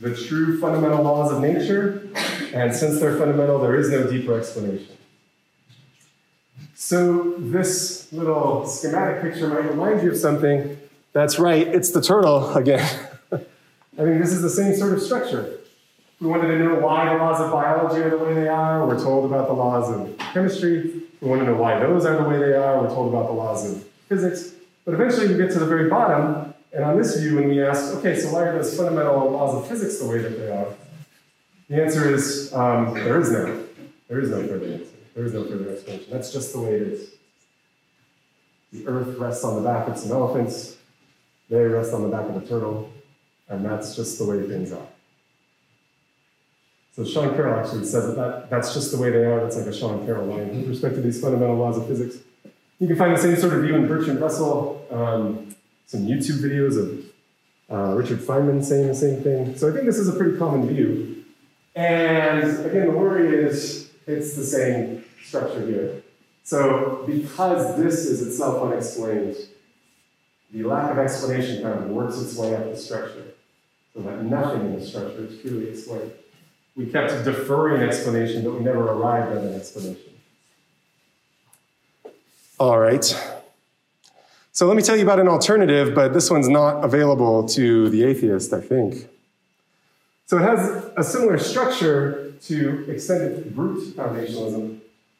the 0.00 0.14
true 0.14 0.60
fundamental 0.60 1.02
laws 1.02 1.32
of 1.32 1.40
nature, 1.40 2.08
and 2.52 2.74
since 2.74 3.00
they're 3.00 3.16
fundamental, 3.16 3.58
there 3.60 3.76
is 3.76 3.90
no 3.90 4.10
deeper 4.10 4.38
explanation. 4.38 4.96
So 6.74 7.34
this 7.38 8.12
little 8.12 8.66
schematic 8.66 9.22
picture 9.22 9.48
might 9.48 9.70
remind 9.70 10.02
you 10.02 10.10
of 10.10 10.16
something. 10.16 10.78
That's 11.12 11.38
right, 11.38 11.66
it's 11.66 11.90
the 11.92 12.02
turtle 12.02 12.52
again. 12.54 12.86
I 13.32 14.02
mean, 14.02 14.20
this 14.20 14.32
is 14.32 14.42
the 14.42 14.50
same 14.50 14.74
sort 14.74 14.92
of 14.92 15.02
structure. 15.02 15.59
We 16.20 16.26
wanted 16.26 16.48
to 16.48 16.58
know 16.58 16.74
why 16.80 17.12
the 17.12 17.18
laws 17.18 17.40
of 17.40 17.50
biology 17.50 18.02
are 18.02 18.10
the 18.10 18.18
way 18.18 18.34
they 18.34 18.48
are. 18.48 18.86
We're 18.86 19.02
told 19.02 19.24
about 19.24 19.48
the 19.48 19.54
laws 19.54 19.90
of 19.90 20.18
chemistry. 20.18 21.02
We 21.20 21.28
want 21.28 21.40
to 21.40 21.46
know 21.46 21.56
why 21.56 21.78
those 21.78 22.04
are 22.04 22.22
the 22.22 22.28
way 22.28 22.36
they 22.38 22.52
are. 22.52 22.82
We're 22.82 22.88
told 22.88 23.14
about 23.14 23.28
the 23.28 23.32
laws 23.32 23.70
of 23.70 23.82
physics. 24.06 24.52
But 24.84 24.94
eventually 24.94 25.28
we 25.28 25.36
get 25.36 25.50
to 25.52 25.58
the 25.58 25.66
very 25.66 25.88
bottom, 25.88 26.52
and 26.72 26.84
on 26.84 26.98
this 26.98 27.18
view, 27.18 27.36
when 27.36 27.48
we 27.48 27.62
ask, 27.62 27.94
okay, 27.96 28.18
so 28.18 28.32
why 28.32 28.42
are 28.42 28.52
those 28.52 28.76
fundamental 28.76 29.30
laws 29.30 29.54
of 29.56 29.66
physics 29.66 29.98
the 29.98 30.06
way 30.06 30.18
that 30.18 30.38
they 30.38 30.50
are? 30.50 30.66
The 31.70 31.82
answer 31.82 32.12
is 32.12 32.52
um, 32.52 32.92
there 32.94 33.18
is 33.18 33.30
no. 33.30 33.66
There 34.08 34.20
is 34.20 34.30
no 34.30 34.46
further 34.46 34.66
answer. 34.66 34.96
There 35.14 35.24
is 35.24 35.32
no 35.32 35.44
further 35.44 35.70
explanation. 35.70 36.06
That's 36.10 36.32
just 36.32 36.52
the 36.52 36.60
way 36.60 36.74
it 36.74 36.82
is. 36.82 37.10
The 38.72 38.86
earth 38.86 39.16
rests 39.18 39.44
on 39.44 39.56
the 39.56 39.62
back 39.62 39.88
of 39.88 39.96
some 39.96 40.12
elephants. 40.12 40.76
They 41.48 41.62
rest 41.62 41.94
on 41.94 42.02
the 42.02 42.08
back 42.08 42.28
of 42.28 42.36
a 42.36 42.46
turtle. 42.46 42.92
And 43.48 43.64
that's 43.64 43.96
just 43.96 44.18
the 44.18 44.24
way 44.24 44.46
things 44.46 44.72
are. 44.72 44.86
So 47.00 47.06
Sean 47.06 47.34
Carroll 47.34 47.58
actually 47.58 47.86
says 47.86 48.08
that, 48.08 48.16
that 48.16 48.50
that's 48.50 48.74
just 48.74 48.92
the 48.92 48.98
way 48.98 49.08
they 49.08 49.24
are. 49.24 49.40
That's 49.40 49.56
like 49.56 49.66
a 49.66 49.74
Sean 49.74 50.04
Carroll 50.04 50.26
line 50.26 50.54
with 50.54 50.68
respect 50.68 50.96
to 50.96 51.00
these 51.00 51.18
fundamental 51.18 51.56
laws 51.56 51.78
of 51.78 51.86
physics. 51.86 52.16
You 52.78 52.86
can 52.86 52.96
find 52.96 53.16
the 53.16 53.20
same 53.20 53.36
sort 53.36 53.54
of 53.54 53.62
view 53.62 53.74
in 53.74 53.86
Bertrand 53.86 54.20
Russell, 54.20 54.86
um, 54.90 55.56
some 55.86 56.00
YouTube 56.06 56.42
videos 56.42 56.76
of 56.76 57.04
uh, 57.74 57.94
Richard 57.94 58.18
Feynman 58.18 58.62
saying 58.62 58.88
the 58.88 58.94
same 58.94 59.22
thing. 59.22 59.56
So 59.56 59.70
I 59.70 59.72
think 59.72 59.86
this 59.86 59.96
is 59.96 60.08
a 60.08 60.12
pretty 60.12 60.36
common 60.36 60.68
view. 60.68 61.24
And 61.74 62.66
again, 62.66 62.88
the 62.88 62.92
worry 62.92 63.34
is 63.34 63.90
it's 64.06 64.36
the 64.36 64.44
same 64.44 65.02
structure 65.24 65.64
here. 65.66 66.02
So 66.42 67.04
because 67.06 67.78
this 67.78 68.04
is 68.04 68.26
itself 68.26 68.62
unexplained, 68.62 69.36
the 70.52 70.64
lack 70.64 70.90
of 70.90 70.98
explanation 70.98 71.62
kind 71.62 71.82
of 71.82 71.88
works 71.88 72.20
its 72.20 72.36
way 72.36 72.54
up 72.54 72.64
the 72.70 72.76
structure 72.76 73.24
so 73.94 74.02
that 74.02 74.22
nothing 74.22 74.66
in 74.66 74.78
the 74.78 74.84
structure 74.84 75.24
is 75.24 75.40
truly 75.40 75.70
explained. 75.70 76.12
We 76.76 76.86
kept 76.86 77.24
deferring 77.24 77.82
explanation, 77.82 78.44
but 78.44 78.54
we 78.54 78.60
never 78.60 78.82
arrived 78.82 79.36
at 79.36 79.44
an 79.44 79.54
explanation. 79.54 80.12
All 82.58 82.78
right. 82.78 83.04
So 84.52 84.66
let 84.66 84.76
me 84.76 84.82
tell 84.82 84.96
you 84.96 85.02
about 85.02 85.18
an 85.18 85.28
alternative, 85.28 85.94
but 85.94 86.12
this 86.12 86.30
one's 86.30 86.48
not 86.48 86.84
available 86.84 87.48
to 87.48 87.88
the 87.88 88.04
atheist, 88.04 88.52
I 88.52 88.60
think. 88.60 89.08
So 90.26 90.38
it 90.38 90.42
has 90.42 90.90
a 90.96 91.02
similar 91.02 91.38
structure 91.38 92.34
to 92.42 92.90
extended 92.90 93.54
brute 93.54 93.96
foundationalism, 93.96 94.78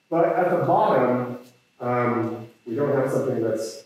but 0.09 0.27
at 0.27 0.51
the 0.51 0.65
bottom, 0.65 1.39
um, 1.81 2.47
we 2.67 2.75
don't 2.75 2.95
have 2.95 3.11
something 3.11 3.43
that's 3.43 3.85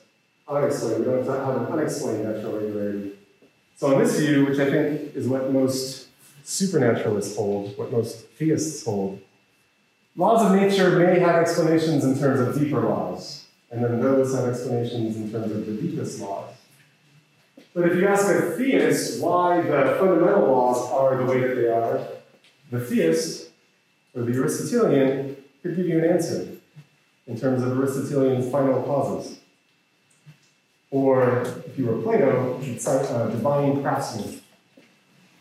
unexplained. 0.49 0.99
We 0.99 1.05
don't 1.05 1.27
have 1.27 1.57
an 1.57 1.67
unexplained 1.67 2.25
natural 2.25 2.59
regularity. 2.59 3.13
So 3.77 3.95
on 3.95 4.03
this 4.03 4.19
view, 4.19 4.47
which 4.47 4.59
I 4.59 4.71
think 4.71 5.15
is 5.15 5.27
what 5.27 5.53
most 5.53 6.04
supernaturalists 6.45 7.37
hold, 7.37 7.77
what 7.77 7.91
most 7.91 8.29
theists 8.39 8.85
hold, 8.85 9.21
laws 10.15 10.45
of 10.45 10.61
nature 10.61 10.99
may 10.99 11.19
have 11.19 11.37
explanations 11.37 12.05
in 12.05 12.17
terms 12.19 12.41
of 12.41 12.61
deeper 12.61 12.81
laws, 12.81 13.47
and 13.71 13.83
then 13.83 14.01
those 14.01 14.35
have 14.35 14.49
explanations 14.49 15.17
in 15.17 15.33
terms 15.33 15.51
of 15.51 15.67
the 15.67 15.73
deepest 15.73 16.21
laws. 16.21 16.55
But 17.73 17.89
if 17.89 17.97
you 17.97 18.07
ask 18.07 18.29
a 18.29 18.57
theist 18.57 19.21
why 19.21 19.63
the 19.63 19.97
fundamental 19.99 20.47
laws 20.47 20.93
are 20.93 21.17
the 21.17 21.25
way 21.25 21.41
that 21.41 21.55
they 21.57 21.67
are, 21.67 22.07
the 22.71 22.79
theist, 22.79 23.51
or 24.15 24.23
the 24.23 24.33
Aristotelian, 24.39 25.37
could 25.63 25.75
give 25.75 25.87
you 25.87 25.99
an 25.99 26.05
answer 26.05 26.49
in 27.27 27.41
terms 27.41 27.63
of 27.63 27.77
Aristotelian's 27.77 28.51
final 28.53 28.83
causes. 28.83 29.41
Or 30.91 31.43
if 31.67 31.77
you 31.77 31.87
were 31.87 32.01
Plato, 32.03 32.61
divine 32.61 33.83
craftsman. 33.83 34.41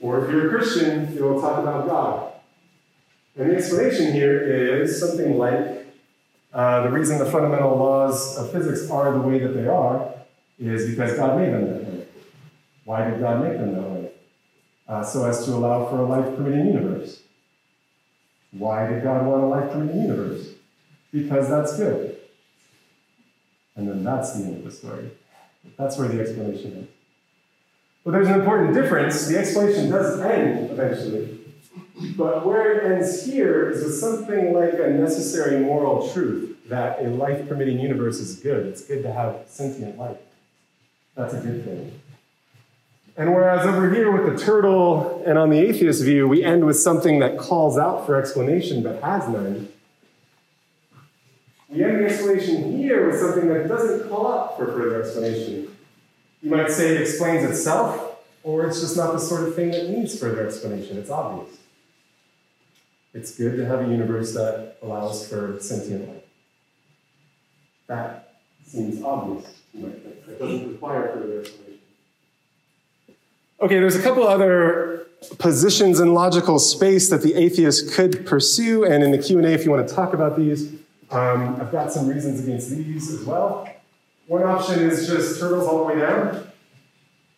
Or 0.03 0.25
if 0.25 0.31
you're 0.31 0.47
a 0.47 0.59
Christian, 0.59 1.15
you 1.15 1.23
will 1.23 1.39
talk 1.39 1.59
about 1.59 1.87
God. 1.87 2.33
And 3.37 3.49
the 3.49 3.55
explanation 3.55 4.11
here 4.11 4.37
is 4.43 4.99
something 4.99 5.37
like 5.37 5.87
uh, 6.53 6.83
the 6.83 6.89
reason 6.89 7.17
the 7.19 7.25
fundamental 7.25 7.77
laws 7.77 8.37
of 8.37 8.51
physics 8.51 8.91
are 8.91 9.13
the 9.13 9.21
way 9.21 9.39
that 9.39 9.53
they 9.53 9.65
are 9.65 10.13
is 10.59 10.89
because 10.89 11.15
God 11.15 11.39
made 11.39 11.53
them 11.53 11.65
that 11.65 11.83
way. 11.85 12.05
Why 12.83 13.09
did 13.09 13.21
God 13.21 13.43
make 13.43 13.57
them 13.57 13.73
that 13.75 13.81
way? 13.81 14.11
Uh, 14.89 15.03
so 15.03 15.25
as 15.25 15.45
to 15.45 15.51
allow 15.53 15.89
for 15.89 15.99
a 15.99 16.05
life 16.05 16.35
permitting 16.35 16.67
universe. 16.67 17.21
Why 18.51 18.87
did 18.87 19.03
God 19.03 19.25
want 19.25 19.43
a 19.43 19.47
life 19.47 19.71
permitting 19.71 20.01
universe? 20.01 20.49
Because 21.13 21.47
that's 21.47 21.77
good. 21.77 22.17
And 23.77 23.87
then 23.87 24.03
that's 24.03 24.33
the 24.33 24.43
end 24.43 24.57
of 24.57 24.63
the 24.65 24.71
story. 24.71 25.11
That's 25.77 25.97
where 25.97 26.09
the 26.09 26.19
explanation 26.19 26.73
is. 26.73 26.92
But 28.03 28.11
there's 28.11 28.27
an 28.27 28.39
important 28.39 28.73
difference. 28.73 29.27
The 29.27 29.37
explanation 29.39 29.89
does 29.89 30.19
end 30.19 30.71
eventually. 30.71 31.39
But 32.17 32.45
where 32.45 32.73
it 32.73 32.91
ends 32.91 33.25
here 33.25 33.69
is 33.69 33.83
with 33.83 33.95
something 33.95 34.53
like 34.53 34.73
a 34.73 34.89
necessary 34.89 35.63
moral 35.63 36.09
truth 36.11 36.57
that 36.67 37.03
a 37.03 37.07
life 37.09 37.47
permitting 37.47 37.79
universe 37.79 38.19
is 38.19 38.39
good. 38.39 38.65
It's 38.65 38.83
good 38.83 39.03
to 39.03 39.11
have 39.11 39.43
sentient 39.47 39.97
life. 39.97 40.17
That's 41.15 41.33
a 41.33 41.39
good 41.39 41.63
thing. 41.63 41.99
And 43.15 43.33
whereas 43.33 43.65
over 43.65 43.93
here 43.93 44.11
with 44.11 44.35
the 44.37 44.43
turtle 44.43 45.23
and 45.25 45.37
on 45.37 45.51
the 45.51 45.59
atheist 45.59 46.03
view, 46.03 46.27
we 46.27 46.43
end 46.43 46.65
with 46.65 46.79
something 46.79 47.19
that 47.19 47.37
calls 47.37 47.77
out 47.77 48.05
for 48.05 48.15
explanation 48.15 48.81
but 48.81 49.01
has 49.03 49.29
none, 49.29 49.69
we 51.73 51.83
end 51.83 52.01
the 52.01 52.05
explanation 52.05 52.77
here 52.77 53.09
with 53.09 53.19
something 53.19 53.47
that 53.49 53.67
doesn't 53.67 54.07
call 54.07 54.31
out 54.31 54.57
for 54.57 54.67
further 54.67 55.01
explanation. 55.01 55.72
You 56.43 56.51
might 56.51 56.69
say 56.69 56.89
it 56.89 57.01
explains 57.01 57.49
itself, 57.49 58.17
or 58.43 58.67
it's 58.67 58.81
just 58.81 58.97
not 58.97 59.13
the 59.13 59.19
sort 59.19 59.47
of 59.47 59.55
thing 59.55 59.71
that 59.71 59.89
needs 59.89 60.19
further 60.19 60.45
explanation. 60.45 60.97
It's 60.97 61.09
obvious. 61.09 61.55
It's 63.13 63.33
good 63.37 63.55
to 63.55 63.65
have 63.65 63.79
a 63.79 63.87
universe 63.87 64.33
that 64.33 64.75
allows 64.81 65.25
for 65.27 65.57
sentient 65.61 66.09
life. 66.09 66.23
That 67.87 68.39
seems 68.65 69.01
obvious. 69.01 69.45
It 69.73 70.37
doesn't 70.37 70.71
require 70.73 71.13
further 71.13 71.39
explanation. 71.39 71.79
Okay, 73.61 73.79
there's 73.79 73.95
a 73.95 74.01
couple 74.01 74.27
other 74.27 75.07
positions 75.39 76.01
in 76.01 76.13
logical 76.13 76.59
space 76.59 77.09
that 77.09 77.21
the 77.21 77.35
atheist 77.35 77.93
could 77.93 78.25
pursue, 78.25 78.83
and 78.83 79.01
in 79.01 79.11
the 79.11 79.17
Q&A, 79.17 79.47
if 79.53 79.63
you 79.63 79.71
want 79.71 79.87
to 79.87 79.95
talk 79.95 80.13
about 80.13 80.35
these, 80.35 80.73
um, 81.09 81.55
I've 81.61 81.71
got 81.71 81.93
some 81.93 82.07
reasons 82.07 82.43
against 82.43 82.69
these 82.69 83.13
as 83.13 83.23
well. 83.23 83.72
One 84.27 84.43
option 84.43 84.79
is 84.79 85.07
just 85.07 85.39
turtles 85.39 85.67
all 85.67 85.79
the 85.79 85.93
way 85.93 85.99
down. 85.99 86.47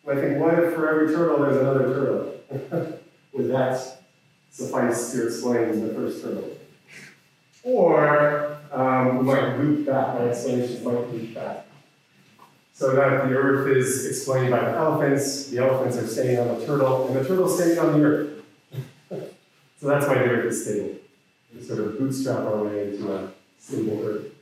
I 0.08 0.14
think, 0.14 0.38
what 0.38 0.54
if 0.58 0.74
for 0.74 0.88
every 0.88 1.12
turtle 1.12 1.38
there's 1.38 1.56
another 1.56 1.82
turtle? 1.92 2.98
Would 3.32 3.50
that 3.50 3.98
suffice 4.50 5.12
to 5.12 5.26
explain 5.26 5.86
the 5.86 5.92
first 5.94 6.22
turtle? 6.22 6.56
Or 7.64 8.58
um, 8.72 9.18
we 9.18 9.24
might 9.24 9.58
loop 9.58 9.86
back, 9.86 10.14
my 10.14 10.28
explanations 10.28 10.84
might 10.84 11.10
loop 11.10 11.34
back. 11.34 11.66
So 12.72 12.94
that 12.94 13.28
the 13.28 13.34
earth 13.34 13.76
is 13.76 14.06
explained 14.06 14.52
by 14.52 14.60
the 14.60 14.76
elephants, 14.76 15.48
the 15.48 15.58
elephants 15.58 15.96
are 15.96 16.06
standing 16.06 16.38
on 16.38 16.60
the 16.60 16.66
turtle, 16.66 17.08
and 17.08 17.16
the 17.16 17.24
turtle's 17.26 17.56
standing 17.56 17.78
on 17.78 18.00
the 18.00 18.06
earth. 18.06 18.44
so 19.08 19.88
that's 19.88 20.06
why 20.06 20.14
the 20.14 20.24
earth 20.24 20.52
is 20.52 20.64
stable. 20.64 20.94
We 21.52 21.62
sort 21.62 21.80
of 21.80 21.98
bootstrap 21.98 22.38
our 22.40 22.62
way 22.62 22.88
into 22.88 23.12
a 23.12 23.32
stable 23.58 24.00
earth. 24.04 24.35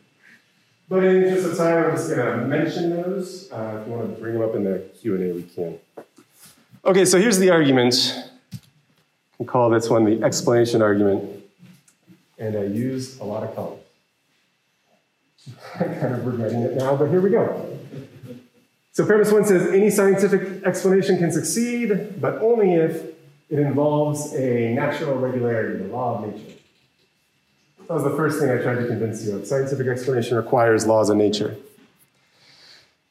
But 0.88 1.02
in 1.04 1.24
interest 1.24 1.46
of 1.46 1.56
time, 1.56 1.84
I'm 1.84 1.96
just 1.96 2.14
going 2.14 2.40
to 2.40 2.46
mention 2.46 2.90
those. 2.90 3.50
Uh, 3.50 3.80
if 3.80 3.88
you 3.88 3.94
want 3.94 4.14
to 4.14 4.20
bring 4.20 4.34
them 4.34 4.42
up 4.42 4.54
in 4.54 4.64
the 4.64 4.80
Q&A, 5.00 5.32
we 5.32 5.42
can. 5.42 5.78
Okay, 6.84 7.06
so 7.06 7.18
here's 7.18 7.38
the 7.38 7.50
argument. 7.50 8.14
We 9.38 9.46
call 9.46 9.70
this 9.70 9.88
one 9.88 10.04
the 10.04 10.22
explanation 10.22 10.82
argument. 10.82 11.42
And 12.38 12.56
I 12.56 12.64
used 12.64 13.20
a 13.20 13.24
lot 13.24 13.42
of 13.42 13.54
colors. 13.54 13.80
I'm 15.80 16.00
kind 16.00 16.14
of 16.14 16.26
regretting 16.26 16.60
it 16.60 16.76
now, 16.76 16.96
but 16.96 17.08
here 17.08 17.20
we 17.20 17.30
go. 17.30 17.78
So 18.92 19.04
premise 19.06 19.32
one 19.32 19.44
says 19.44 19.72
any 19.72 19.90
scientific 19.90 20.62
explanation 20.64 21.18
can 21.18 21.32
succeed, 21.32 22.20
but 22.20 22.40
only 22.42 22.74
if 22.74 23.02
it 23.50 23.58
involves 23.58 24.34
a 24.34 24.72
natural 24.74 25.16
regularity, 25.16 25.82
the 25.82 25.88
law 25.88 26.18
of 26.18 26.34
nature. 26.34 26.58
That 27.88 27.94
was 27.94 28.04
the 28.04 28.16
first 28.16 28.40
thing 28.40 28.50
I 28.50 28.62
tried 28.62 28.76
to 28.76 28.86
convince 28.86 29.24
you 29.24 29.36
of. 29.36 29.46
Scientific 29.46 29.86
explanation 29.86 30.36
requires 30.36 30.86
laws 30.86 31.10
of 31.10 31.16
nature. 31.18 31.56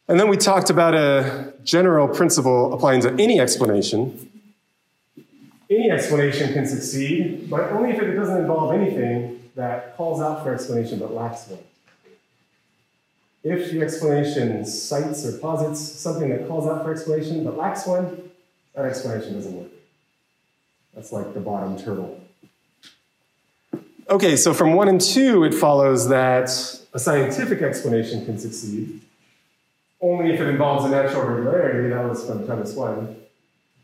And 0.08 0.20
then 0.20 0.28
we 0.28 0.36
talked 0.36 0.70
about 0.70 0.96
a 0.96 1.54
general 1.64 2.08
principle 2.08 2.74
applying 2.74 3.02
to 3.02 3.12
any 3.14 3.40
explanation. 3.40 4.30
Any 5.70 5.92
explanation 5.92 6.54
can 6.54 6.66
succeed, 6.66 7.50
but 7.50 7.72
only 7.72 7.92
if 7.92 8.02
it 8.02 8.14
doesn't 8.14 8.38
involve 8.38 8.74
anything 8.74 9.50
that 9.56 9.96
calls 9.96 10.22
out 10.22 10.44
for 10.44 10.54
explanation 10.54 11.00
but 11.00 11.14
lacks 11.14 11.48
one. 11.48 11.60
If 13.44 13.72
the 13.72 13.82
explanation 13.82 14.66
cites 14.66 15.26
or 15.26 15.38
posits 15.38 15.80
something 15.80 16.30
that 16.30 16.48
calls 16.48 16.68
out 16.68 16.84
for 16.84 16.92
explanation 16.92 17.44
but 17.44 17.58
lacks 17.58 17.86
one, 17.86 18.32
that 18.74 18.86
explanation 18.86 19.34
doesn't 19.34 19.54
work. 19.54 19.72
That's 20.96 21.12
like 21.12 21.34
the 21.34 21.40
bottom 21.40 21.78
turtle. 21.78 22.23
Okay, 24.10 24.36
so 24.36 24.54
from 24.54 24.74
one 24.74 24.90
and 24.90 25.00
two, 25.00 25.44
it 25.44 25.54
follows 25.54 26.10
that 26.10 26.50
a 26.94 27.00
scientific 27.00 27.62
explanation 27.62 28.26
can 28.26 28.38
succeed 28.38 29.02
only 30.02 30.34
if 30.34 30.42
it 30.42 30.48
involves 30.48 30.86
a 30.86 30.90
natural 30.90 31.24
regularity. 31.24 31.90
That 31.90 32.08
was 32.08 32.26
from 32.26 32.46
premise 32.46 32.74
one. 32.74 33.16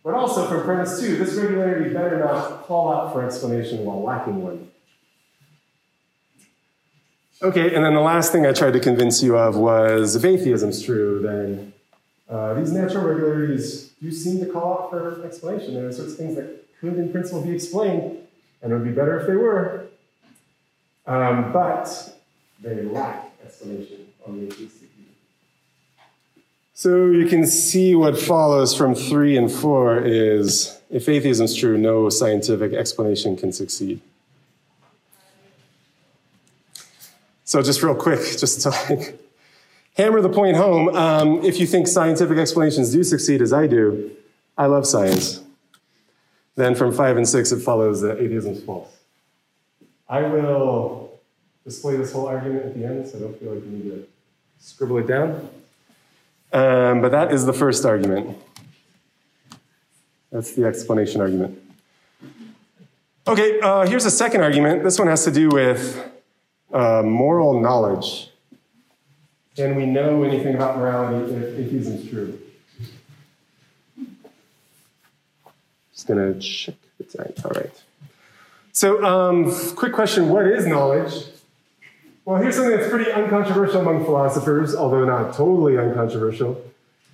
But 0.03 0.13
also 0.13 0.47
from 0.47 0.63
premise 0.63 0.99
two, 0.99 1.15
this 1.17 1.33
regularity 1.35 1.93
better 1.93 2.19
not 2.19 2.63
call 2.63 2.93
out 2.93 3.13
for 3.13 3.25
explanation 3.25 3.85
while 3.85 4.01
lacking 4.01 4.41
one. 4.41 4.69
Okay, 7.41 7.73
and 7.73 7.85
then 7.85 7.93
the 7.93 8.01
last 8.01 8.33
thing 8.33 8.45
I 8.45 8.51
tried 8.51 8.73
to 8.73 8.81
convince 8.81 9.23
you 9.23 9.37
of 9.37 9.55
was 9.55 10.17
if 10.17 10.23
atheism's 10.25 10.83
true, 10.83 11.21
then 11.21 11.73
uh, 12.29 12.53
these 12.55 12.73
natural 12.73 13.05
regularities 13.05 13.91
do 14.01 14.11
seem 14.11 14.41
to 14.41 14.45
call 14.45 14.73
out 14.73 14.89
for 14.89 15.25
explanation. 15.25 15.73
There 15.73 15.87
are 15.87 15.91
sorts 15.93 16.11
of 16.11 16.17
things 16.17 16.35
that 16.35 16.65
could, 16.81 16.97
in 16.97 17.11
principle, 17.11 17.41
be 17.41 17.51
explained, 17.51 18.17
and 18.61 18.73
it 18.73 18.75
would 18.75 18.83
be 18.83 18.91
better 18.91 19.17
if 19.21 19.27
they 19.27 19.37
were. 19.37 19.88
Um, 21.05 21.51
but 21.51 22.19
they 22.61 22.83
lack 22.83 23.31
explanation 23.43 24.07
on 24.27 24.47
the 24.47 24.53
view. 24.53 24.69
So 26.79 27.07
you 27.07 27.25
can 27.25 27.45
see 27.45 27.93
what 27.93 28.17
follows 28.17 28.73
from 28.73 28.95
three 28.95 29.35
and 29.35 29.51
four 29.51 29.99
is 29.99 30.79
if 30.89 31.09
atheism 31.09 31.43
is 31.43 31.53
true, 31.53 31.77
no 31.77 32.07
scientific 32.07 32.71
explanation 32.71 33.35
can 33.35 33.51
succeed. 33.51 33.99
So 37.43 37.61
just 37.61 37.83
real 37.83 37.95
quick, 37.95 38.21
just 38.39 38.61
to 38.61 38.69
like 38.69 39.19
hammer 39.97 40.21
the 40.21 40.29
point 40.29 40.55
home, 40.55 40.87
um, 40.95 41.43
if 41.43 41.59
you 41.59 41.67
think 41.67 41.85
scientific 41.85 42.37
explanations 42.37 42.93
do 42.93 43.03
succeed 43.03 43.41
as 43.41 43.51
I 43.51 43.67
do, 43.67 44.11
I 44.57 44.67
love 44.67 44.87
science. 44.87 45.43
Then 46.55 46.75
from 46.75 46.93
five 46.93 47.17
and 47.17 47.27
six, 47.27 47.51
it 47.51 47.59
follows 47.59 47.99
that 48.03 48.19
atheism 48.21 48.53
is 48.53 48.63
false. 48.63 48.98
I 50.09 50.23
will 50.23 51.19
display 51.63 51.95
this 51.95 52.11
whole 52.11 52.27
argument 52.27 52.65
at 52.65 52.73
the 52.73 52.83
end, 52.83 53.07
so 53.07 53.17
I 53.17 53.21
don't 53.21 53.39
feel 53.39 53.53
like 53.53 53.63
you 53.63 53.69
need 53.69 53.83
to 53.83 54.07
scribble 54.59 54.97
it 54.97 55.07
down. 55.07 55.47
Um, 56.51 57.01
but 57.01 57.09
that 57.09 57.31
is 57.31 57.45
the 57.45 57.53
first 57.53 57.85
argument. 57.85 58.37
That's 60.31 60.53
the 60.53 60.65
explanation 60.65 61.21
argument. 61.21 61.61
Okay, 63.27 63.59
uh, 63.59 63.85
here's 63.85 64.05
a 64.05 64.11
second 64.11 64.41
argument. 64.41 64.83
This 64.83 64.97
one 64.97 65.07
has 65.07 65.23
to 65.25 65.31
do 65.31 65.49
with 65.49 66.03
uh, 66.73 67.03
moral 67.03 67.59
knowledge. 67.61 68.31
Can 69.55 69.75
we 69.75 69.85
know 69.85 70.23
anything 70.23 70.55
about 70.55 70.77
morality 70.77 71.35
if 71.35 71.59
atheism 71.59 71.97
is 71.97 72.09
true? 72.09 72.39
Just 75.91 76.07
gonna 76.07 76.39
check 76.39 76.75
the 76.97 77.03
time. 77.03 77.33
All 77.45 77.51
right. 77.51 77.83
So, 78.71 79.03
um, 79.03 79.53
quick 79.75 79.93
question 79.93 80.29
what 80.29 80.45
is 80.45 80.65
knowledge? 80.65 81.25
Well, 82.25 82.41
here's 82.41 82.55
something 82.55 82.77
that's 82.77 82.89
pretty 82.89 83.11
uncontroversial 83.11 83.81
among 83.81 84.05
philosophers, 84.05 84.75
although 84.75 85.03
not 85.03 85.33
totally 85.33 85.77
uncontroversial. 85.77 86.63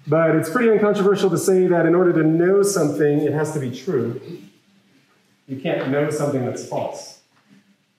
But 0.08 0.36
it's 0.36 0.50
pretty 0.50 0.70
uncontroversial 0.70 1.30
to 1.30 1.38
say 1.38 1.68
that 1.68 1.86
in 1.86 1.96
order 1.96 2.14
to 2.14 2.24
know 2.24 2.62
something, 2.62 3.22
it 3.22 3.34
has 3.34 3.54
to 3.54 3.60
be 3.60 3.72
true. 3.72 4.22
You 5.48 5.60
can't 5.60 5.90
know 5.90 6.10
something 6.10 6.46
that's 6.46 6.68
false. 6.68 7.22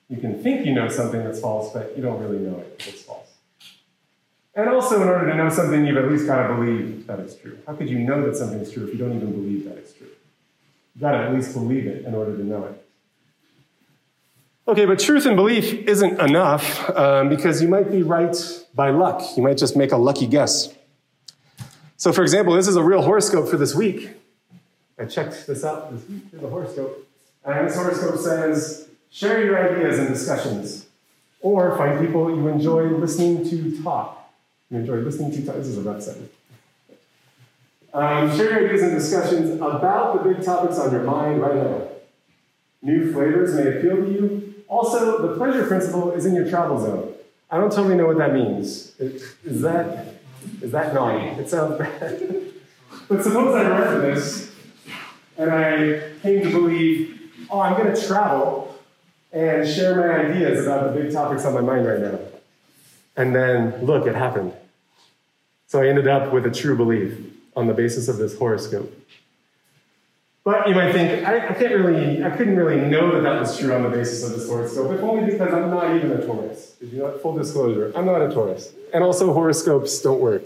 You 0.09 0.17
can 0.17 0.41
think 0.41 0.65
you 0.65 0.73
know 0.73 0.87
something 0.87 1.21
that's 1.23 1.39
false, 1.39 1.73
but 1.73 1.93
you 1.97 2.03
don't 2.03 2.21
really 2.21 2.39
know 2.39 2.59
it 2.59 2.83
it's 2.87 3.01
false. 3.01 3.27
And 4.55 4.69
also, 4.69 5.01
in 5.01 5.07
order 5.07 5.29
to 5.29 5.35
know 5.35 5.49
something, 5.49 5.85
you've 5.85 5.97
at 5.97 6.09
least 6.09 6.25
got 6.25 6.47
to 6.47 6.55
believe 6.55 7.05
that 7.07 7.19
it's 7.19 7.35
true. 7.35 7.59
How 7.67 7.75
could 7.75 7.89
you 7.89 7.99
know 7.99 8.25
that 8.25 8.35
something's 8.35 8.71
true 8.71 8.87
if 8.87 8.93
you 8.93 8.97
don't 8.97 9.15
even 9.15 9.31
believe 9.31 9.65
that 9.65 9.77
it's 9.77 9.93
true? 9.93 10.07
You've 10.95 11.01
got 11.01 11.11
to 11.11 11.17
at 11.17 11.33
least 11.33 11.53
believe 11.53 11.85
it 11.85 12.05
in 12.05 12.15
order 12.15 12.35
to 12.35 12.43
know 12.43 12.63
it. 12.63 12.86
Okay, 14.67 14.85
but 14.85 14.99
truth 14.99 15.25
and 15.25 15.37
belief 15.37 15.71
isn't 15.87 16.19
enough 16.19 16.89
um, 16.89 17.29
because 17.29 17.61
you 17.61 17.69
might 17.69 17.89
be 17.89 18.03
right 18.03 18.35
by 18.75 18.89
luck. 18.89 19.37
You 19.37 19.43
might 19.43 19.57
just 19.57 19.77
make 19.77 19.93
a 19.93 19.97
lucky 19.97 20.27
guess. 20.27 20.73
So, 21.95 22.11
for 22.11 22.21
example, 22.21 22.53
this 22.53 22.67
is 22.67 22.75
a 22.75 22.83
real 22.83 23.01
horoscope 23.01 23.47
for 23.47 23.55
this 23.55 23.73
week. 23.73 24.09
I 24.99 25.05
checked 25.05 25.47
this 25.47 25.63
out 25.63 25.91
this 25.91 26.07
week 26.09 26.23
in 26.33 26.41
the 26.41 26.49
horoscope. 26.49 27.07
And 27.45 27.67
this 27.67 27.75
horoscope 27.75 28.17
says 28.19 28.89
Share 29.09 29.43
your 29.43 29.57
ideas 29.57 29.99
and 29.99 30.09
discussions, 30.09 30.85
or 31.39 31.77
find 31.77 32.05
people 32.05 32.29
you 32.35 32.47
enjoy 32.49 32.83
listening 32.83 33.49
to 33.49 33.81
talk. 33.81 34.29
You 34.69 34.79
enjoy 34.79 34.97
listening 34.97 35.31
to 35.31 35.45
talk. 35.45 35.55
This 35.55 35.67
is 35.67 35.77
a 35.77 35.81
website. 35.81 36.27
Um, 37.93 38.35
share 38.35 38.51
your 38.51 38.65
ideas 38.65 38.83
and 38.83 38.91
discussions 38.91 39.59
about 39.61 40.21
the 40.21 40.29
big 40.29 40.43
topics 40.43 40.77
on 40.77 40.91
your 40.91 41.03
mind 41.03 41.41
right 41.41 41.55
now. 41.55 41.87
New 42.81 43.13
flavors 43.13 43.55
may 43.55 43.77
appeal 43.77 43.95
to 43.95 44.11
you. 44.11 44.36
Also, 44.67 45.27
the 45.27 45.35
pleasure 45.37 45.65
principle 45.65 46.11
is 46.11 46.25
in 46.25 46.35
your 46.35 46.49
travel 46.49 46.79
zone. 46.79 47.13
I 47.49 47.57
don't 47.57 47.71
totally 47.71 47.95
know 47.95 48.07
what 48.07 48.17
that 48.17 48.33
means. 48.33 48.93
Is 48.99 49.61
that 49.61 50.15
is 50.61 50.71
that 50.71 50.93
naughty? 50.93 51.25
It 51.41 51.49
sounds 51.49 51.77
bad. 51.77 52.43
but 53.09 53.23
suppose 53.23 53.55
I 53.55 53.69
read 53.69 54.01
this 54.01 54.51
and 55.37 55.51
I 55.51 56.01
came 56.21 56.43
to 56.43 56.51
believe, 56.51 57.31
oh, 57.49 57.59
I'm 57.59 57.77
going 57.77 57.93
to 57.93 58.07
travel 58.07 58.75
and 59.31 59.67
share 59.67 59.95
my 59.95 60.25
ideas 60.25 60.65
about 60.65 60.93
the 60.93 61.01
big 61.01 61.11
topics 61.11 61.45
on 61.45 61.53
my 61.53 61.61
mind 61.61 61.85
right 61.85 61.99
now. 61.99 62.19
And 63.15 63.35
then, 63.35 63.85
look, 63.85 64.07
it 64.07 64.15
happened. 64.15 64.53
So 65.67 65.81
I 65.81 65.87
ended 65.87 66.07
up 66.07 66.31
with 66.31 66.45
a 66.45 66.51
true 66.51 66.77
belief 66.77 67.17
on 67.55 67.67
the 67.67 67.73
basis 67.73 68.07
of 68.07 68.17
this 68.17 68.37
horoscope. 68.37 68.93
But 70.47 70.69
you 70.69 70.75
might 70.75 70.93
think, 70.93 71.27
I, 71.27 71.49
I, 71.49 71.53
can't 71.55 71.73
really, 71.73 72.23
I 72.23 72.29
couldn't 72.29 72.55
really 72.55 72.79
know 72.79 73.11
that 73.11 73.23
that 73.23 73.37
was 73.37 73.59
true 73.59 73.73
on 73.73 73.83
the 73.83 73.89
basis 73.89 74.23
of 74.23 74.31
this 74.31 74.47
horoscope, 74.47 74.93
if 74.93 75.01
only 75.01 75.29
because 75.29 75.53
I'm 75.53 75.69
not 75.69 75.93
even 75.93 76.09
a 76.13 76.25
Taurus. 76.25 76.77
You 76.79 76.99
know, 76.99 77.17
full 77.17 77.35
disclosure, 77.35 77.91
I'm 77.93 78.05
not 78.05 78.21
a 78.21 78.33
Taurus. 78.33 78.71
And 78.93 79.03
also, 79.03 79.33
horoscopes 79.33 80.01
don't 80.01 80.21
work. 80.21 80.43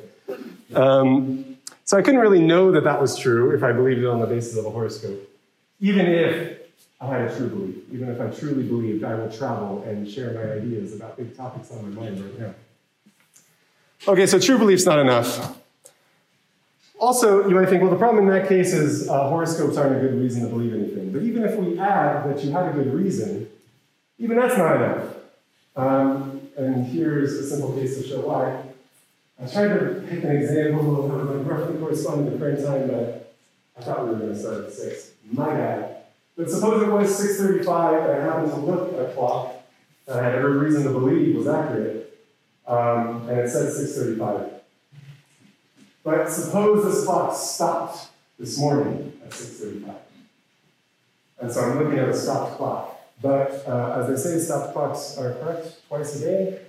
Um, 0.74 1.56
so 1.86 2.00
I 2.00 2.02
couldn't 2.02 2.20
really 2.20 2.42
know 2.42 2.72
that 2.72 2.84
that 2.84 3.00
was 3.00 3.16
true 3.16 3.52
if 3.52 3.62
I 3.62 3.74
believed 3.74 4.00
it 4.00 4.08
on 4.08 4.20
the 4.20 4.26
basis 4.26 4.58
of 4.58 4.66
a 4.66 4.72
horoscope, 4.72 5.22
even 5.80 6.08
if 6.08 6.58
I 7.00 7.06
had 7.06 7.22
a 7.30 7.38
true 7.38 7.50
belief. 7.50 7.76
Even 7.94 8.10
if 8.10 8.20
I 8.20 8.32
truly 8.32 8.64
believed, 8.64 9.04
I 9.04 9.14
will 9.14 9.32
travel 9.32 9.84
and 9.84 10.10
share 10.10 10.34
my 10.34 10.54
ideas 10.54 10.96
about 10.96 11.16
big 11.16 11.38
topics 11.38 11.70
on 11.70 11.94
my 11.94 12.02
mind 12.02 12.20
right 12.20 12.40
now. 12.40 12.54
Okay, 14.08 14.26
so 14.26 14.40
true 14.40 14.58
belief's 14.58 14.88
not 14.88 14.98
enough. 14.98 15.61
Also, 17.02 17.50
you 17.50 17.56
might 17.56 17.68
think, 17.68 17.82
well, 17.82 17.90
the 17.90 17.98
problem 17.98 18.28
in 18.28 18.32
that 18.32 18.48
case 18.48 18.74
is 18.74 19.10
uh, 19.10 19.28
horoscopes 19.28 19.76
aren't 19.76 19.98
a 19.98 20.00
good 20.00 20.22
reason 20.22 20.44
to 20.44 20.50
believe 20.50 20.72
anything. 20.72 21.12
But 21.12 21.24
even 21.24 21.44
if 21.44 21.56
we 21.56 21.80
add 21.80 22.30
that 22.30 22.44
you 22.44 22.52
had 22.52 22.68
a 22.68 22.74
good 22.74 22.94
reason, 22.94 23.50
even 24.20 24.38
that's 24.38 24.56
not 24.56 24.76
enough. 24.76 25.16
Um, 25.76 26.42
and 26.56 26.86
here's 26.86 27.34
a 27.34 27.50
simple 27.50 27.74
case 27.74 27.98
to 27.98 28.08
show 28.08 28.22
why. 28.22 28.62
I 29.42 29.48
tried 29.52 29.80
to 29.80 30.06
pick 30.08 30.24
an 30.24 30.30
example 30.30 31.08
that 31.08 31.38
roughly 31.44 31.80
correspond 31.80 32.26
to 32.26 32.32
the 32.32 32.38
current 32.38 32.64
time, 32.64 32.88
but 32.88 33.34
I 33.76 33.82
thought 33.82 34.06
we 34.06 34.12
were 34.12 34.20
going 34.20 34.34
to 34.34 34.40
start 34.40 34.66
at 34.66 34.72
6. 34.72 35.12
My 35.32 35.56
bad. 35.56 36.04
But 36.38 36.52
suppose 36.52 36.84
it 36.84 36.92
was 36.92 37.20
6.35 37.20 38.04
and 38.04 38.22
I 38.22 38.26
happened 38.26 38.52
to 38.52 38.58
look 38.60 38.94
at 38.94 39.00
a 39.00 39.14
clock 39.14 39.56
that 40.06 40.18
I 40.20 40.24
had 40.24 40.36
every 40.36 40.54
reason 40.54 40.84
to 40.84 40.92
believe 40.92 41.36
was 41.36 41.48
accurate, 41.48 42.20
um, 42.68 43.28
and 43.28 43.40
it 43.40 43.50
said 43.50 43.74
6.35. 43.74 44.61
But 46.04 46.30
suppose 46.30 46.84
this 46.84 47.06
clock 47.06 47.36
stopped 47.36 48.08
this 48.40 48.58
morning 48.58 49.14
at 49.24 49.32
6.35. 49.32 49.96
And 51.42 51.52
so 51.52 51.62
I'm 51.62 51.80
looking 51.80 52.00
at 52.00 52.10
a 52.10 52.18
stopped 52.18 52.58
clock. 52.58 53.00
But 53.22 53.64
uh, 53.68 54.00
as 54.00 54.08
they 54.08 54.16
say, 54.16 54.40
stopped 54.40 54.74
clocks 54.74 55.18
are 55.18 55.34
correct 55.36 55.88
twice 55.88 56.16
a 56.16 56.20
day. 56.20 56.60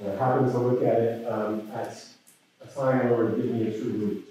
And 0.00 0.12
I 0.12 0.16
happen 0.16 0.50
to 0.50 0.58
look 0.58 0.82
at 0.82 1.00
it 1.00 1.26
um, 1.26 1.70
at 1.74 2.02
a 2.62 2.66
time 2.74 3.10
where 3.10 3.28
it 3.28 3.36
give 3.36 3.46
me 3.46 3.68
a 3.68 3.78
true 3.78 3.92
belief. 3.92 4.24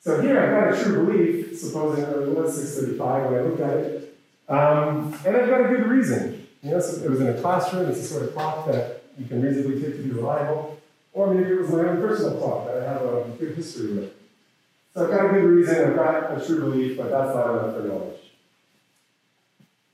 So 0.00 0.22
here 0.22 0.38
I've 0.38 0.50
got 0.50 0.78
a 0.78 0.82
true 0.82 1.04
belief, 1.04 1.58
supposing 1.58 2.04
it 2.04 2.28
was 2.28 2.80
6.35 2.80 3.30
when 3.30 3.34
I 3.34 3.42
looked 3.42 3.60
at 3.60 3.76
it. 3.76 4.18
Um, 4.48 5.18
and 5.26 5.36
I've 5.36 5.48
got 5.50 5.60
a 5.60 5.68
good 5.68 5.86
reason. 5.86 6.46
You 6.62 6.70
know, 6.70 6.80
so 6.80 7.02
it 7.02 7.10
was 7.10 7.20
in 7.20 7.28
a 7.28 7.40
classroom, 7.40 7.90
it's 7.90 7.98
a 7.98 8.04
sort 8.04 8.22
of 8.22 8.32
clock 8.32 8.66
that 8.66 9.02
you 9.18 9.26
can 9.26 9.42
reasonably 9.42 9.80
take 9.80 9.96
to 9.96 10.02
be 10.02 10.10
reliable. 10.10 10.78
Or 11.16 11.32
maybe 11.32 11.50
it 11.50 11.60
was 11.60 11.70
my 11.70 11.78
own 11.78 11.96
personal 11.96 12.36
clock 12.36 12.66
that 12.66 12.76
I 12.76 12.92
have 12.92 13.00
a 13.00 13.24
good 13.38 13.56
history 13.56 13.94
with. 13.94 14.12
So 14.92 15.04
I've 15.04 15.10
got 15.10 15.24
a 15.24 15.28
good 15.30 15.44
reason, 15.44 15.88
I've 15.88 15.96
got 15.96 16.42
a 16.42 16.46
true 16.46 16.60
belief, 16.60 16.98
but 16.98 17.10
that's 17.10 17.34
not 17.34 17.50
enough 17.52 17.74
for 17.74 17.88
knowledge. 17.88 18.20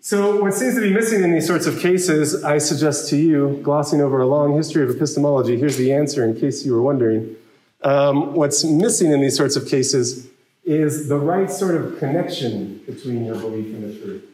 So, 0.01 0.43
what 0.43 0.53
seems 0.53 0.75
to 0.75 0.81
be 0.81 0.93
missing 0.93 1.23
in 1.23 1.33
these 1.33 1.47
sorts 1.47 1.67
of 1.67 1.79
cases, 1.79 2.43
I 2.43 2.59
suggest 2.59 3.09
to 3.11 3.17
you, 3.17 3.61
glossing 3.63 4.01
over 4.01 4.21
a 4.21 4.27
long 4.27 4.57
history 4.57 4.83
of 4.83 4.91
epistemology, 4.91 5.57
here's 5.57 5.77
the 5.77 5.93
answer 5.93 6.25
in 6.25 6.35
case 6.35 6.67
you 6.67 6.75
were 6.75 6.83
wondering. 6.83 7.37
Um, 7.83 8.35
what's 8.35 8.65
missing 8.65 9.13
in 9.13 9.21
these 9.21 9.37
sorts 9.37 9.55
of 9.55 9.69
cases 9.69 10.27
is 10.65 11.09
the 11.09 11.19
right 11.19 11.49
sort 11.49 11.77
of 11.77 12.01
connection 12.01 12.79
between 12.85 13.25
your 13.25 13.37
belief 13.37 13.67
and 13.67 13.85
the 13.85 13.97
truth. 13.97 14.25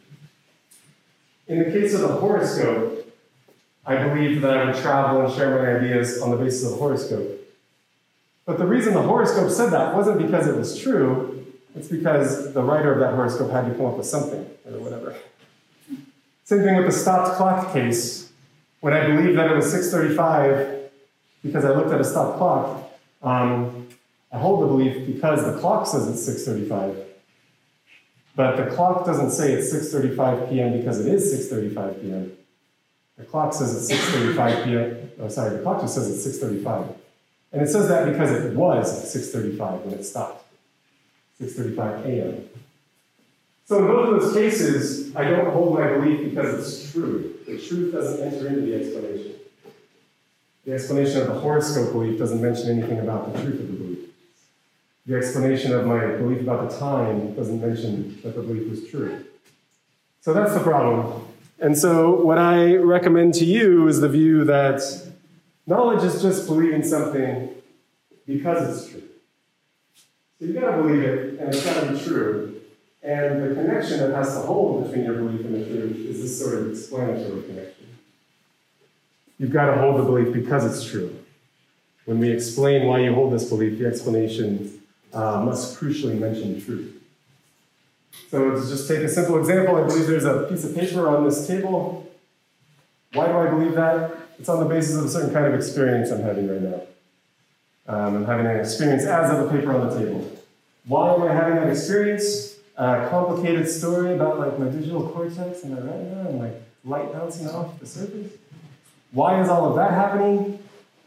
In 1.47 1.59
the 1.59 1.65
case 1.65 1.93
of 1.93 2.01
the 2.01 2.07
horoscope, 2.07 3.08
I 3.89 4.07
believed 4.07 4.43
that 4.43 4.55
I 4.55 4.65
would 4.65 4.75
travel 4.75 5.25
and 5.25 5.33
share 5.33 5.49
my 5.49 5.79
ideas 5.79 6.21
on 6.21 6.29
the 6.29 6.37
basis 6.37 6.63
of 6.63 6.71
the 6.73 6.77
horoscope. 6.77 7.41
But 8.45 8.59
the 8.59 8.67
reason 8.67 8.93
the 8.93 9.01
horoscope 9.01 9.49
said 9.49 9.71
that 9.71 9.95
wasn't 9.95 10.19
because 10.19 10.45
it 10.45 10.55
was 10.55 10.79
true, 10.79 11.43
it's 11.75 11.87
because 11.87 12.53
the 12.53 12.61
writer 12.61 12.93
of 12.93 12.99
that 12.99 13.15
horoscope 13.15 13.49
had 13.49 13.67
to 13.67 13.73
come 13.73 13.87
up 13.87 13.97
with 13.97 14.05
something, 14.05 14.47
or 14.67 14.79
whatever. 14.79 15.15
Same 16.43 16.61
thing 16.61 16.75
with 16.75 16.85
the 16.85 16.91
stopped 16.91 17.35
clock 17.35 17.73
case. 17.73 18.31
When 18.81 18.93
I 18.93 19.07
believed 19.07 19.39
that 19.39 19.49
it 19.49 19.55
was 19.55 19.65
6:35 19.71 20.91
because 21.41 21.65
I 21.65 21.71
looked 21.71 21.91
at 21.91 21.99
a 21.99 22.03
stopped 22.03 22.37
clock, 22.37 22.91
um, 23.23 23.87
I 24.31 24.37
hold 24.37 24.61
the 24.61 24.67
belief 24.67 25.07
because 25.07 25.43
the 25.51 25.59
clock 25.59 25.87
says 25.87 26.07
it's 26.07 26.23
6:35. 26.23 26.95
But 28.35 28.55
the 28.55 28.75
clock 28.75 29.07
doesn't 29.07 29.31
say 29.31 29.53
it's 29.53 29.73
6:35 29.73 30.47
p.m. 30.47 30.77
because 30.77 31.03
it 31.03 31.11
is 31.11 31.51
6:35 31.51 32.01
p.m. 32.03 32.31
The 33.19 33.25
clock 33.25 33.53
says 33.53 33.91
it's 33.91 34.01
6:35 34.11 34.63
p.m. 34.63 35.11
Oh, 35.19 35.27
sorry, 35.27 35.57
the 35.57 35.61
clock 35.61 35.81
just 35.81 35.93
says 35.93 36.25
it's 36.25 36.41
6:35, 36.41 36.95
and 37.51 37.61
it 37.61 37.67
says 37.67 37.89
that 37.89 38.09
because 38.09 38.31
it 38.31 38.55
was 38.55 39.13
6:35 39.13 39.85
when 39.85 39.93
it 39.93 40.05
stopped, 40.05 40.45
6:35 41.41 42.05
a.m. 42.05 42.49
So 43.65 43.79
in 43.79 43.87
both 43.87 44.09
of 44.09 44.21
those 44.21 44.33
cases, 44.33 45.13
I 45.15 45.25
don't 45.25 45.51
hold 45.51 45.77
my 45.77 45.87
belief 45.87 46.31
because 46.31 46.55
it's 46.59 46.91
true. 46.91 47.35
The 47.45 47.59
truth 47.59 47.93
doesn't 47.93 48.25
enter 48.25 48.47
into 48.47 48.61
the 48.61 48.75
explanation. 48.75 49.33
The 50.65 50.73
explanation 50.73 51.21
of 51.21 51.27
the 51.27 51.39
horoscope 51.39 51.91
belief 51.91 52.17
doesn't 52.17 52.41
mention 52.41 52.69
anything 52.69 52.99
about 52.99 53.33
the 53.33 53.41
truth 53.41 53.59
of 53.59 53.67
the 53.67 53.73
belief. 53.73 53.99
The 55.05 55.17
explanation 55.17 55.73
of 55.73 55.85
my 55.85 56.05
belief 56.15 56.41
about 56.41 56.69
the 56.69 56.77
time 56.79 57.33
doesn't 57.35 57.59
mention 57.59 58.19
that 58.23 58.35
the 58.35 58.41
belief 58.41 58.69
was 58.69 58.89
true. 58.89 59.25
So 60.21 60.33
that's 60.33 60.53
the 60.53 60.61
problem. 60.61 61.28
And 61.61 61.77
so, 61.77 62.23
what 62.23 62.37
I 62.37 62.75
recommend 62.75 63.33
to 63.35 63.45
you 63.45 63.87
is 63.87 63.99
the 63.99 64.07
view 64.07 64.45
that 64.45 64.81
knowledge 65.67 66.03
is 66.03 66.21
just 66.21 66.47
believing 66.47 66.83
something 66.83 67.49
because 68.25 68.83
it's 68.83 68.91
true. 68.91 69.03
So, 70.39 70.45
you've 70.45 70.55
got 70.55 70.77
to 70.77 70.83
believe 70.83 71.03
it, 71.03 71.39
and 71.39 71.53
it's 71.53 71.65
got 71.65 71.83
to 71.83 71.91
be 71.91 71.99
true. 71.99 72.61
And 73.03 73.43
the 73.43 73.55
connection 73.55 73.99
that 73.99 74.15
has 74.15 74.33
to 74.35 74.41
hold 74.41 74.85
between 74.85 75.05
your 75.05 75.15
belief 75.15 75.41
and 75.45 75.55
the 75.55 75.65
truth 75.65 75.97
is 75.97 76.21
this 76.21 76.39
sort 76.39 76.55
of 76.55 76.71
explanatory 76.71 77.43
connection. 77.43 77.87
You've 79.37 79.51
got 79.51 79.73
to 79.73 79.81
hold 79.81 79.99
the 79.99 80.03
belief 80.03 80.33
because 80.33 80.65
it's 80.65 80.89
true. 80.89 81.17
When 82.05 82.19
we 82.19 82.31
explain 82.31 82.87
why 82.87 82.99
you 82.99 83.13
hold 83.13 83.33
this 83.33 83.49
belief, 83.49 83.79
the 83.79 83.85
explanation 83.85 84.81
uh, 85.13 85.41
must 85.41 85.79
crucially 85.79 86.17
mention 86.17 86.61
truth. 86.61 86.98
So 88.29 88.51
to 88.51 88.57
just 88.57 88.87
take 88.87 88.99
a 88.99 89.09
simple 89.09 89.39
example, 89.39 89.75
I 89.75 89.87
believe 89.87 90.07
there's 90.07 90.25
a 90.25 90.43
piece 90.43 90.63
of 90.63 90.75
paper 90.75 91.07
on 91.07 91.23
this 91.23 91.47
table. 91.47 92.07
Why 93.13 93.27
do 93.27 93.33
I 93.33 93.49
believe 93.49 93.73
that? 93.73 94.15
It's 94.37 94.49
on 94.49 94.59
the 94.59 94.65
basis 94.65 94.95
of 94.95 95.05
a 95.05 95.09
certain 95.09 95.33
kind 95.33 95.45
of 95.47 95.53
experience 95.53 96.11
I'm 96.11 96.21
having 96.21 96.47
right 96.47 96.61
now. 96.61 96.81
Um, 97.87 98.17
I'm 98.17 98.25
having 98.25 98.45
an 98.45 98.59
experience 98.59 99.03
as 99.03 99.31
of 99.31 99.47
a 99.47 99.49
paper 99.49 99.73
on 99.73 99.89
the 99.89 99.99
table. 99.99 100.31
Why 100.85 101.13
am 101.13 101.23
I 101.23 101.33
having 101.33 101.55
that 101.55 101.69
experience? 101.69 102.55
A 102.77 103.07
complicated 103.09 103.67
story 103.67 104.13
about 104.13 104.39
like 104.39 104.57
my 104.57 104.67
occipital 104.67 105.09
cortex 105.09 105.63
and 105.63 105.73
my 105.73 105.81
retina 105.81 106.29
and 106.29 106.39
like 106.39 106.61
light 106.85 107.11
bouncing 107.11 107.49
off 107.49 107.77
the 107.79 107.85
surface. 107.85 108.31
Why 109.11 109.41
is 109.41 109.49
all 109.49 109.69
of 109.69 109.75
that 109.75 109.91
happening? 109.91 110.59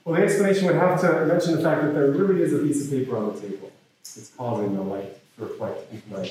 Well, 0.05 0.17
the 0.17 0.23
explanation 0.23 0.67
would 0.67 0.77
have 0.77 1.01
to 1.01 1.27
mention 1.27 1.57
the 1.57 1.63
fact 1.63 1.83
that 1.83 1.95
there 1.95 2.11
really 2.11 2.43
is 2.43 2.53
a 2.53 2.59
piece 2.59 2.85
of 2.85 2.91
paper 2.91 3.17
on 3.17 3.33
the 3.35 3.41
table. 3.41 3.71
It's 4.01 4.33
causing 4.37 4.75
the 4.75 4.83
light 4.83 5.17
to 5.37 5.45
reflect 5.45 5.93
into 5.93 6.11
my. 6.11 6.31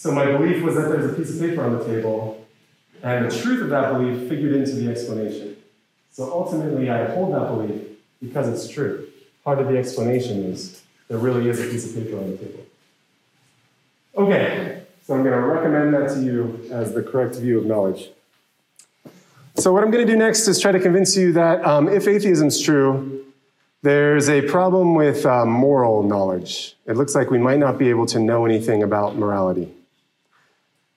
So 0.00 0.10
my 0.10 0.24
belief 0.24 0.62
was 0.62 0.76
that 0.76 0.88
there's 0.88 1.12
a 1.12 1.14
piece 1.14 1.28
of 1.28 1.46
paper 1.46 1.62
on 1.62 1.78
the 1.78 1.84
table, 1.84 2.42
and 3.02 3.30
the 3.30 3.38
truth 3.38 3.60
of 3.60 3.68
that 3.68 3.92
belief 3.92 4.30
figured 4.30 4.54
into 4.54 4.72
the 4.76 4.90
explanation. 4.90 5.58
So 6.10 6.24
ultimately, 6.32 6.88
I 6.88 7.04
hold 7.12 7.34
that 7.34 7.48
belief 7.48 7.82
because 8.18 8.48
it's 8.48 8.66
true. 8.66 9.06
Part 9.44 9.58
of 9.58 9.68
the 9.68 9.76
explanation 9.76 10.42
is 10.44 10.82
there 11.08 11.18
really 11.18 11.50
is 11.50 11.60
a 11.60 11.68
piece 11.68 11.86
of 11.86 12.02
paper 12.02 12.16
on 12.16 12.30
the 12.30 12.38
table. 12.38 12.64
Okay, 14.16 14.84
so 15.06 15.12
I'm 15.12 15.22
going 15.22 15.38
to 15.38 15.46
recommend 15.46 15.92
that 15.92 16.14
to 16.14 16.22
you 16.22 16.66
as 16.72 16.94
the 16.94 17.02
correct 17.02 17.36
view 17.36 17.58
of 17.58 17.66
knowledge. 17.66 18.08
So, 19.56 19.70
what 19.70 19.84
I'm 19.84 19.90
going 19.90 20.06
to 20.06 20.10
do 20.10 20.18
next 20.18 20.48
is 20.48 20.58
try 20.58 20.72
to 20.72 20.80
convince 20.80 21.14
you 21.14 21.34
that 21.34 21.62
um, 21.62 21.90
if 21.90 22.08
atheism 22.08 22.48
is 22.48 22.58
true, 22.58 23.26
there's 23.82 24.30
a 24.30 24.40
problem 24.48 24.94
with 24.94 25.26
uh, 25.26 25.44
moral 25.44 26.02
knowledge. 26.02 26.74
It 26.86 26.96
looks 26.96 27.14
like 27.14 27.30
we 27.30 27.36
might 27.36 27.58
not 27.58 27.76
be 27.76 27.90
able 27.90 28.06
to 28.06 28.18
know 28.18 28.46
anything 28.46 28.82
about 28.82 29.14
morality. 29.14 29.74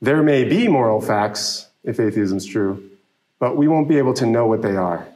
There 0.04 0.22
may 0.22 0.44
be 0.44 0.68
moral 0.68 1.00
facts 1.00 1.70
if 1.86 1.98
atheism 1.98 2.36
is 2.36 2.46
true, 2.46 2.90
but 3.40 3.56
we 3.56 3.70
won't 3.70 3.88
be 3.88 3.98
able 3.98 4.14
to 4.16 4.26
know 4.26 4.46
what 4.46 4.62
they 4.62 4.76
are. 4.76 5.08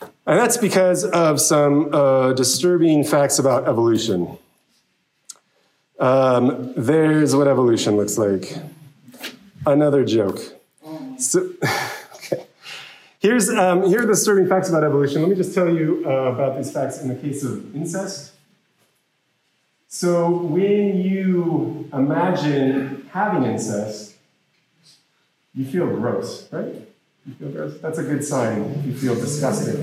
And 0.00 0.38
that's 0.38 0.56
because 0.56 1.04
of 1.04 1.40
some 1.40 1.92
uh, 1.92 2.34
disturbing 2.34 3.02
facts 3.02 3.40
about 3.40 3.66
evolution. 3.66 4.38
Um, 5.98 6.72
there's 6.76 7.34
what 7.34 7.48
evolution 7.48 7.96
looks 7.96 8.16
like. 8.16 8.56
Another 9.66 10.04
joke. 10.04 10.38
So, 11.18 11.50
okay. 12.14 12.46
Here's, 13.18 13.50
um, 13.50 13.88
here 13.88 14.04
are 14.04 14.06
the 14.06 14.12
disturbing 14.12 14.48
facts 14.48 14.68
about 14.68 14.84
evolution. 14.84 15.20
Let 15.22 15.30
me 15.30 15.34
just 15.34 15.52
tell 15.52 15.68
you 15.68 16.04
uh, 16.06 16.10
about 16.10 16.58
these 16.58 16.72
facts 16.72 17.02
in 17.02 17.08
the 17.08 17.16
case 17.16 17.42
of 17.42 17.74
incest. 17.74 18.33
So, 19.94 20.28
when 20.28 21.00
you 21.02 21.88
imagine 21.92 23.08
having 23.12 23.44
incest, 23.44 24.16
you 25.54 25.64
feel 25.64 25.86
gross, 25.86 26.48
right? 26.50 26.74
You 27.24 27.34
feel 27.38 27.50
gross? 27.50 27.78
That's 27.80 27.98
a 27.98 28.02
good 28.02 28.24
sign 28.24 28.82
you 28.84 28.92
feel 28.92 29.14
disgusted 29.14 29.76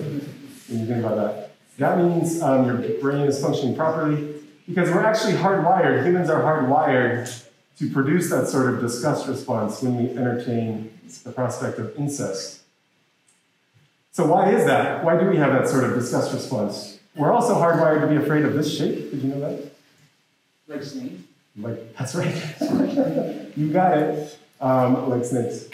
when 0.68 0.80
you 0.82 0.86
think 0.86 1.06
about 1.06 1.16
that. 1.16 1.52
That 1.78 1.98
means 1.98 2.42
um, 2.42 2.66
your 2.66 3.00
brain 3.00 3.26
is 3.26 3.42
functioning 3.42 3.74
properly 3.74 4.36
because 4.68 4.90
we're 4.90 5.02
actually 5.02 5.36
hardwired, 5.36 6.06
humans 6.06 6.30
are 6.30 6.42
hardwired 6.42 7.48
to 7.78 7.90
produce 7.90 8.30
that 8.32 8.50
sort 8.50 8.74
of 8.74 8.82
disgust 8.82 9.30
response 9.30 9.82
when 9.82 9.96
we 9.96 10.10
entertain 10.10 10.92
the 11.24 11.32
prospect 11.32 11.80
of 11.80 11.96
incest. 11.96 12.64
So, 14.12 14.26
why 14.26 14.52
is 14.52 14.66
that? 14.66 15.06
Why 15.06 15.18
do 15.18 15.26
we 15.28 15.38
have 15.38 15.54
that 15.54 15.70
sort 15.70 15.86
of 15.86 15.94
disgust 15.94 16.34
response? 16.34 17.00
We're 17.16 17.32
also 17.32 17.56
hardwired 17.56 18.02
to 18.02 18.08
be 18.08 18.18
afraid 18.18 18.44
of 18.44 18.56
this 18.56 18.78
shape. 18.78 19.12
Did 19.12 19.22
you 19.22 19.30
know 19.30 19.40
that? 19.40 19.71
Like 20.72 20.84
snakes? 20.84 21.24
Like, 21.58 21.98
that's 21.98 22.16
right. 22.16 23.52
you 23.58 23.74
got 23.74 23.98
it. 23.98 24.38
Um, 24.62 25.10
like 25.10 25.26
snakes. 25.26 25.66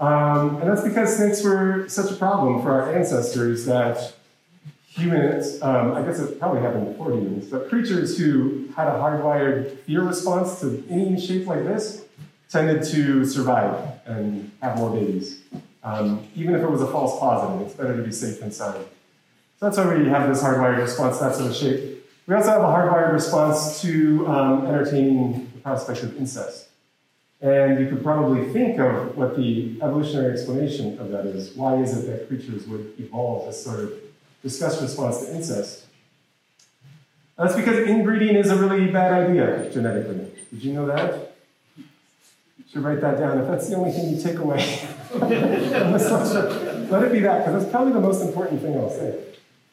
Um, 0.00 0.56
and 0.60 0.70
that's 0.70 0.82
because 0.82 1.16
snakes 1.16 1.42
were 1.42 1.88
such 1.88 2.10
a 2.10 2.14
problem 2.14 2.62
for 2.62 2.70
our 2.70 2.94
ancestors 2.94 3.66
that 3.66 4.14
humans, 4.86 5.60
um, 5.60 5.92
I 5.92 6.02
guess 6.02 6.18
it 6.18 6.38
probably 6.38 6.62
happened 6.62 6.86
before 6.86 7.12
humans, 7.12 7.46
but 7.50 7.68
creatures 7.68 8.16
who 8.16 8.68
had 8.74 8.88
a 8.88 8.92
hardwired 8.92 9.78
fear 9.80 10.02
response 10.02 10.60
to 10.60 10.82
any 10.88 11.20
shape 11.20 11.46
like 11.46 11.64
this 11.64 12.04
tended 12.48 12.82
to 12.92 13.26
survive 13.26 14.00
and 14.06 14.50
have 14.62 14.78
more 14.78 14.90
babies. 14.90 15.42
Um, 15.84 16.26
even 16.34 16.54
if 16.54 16.62
it 16.62 16.70
was 16.70 16.80
a 16.80 16.86
false 16.86 17.18
positive, 17.20 17.66
it's 17.66 17.76
better 17.76 17.96
to 17.96 18.02
be 18.02 18.12
safe 18.12 18.40
than 18.40 18.50
sorry. 18.50 18.84
So 19.58 19.66
that's 19.66 19.76
why 19.76 19.94
we 19.94 20.08
have 20.08 20.28
this 20.28 20.42
hardwired 20.42 20.78
response, 20.78 21.18
that 21.18 21.34
sort 21.34 21.50
of 21.50 21.56
shape. 21.56 21.97
We 22.28 22.34
also 22.34 22.50
have 22.50 22.60
a 22.60 22.66
hardwired 22.66 23.14
response 23.14 23.80
to 23.80 24.28
um, 24.28 24.66
entertaining 24.66 25.50
the 25.54 25.60
prospect 25.60 26.02
of 26.02 26.14
incest. 26.18 26.68
And 27.40 27.80
you 27.80 27.88
could 27.88 28.02
probably 28.02 28.52
think 28.52 28.78
of 28.78 29.16
what 29.16 29.34
the 29.34 29.78
evolutionary 29.80 30.34
explanation 30.34 30.98
of 30.98 31.08
that 31.08 31.24
is. 31.24 31.56
Why 31.56 31.76
is 31.76 31.96
it 31.96 32.06
that 32.06 32.28
creatures 32.28 32.66
would 32.66 32.92
evolve 32.98 33.46
this 33.46 33.64
sort 33.64 33.80
of 33.80 33.94
disgust 34.42 34.82
response 34.82 35.24
to 35.24 35.34
incest? 35.34 35.86
That's 37.38 37.56
because 37.56 37.88
inbreeding 37.88 38.36
is 38.36 38.50
a 38.50 38.56
really 38.56 38.90
bad 38.90 39.30
idea 39.30 39.70
genetically. 39.72 40.30
Did 40.50 40.64
you 40.64 40.74
know 40.74 40.86
that? 40.86 41.32
You 41.78 41.84
should 42.70 42.82
write 42.82 43.00
that 43.00 43.18
down. 43.18 43.38
If 43.38 43.46
that's 43.46 43.70
the 43.70 43.76
only 43.76 43.92
thing 43.92 44.14
you 44.14 44.22
take 44.22 44.36
away, 44.36 44.86
let 45.14 45.32
it 47.04 47.12
be 47.12 47.20
that, 47.20 47.46
because 47.46 47.62
that's 47.62 47.70
probably 47.70 47.94
the 47.94 48.00
most 48.00 48.20
important 48.20 48.60
thing 48.60 48.76
I'll 48.76 48.90
say. 48.90 49.18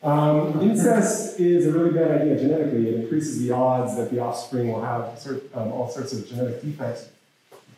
Um, 0.04 0.62
incest 0.62 1.40
is 1.40 1.66
a 1.66 1.72
really 1.72 1.92
bad 1.92 2.22
idea 2.22 2.38
genetically. 2.38 2.90
It 2.90 3.02
increases 3.02 3.40
the 3.40 3.52
odds 3.52 3.96
that 3.98 4.12
the 4.12 4.20
offspring 4.20 4.72
will 4.72 4.82
have 4.82 5.20
um, 5.56 5.72
all 5.72 5.90
sorts 5.90 6.14
of 6.14 6.28
genetic 6.28 6.62
defects. 6.62 7.10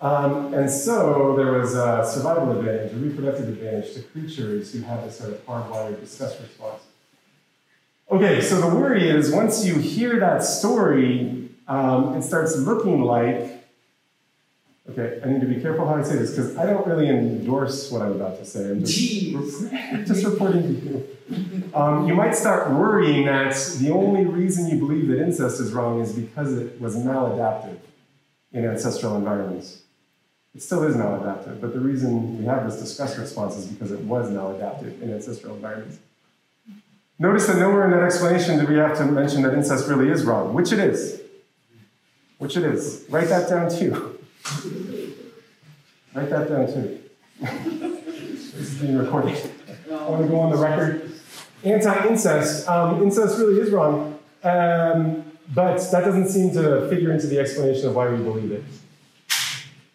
Um, 0.01 0.53
and 0.53 0.69
so 0.69 1.35
there 1.35 1.53
was 1.53 1.73
a 1.73 2.05
survival 2.05 2.57
advantage, 2.57 2.93
a 2.93 2.97
reproductive 2.97 3.47
advantage 3.47 3.93
to 3.95 4.01
creatures 4.01 4.71
who 4.71 4.81
have 4.81 5.03
this 5.03 5.17
sort 5.17 5.31
of 5.31 5.45
hardwired 5.45 5.99
disgust 5.99 6.39
response. 6.39 6.83
Okay, 8.11 8.41
so 8.41 8.61
the 8.61 8.75
worry 8.75 9.09
is 9.09 9.31
once 9.31 9.65
you 9.65 9.75
hear 9.75 10.19
that 10.19 10.43
story, 10.43 11.49
um, 11.67 12.15
it 12.15 12.23
starts 12.23 12.55
looking 12.55 13.01
like 13.01 13.56
Okay, 14.89 15.19
I 15.23 15.27
need 15.29 15.41
to 15.41 15.47
be 15.47 15.59
careful 15.59 15.85
how 15.85 15.95
I 15.95 16.03
say 16.03 16.15
this 16.15 16.31
because 16.31 16.55
I 16.55 16.65
don't 16.65 16.87
really 16.87 17.09
endorse 17.09 17.91
what 17.91 18.01
I'm 18.01 18.13
about 18.13 18.39
to 18.39 18.45
say. 18.45 18.71
I'm 18.71 18.85
just, 18.85 20.07
just 20.07 20.25
reporting 20.25 20.63
to 20.63 20.69
you. 20.69 21.71
Um, 21.73 22.07
you 22.07 22.15
might 22.15 22.35
start 22.35 22.71
worrying 22.71 23.25
that 23.25 23.53
the 23.79 23.91
only 23.91 24.23
reason 24.23 24.69
you 24.69 24.79
believe 24.79 25.09
that 25.09 25.21
incest 25.21 25.59
is 25.59 25.73
wrong 25.73 25.99
is 25.99 26.13
because 26.13 26.57
it 26.57 26.79
was 26.79 26.95
maladaptive 26.95 27.77
in 28.53 28.65
ancestral 28.65 29.17
environments. 29.17 29.81
It 30.55 30.61
still 30.63 30.83
is 30.83 30.95
maladaptive, 30.95 31.59
but 31.59 31.73
the 31.73 31.81
reason 31.81 32.39
we 32.39 32.45
have 32.45 32.65
this 32.65 32.79
disgust 32.79 33.17
response 33.17 33.57
is 33.57 33.65
because 33.65 33.91
it 33.91 33.99
was 33.99 34.31
maladaptive 34.31 35.01
in 35.01 35.13
ancestral 35.13 35.55
environments. 35.55 35.99
Notice 37.19 37.47
that 37.47 37.57
nowhere 37.57 37.85
in 37.85 37.91
that 37.91 38.03
explanation 38.03 38.57
do 38.57 38.65
we 38.65 38.75
have 38.75 38.97
to 38.99 39.05
mention 39.05 39.41
that 39.41 39.53
incest 39.53 39.89
really 39.89 40.09
is 40.09 40.23
wrong, 40.23 40.53
which 40.53 40.71
it 40.71 40.79
is. 40.79 41.21
Which 42.37 42.55
it 42.55 42.63
is. 42.63 43.05
Write 43.09 43.27
that 43.27 43.49
down 43.49 43.69
too. 43.69 44.16
Write 46.13 46.29
that 46.29 46.49
down 46.49 46.67
too. 46.67 46.99
this 47.39 48.55
is 48.55 48.81
being 48.81 48.97
recorded. 48.97 49.37
I 49.91 50.09
want 50.09 50.23
to 50.23 50.27
go 50.27 50.39
on 50.39 50.51
the 50.51 50.57
record. 50.57 51.11
Anti 51.63 52.07
incest. 52.07 52.67
Um, 52.67 53.03
incest 53.03 53.37
really 53.39 53.59
is 53.59 53.71
wrong, 53.71 54.17
um, 54.43 55.23
but 55.53 55.77
that 55.91 56.05
doesn't 56.05 56.29
seem 56.29 56.53
to 56.53 56.87
figure 56.89 57.11
into 57.11 57.27
the 57.27 57.39
explanation 57.39 57.87
of 57.89 57.95
why 57.95 58.09
we 58.09 58.17
believe 58.17 58.51
it. 58.51 58.63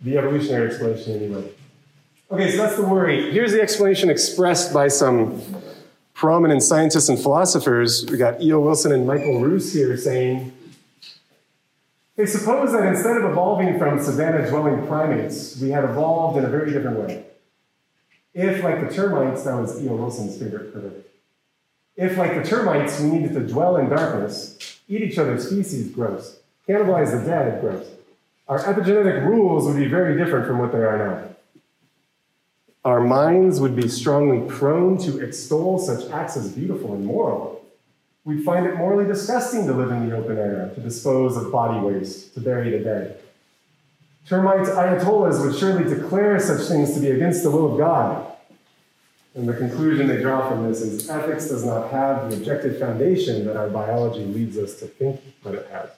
The 0.03 0.19
evolutionary 0.19 0.69
explanation, 0.69 1.17
anyway. 1.17 1.51
Okay, 2.31 2.51
so 2.51 2.59
that's 2.59 2.77
the 2.77 2.83
worry. 2.83 3.31
Here's 3.31 3.53
the 3.53 3.61
explanation 3.61 4.11
expressed 4.11 4.73
by 4.73 4.89
some 4.89 5.41
prominent 6.15 6.63
scientists 6.63 7.09
and 7.09 7.19
philosophers. 7.19 8.07
We 8.11 8.17
got 8.17 8.41
E.O. 8.43 8.61
Wilson 8.61 8.93
and 8.93 9.07
Michael 9.07 9.41
Ruse 9.41 9.73
here 9.73 9.97
saying 9.97 10.53
Okay, 12.23 12.31
suppose 12.31 12.71
that 12.71 12.87
instead 12.87 13.17
of 13.17 13.29
evolving 13.29 13.81
from 13.81 14.01
savannah 14.01 14.49
dwelling 14.49 14.87
primates, 14.87 15.61
we 15.61 15.71
had 15.71 15.83
evolved 15.83 16.39
in 16.39 16.45
a 16.45 16.49
very 16.49 16.71
different 16.71 17.01
way. 17.01 17.25
If, 18.33 18.63
like 18.63 18.81
the 18.81 18.95
termites, 18.95 19.43
that 19.43 19.57
was 19.57 19.83
E.O. 19.83 19.97
Wilson's 19.97 20.39
favorite 20.39 20.73
critter, 20.73 20.93
if, 21.97 22.17
like 22.17 22.37
the 22.37 22.49
termites, 22.49 23.01
we 23.01 23.11
needed 23.11 23.33
to 23.33 23.41
dwell 23.41 23.77
in 23.77 23.89
darkness, 23.89 24.79
eat 24.89 25.03
each 25.03 25.19
other's 25.19 25.49
species, 25.49 25.91
gross, 25.91 26.39
cannibalize 26.69 27.11
the 27.11 27.27
dead, 27.29 27.61
gross, 27.61 27.89
our 28.47 28.61
epigenetic 28.61 29.27
rules 29.27 29.67
would 29.67 29.77
be 29.77 29.89
very 29.89 30.17
different 30.17 30.47
from 30.47 30.59
what 30.59 30.71
they 30.71 30.79
are 30.79 30.99
now. 30.99 31.29
Our 32.85 33.01
minds 33.01 33.61
would 33.61 33.75
be 33.75 33.89
strongly 33.89 34.49
prone 34.49 34.97
to 34.99 35.19
extol 35.19 35.81
such 35.81 36.09
acts 36.13 36.37
as 36.37 36.53
beautiful 36.53 36.95
and 36.95 37.05
moral, 37.05 37.62
We'd 38.25 38.45
find 38.45 38.67
it 38.67 38.77
morally 38.77 39.05
disgusting 39.05 39.67
to 39.67 39.73
live 39.73 39.91
in 39.91 40.09
the 40.09 40.17
open 40.17 40.39
air, 40.39 40.71
to 40.75 40.81
dispose 40.81 41.37
of 41.37 41.51
body 41.51 41.81
waste, 41.81 42.35
to 42.35 42.41
bury 42.41 42.71
the 42.71 42.79
dead. 42.79 43.21
Termite 44.29 44.67
ayatollahs 44.69 45.45
would 45.45 45.59
surely 45.59 45.83
declare 45.93 46.39
such 46.39 46.69
things 46.69 46.95
to 46.95 47.01
be 47.01 47.11
against 47.11 47.43
the 47.43 47.51
will 47.51 47.73
of 47.73 47.79
God. 47.79 48.29
And 49.35 49.49
the 49.49 49.55
conclusion 49.55 50.07
they 50.07 50.21
draw 50.21 50.49
from 50.49 50.69
this 50.69 50.83
is 50.83 51.11
ethics 51.11 51.49
does 51.49 51.65
not 51.65 51.91
have 51.91 52.31
the 52.31 52.37
objective 52.37 52.79
foundation 52.79 53.45
that 53.47 53.57
our 53.57 53.69
biology 53.69 54.25
leads 54.25 54.57
us 54.57 54.79
to 54.81 54.87
think 54.87 55.21
that 55.43 55.55
it 55.55 55.69
has. 55.73 55.91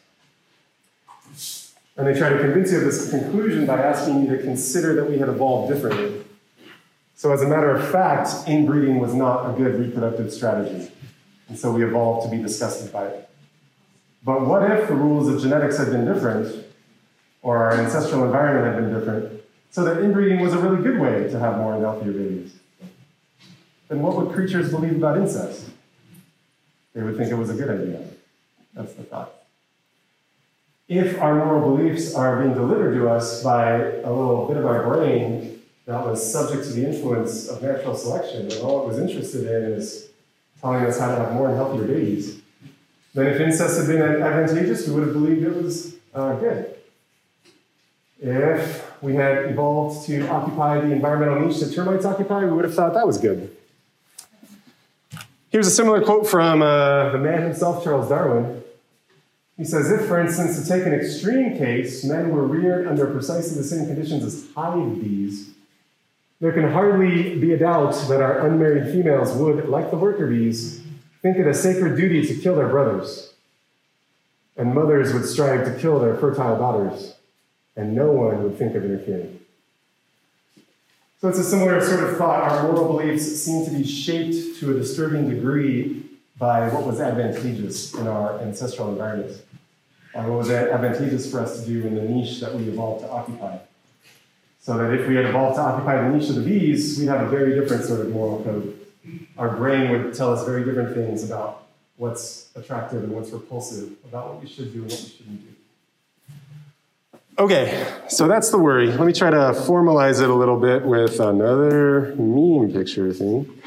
And 1.97 2.07
they 2.07 2.19
try 2.19 2.31
to 2.31 2.39
convince 2.39 2.73
you 2.73 2.79
of 2.79 2.85
this 2.85 3.11
conclusion 3.11 3.67
by 3.67 3.83
asking 3.83 4.23
you 4.23 4.37
to 4.37 4.43
consider 4.43 4.95
that 4.95 5.11
we 5.11 5.19
had 5.19 5.29
evolved 5.29 5.73
differently. 5.73 6.25
So, 7.17 7.33
as 7.33 7.43
a 7.43 7.49
matter 7.49 7.71
of 7.71 7.89
fact, 7.91 8.49
inbreeding 8.49 8.99
was 8.99 9.15
not 9.15 9.51
a 9.51 9.53
good 9.57 9.79
reproductive 9.79 10.33
strategy. 10.33 10.91
And 11.55 11.61
so 11.61 11.71
we 11.71 11.85
evolved 11.85 12.29
to 12.29 12.37
be 12.37 12.43
disgusted 12.43 12.93
by 12.93 13.07
it. 13.07 13.31
But 14.25 14.45
what 14.45 14.69
if 14.73 14.89
the 14.89 14.95
rules 14.95 15.29
of 15.29 15.41
genetics 15.41 15.79
had 15.79 15.89
been 15.89 16.05
different, 16.05 16.67
or 17.43 17.59
our 17.59 17.75
ancestral 17.75 18.25
environment 18.25 18.75
had 18.75 18.83
been 18.83 18.99
different, 18.99 19.41
so 19.71 19.85
that 19.85 20.03
inbreeding 20.03 20.41
was 20.41 20.53
a 20.53 20.59
really 20.59 20.83
good 20.83 20.99
way 20.99 21.31
to 21.31 21.39
have 21.39 21.59
more 21.59 21.75
and 21.75 21.85
healthier 21.85 22.11
babies? 22.11 22.57
Then 23.87 24.03
what 24.03 24.17
would 24.17 24.35
creatures 24.35 24.73
believe 24.73 24.97
about 24.97 25.17
incest? 25.17 25.71
They 26.93 27.05
would 27.05 27.17
think 27.17 27.31
it 27.31 27.37
was 27.37 27.51
a 27.51 27.55
good 27.55 27.71
idea. 27.71 28.05
That's 28.73 28.95
the 28.95 29.05
thought. 29.05 29.33
If 30.89 31.21
our 31.21 31.37
moral 31.37 31.77
beliefs 31.77 32.17
are 32.17 32.43
being 32.43 32.55
delivered 32.55 32.95
to 32.95 33.09
us 33.09 33.45
by 33.45 33.77
a 33.79 34.11
little 34.11 34.49
bit 34.49 34.57
of 34.57 34.67
our 34.67 34.83
brain 34.83 35.63
that 35.87 36.05
was 36.05 36.33
subject 36.33 36.65
to 36.65 36.73
the 36.73 36.85
influence 36.85 37.47
of 37.47 37.63
natural 37.63 37.95
selection, 37.95 38.51
and 38.51 38.55
all 38.55 38.83
it 38.83 38.89
was 38.89 38.99
interested 38.99 39.47
in 39.47 39.73
is 39.75 40.11
telling 40.65 40.87
us 40.87 40.99
how 40.99 41.15
to 41.15 41.17
have 41.17 41.35
more 41.35 41.49
and 41.49 41.57
healthier 41.57 41.87
babies, 41.87 42.41
then 43.13 43.27
if 43.27 43.39
incest 43.39 43.79
had 43.79 43.87
been 43.87 44.01
advantageous, 44.01 44.89
we 44.89 44.95
would 44.95 45.05
have 45.05 45.13
believed 45.13 45.43
it 45.43 45.63
was 45.63 45.97
uh, 46.15 46.37
good. 46.37 46.75
If 48.19 49.03
we 49.03 49.15
had 49.15 49.51
evolved 49.51 50.07
to 50.07 50.27
occupy 50.29 50.81
the 50.81 50.91
environmental 50.91 51.47
niche 51.47 51.61
that 51.61 51.75
termites 51.75 52.07
occupy, 52.07 52.47
we 52.47 52.53
would 52.53 52.65
have 52.65 52.75
thought 52.75 52.95
that 52.95 53.07
was 53.07 53.19
good. 53.19 53.55
Here's 55.51 55.67
a 55.67 55.71
similar 55.71 56.01
quote 56.01 56.27
from 56.27 56.63
uh, 56.63 57.11
the 57.11 57.19
man 57.19 57.43
himself, 57.43 57.85
Charles 57.85 58.09
Darwin. 58.09 58.63
He 59.59 59.65
says, 59.65 59.93
if, 59.93 60.09
for 60.09 60.19
instance, 60.19 60.61
to 60.61 60.67
take 60.67 60.87
an 60.87 60.95
extreme 60.95 61.59
case, 61.59 62.05
men 62.05 62.31
were 62.31 62.47
reared 62.47 62.89
under 62.89 63.07
precisely 63.07 63.59
the 63.59 63.65
same 63.65 63.85
conditions 63.85 64.25
as 64.25 64.47
hive 64.55 64.99
bees, 64.99 65.51
there 66.45 66.53
can 66.53 66.71
hardly 66.71 67.39
be 67.39 67.55
a 67.55 67.57
doubt 67.57 67.95
that 68.07 68.21
our 68.21 68.47
unmarried 68.47 68.93
females 68.93 69.33
would, 69.33 69.67
like 69.67 69.91
the 69.91 69.97
worker 69.97 70.27
bees, 70.27 70.83
think 71.23 71.39
it 71.39 71.47
a 71.47 71.55
sacred 71.55 71.97
duty 71.97 72.23
to 72.27 72.35
kill 72.35 72.55
their 72.55 72.69
brothers. 72.69 73.33
And 74.55 74.75
mothers 74.75 75.15
would 75.15 75.25
strive 75.25 75.65
to 75.65 75.81
kill 75.81 75.99
their 76.01 76.15
fertile 76.17 76.59
daughters, 76.59 77.15
and 77.77 77.95
no 77.95 78.13
one 78.13 78.43
would 78.43 78.59
think 78.59 78.75
of 78.75 78.85
interfering. 78.85 79.41
So 81.23 81.29
it's 81.31 81.39
a 81.39 81.45
similar 81.45 81.81
sort 81.81 82.11
of 82.11 82.19
thought. 82.19 82.43
Our 82.43 82.65
moral 82.65 82.89
beliefs 82.89 83.25
seem 83.25 83.65
to 83.65 83.71
be 83.71 83.83
shaped 83.83 84.61
to 84.61 84.73
a 84.73 84.75
disturbing 84.75 85.31
degree 85.31 86.05
by 86.39 86.69
what 86.69 86.85
was 86.85 87.01
advantageous 87.01 87.95
in 87.95 88.07
our 88.07 88.39
ancestral 88.41 88.91
environments, 88.91 89.41
by 90.13 90.27
what 90.29 90.37
was 90.41 90.51
advantageous 90.51 91.31
for 91.31 91.41
us 91.41 91.63
to 91.63 91.67
do 91.67 91.87
in 91.87 91.95
the 91.95 92.03
niche 92.03 92.41
that 92.41 92.55
we 92.55 92.65
evolved 92.65 93.03
to 93.03 93.11
occupy. 93.11 93.57
So 94.65 94.79
that 94.79 94.95
if 94.99 95.07
we 95.07 95.15
had 95.15 95.27
evolved 95.27 95.57
to 95.57 95.61
occupy 95.61 96.01
the 96.01 96.17
niche 96.17 96.31
of 96.31 96.37
the 96.37 96.41
bees, 96.41 96.99
we'd 96.99 97.09
have 97.09 97.21
a 97.21 97.29
very 97.29 97.61
different 97.61 97.85
sort 97.85 98.01
of 98.01 98.09
moral 98.09 98.43
code. 98.43 98.75
Our 99.37 99.55
brain 99.55 99.91
would 99.91 100.15
tell 100.15 100.33
us 100.33 100.43
very 100.47 100.65
different 100.65 100.95
things 100.95 101.23
about 101.23 101.67
what's 101.99 102.49
attractive 102.57 103.05
and 103.05 103.13
what's 103.13 103.29
repulsive, 103.29 103.93
about 104.09 104.31
what 104.31 104.43
we 104.43 104.49
should 104.49 104.73
do 104.73 104.81
and 104.81 104.91
what 104.91 105.01
we 105.03 105.09
shouldn't 105.09 105.41
do. 105.43 105.49
Okay, 107.39 107.87
so 108.09 108.27
that's 108.27 108.51
the 108.51 108.57
worry. 108.57 108.87
Let 108.87 109.07
me 109.07 109.13
try 109.13 109.29
to 109.29 109.37
formalize 109.37 110.23
it 110.23 110.31
a 110.31 110.35
little 110.35 110.59
bit 110.59 110.87
with 110.87 111.21
another 111.21 112.15
meme 112.17 112.73
picture 112.73 113.13
thing. 113.13 113.61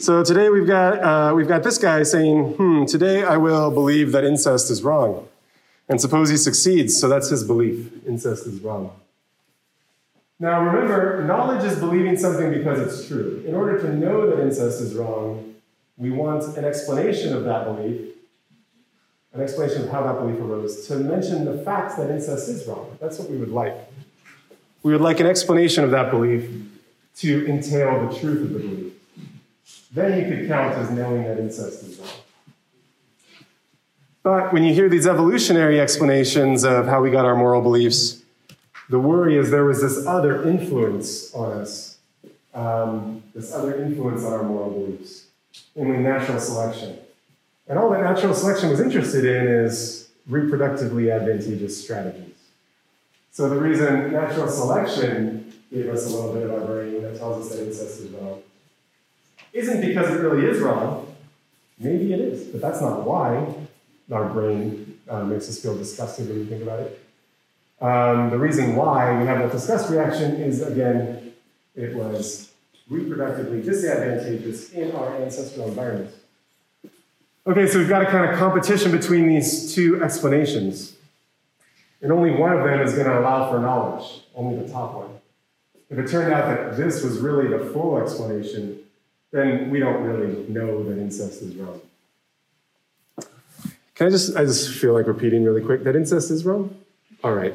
So 0.00 0.24
today 0.24 0.48
we've 0.48 0.66
got 0.66 1.04
uh, 1.04 1.34
we've 1.36 1.46
got 1.46 1.62
this 1.62 1.78
guy 1.78 2.02
saying, 2.02 2.54
"Hmm, 2.54 2.84
today 2.86 3.22
I 3.22 3.36
will 3.36 3.70
believe 3.70 4.10
that 4.10 4.24
incest 4.24 4.72
is 4.72 4.82
wrong," 4.82 5.28
and 5.88 6.00
suppose 6.00 6.30
he 6.30 6.36
succeeds. 6.36 6.98
So 6.98 7.08
that's 7.08 7.28
his 7.28 7.44
belief: 7.44 7.92
incest 8.04 8.48
is 8.48 8.60
wrong. 8.60 8.90
Now 10.38 10.62
remember, 10.62 11.24
knowledge 11.24 11.64
is 11.64 11.78
believing 11.78 12.16
something 12.18 12.50
because 12.50 12.80
it's 12.80 13.08
true. 13.08 13.42
In 13.46 13.54
order 13.54 13.80
to 13.80 13.94
know 13.94 14.28
that 14.28 14.40
incest 14.40 14.82
is 14.82 14.94
wrong, 14.94 15.54
we 15.96 16.10
want 16.10 16.56
an 16.58 16.64
explanation 16.64 17.34
of 17.34 17.44
that 17.44 17.64
belief, 17.64 18.12
an 19.32 19.40
explanation 19.40 19.84
of 19.84 19.90
how 19.90 20.02
that 20.02 20.18
belief 20.18 20.38
arose, 20.38 20.86
to 20.88 20.96
mention 20.96 21.46
the 21.46 21.58
fact 21.64 21.96
that 21.96 22.10
incest 22.10 22.48
is 22.50 22.66
wrong. 22.66 22.96
That's 23.00 23.18
what 23.18 23.30
we 23.30 23.38
would 23.38 23.50
like. 23.50 23.74
We 24.82 24.92
would 24.92 25.00
like 25.00 25.20
an 25.20 25.26
explanation 25.26 25.84
of 25.84 25.90
that 25.92 26.10
belief 26.10 26.50
to 27.16 27.46
entail 27.48 28.06
the 28.06 28.18
truth 28.18 28.42
of 28.42 28.52
the 28.52 28.58
belief. 28.58 28.92
Then 29.92 30.22
you 30.22 30.36
could 30.36 30.48
count 30.48 30.74
as 30.74 30.90
knowing 30.90 31.24
that 31.24 31.38
incest 31.38 31.82
is 31.82 31.98
wrong. 31.98 32.08
But 34.22 34.52
when 34.52 34.64
you 34.64 34.74
hear 34.74 34.88
these 34.90 35.06
evolutionary 35.06 35.80
explanations 35.80 36.64
of 36.64 36.86
how 36.86 37.00
we 37.00 37.10
got 37.10 37.24
our 37.24 37.36
moral 37.36 37.62
beliefs, 37.62 38.22
the 38.88 38.98
worry 38.98 39.36
is 39.36 39.50
there 39.50 39.64
was 39.64 39.82
this 39.82 40.06
other 40.06 40.48
influence 40.48 41.34
on 41.34 41.52
us, 41.52 41.98
um, 42.54 43.22
this 43.34 43.52
other 43.52 43.82
influence 43.82 44.24
on 44.24 44.32
our 44.32 44.42
moral 44.42 44.70
beliefs, 44.70 45.26
namely 45.74 45.98
natural 45.98 46.40
selection. 46.40 46.98
And 47.68 47.78
all 47.78 47.90
that 47.90 48.02
natural 48.02 48.34
selection 48.34 48.70
was 48.70 48.80
interested 48.80 49.24
in 49.24 49.48
is 49.48 50.08
reproductively 50.30 51.14
advantageous 51.14 51.82
strategies. 51.82 52.34
So 53.32 53.48
the 53.48 53.56
reason 53.56 54.12
natural 54.12 54.48
selection 54.48 55.52
gave 55.72 55.88
us 55.88 56.06
a 56.06 56.16
little 56.16 56.32
bit 56.32 56.44
of 56.44 56.52
our 56.52 56.66
brain 56.66 57.02
that 57.02 57.18
tells 57.18 57.44
us 57.44 57.56
that 57.56 57.66
incest 57.66 58.00
is 58.00 58.10
wrong 58.10 58.42
isn't 59.56 59.80
because 59.80 60.10
it 60.10 60.20
really 60.20 60.46
is 60.46 60.60
wrong. 60.60 61.14
Maybe 61.78 62.12
it 62.12 62.20
is, 62.20 62.46
but 62.48 62.60
that's 62.60 62.80
not 62.80 63.04
why 63.04 63.54
our 64.12 64.28
brain 64.28 64.98
uh, 65.08 65.24
makes 65.24 65.48
us 65.48 65.60
feel 65.60 65.76
disgusted 65.76 66.28
when 66.28 66.40
we 66.40 66.46
think 66.46 66.62
about 66.62 66.80
it. 66.80 67.05
Um, 67.80 68.30
the 68.30 68.38
reason 68.38 68.74
why 68.74 69.18
we 69.18 69.26
have 69.26 69.38
that 69.38 69.52
disgust 69.52 69.90
reaction 69.90 70.36
is, 70.36 70.62
again, 70.62 71.34
it 71.74 71.94
was 71.94 72.50
reproductively 72.90 73.64
disadvantageous 73.64 74.72
in 74.72 74.92
our 74.92 75.16
ancestral 75.16 75.68
environment. 75.68 76.10
Okay, 77.46 77.66
so 77.66 77.78
we've 77.78 77.88
got 77.88 78.02
a 78.02 78.06
kind 78.06 78.30
of 78.30 78.38
competition 78.38 78.90
between 78.90 79.28
these 79.28 79.74
two 79.74 80.02
explanations. 80.02 80.94
And 82.00 82.12
only 82.12 82.30
one 82.30 82.52
of 82.52 82.64
them 82.64 82.80
is 82.80 82.94
going 82.94 83.06
to 83.06 83.18
allow 83.18 83.50
for 83.50 83.58
knowledge, 83.58 84.22
only 84.34 84.64
the 84.64 84.72
top 84.72 84.94
one. 84.94 85.10
If 85.90 85.98
it 85.98 86.08
turned 86.08 86.32
out 86.32 86.46
that 86.46 86.76
this 86.76 87.02
was 87.04 87.18
really 87.18 87.48
the 87.48 87.70
full 87.72 87.98
explanation, 87.98 88.80
then 89.30 89.70
we 89.70 89.78
don't 89.78 90.02
really 90.02 90.48
know 90.48 90.82
that 90.84 90.98
incest 90.98 91.42
is 91.42 91.54
wrong. 91.56 91.80
Can 93.94 94.08
I 94.08 94.10
just, 94.10 94.36
I 94.36 94.44
just 94.44 94.74
feel 94.74 94.92
like 94.92 95.06
repeating 95.06 95.44
really 95.44 95.62
quick 95.62 95.84
that 95.84 95.96
incest 95.96 96.30
is 96.30 96.44
wrong? 96.44 96.76
All 97.24 97.32
right. 97.32 97.54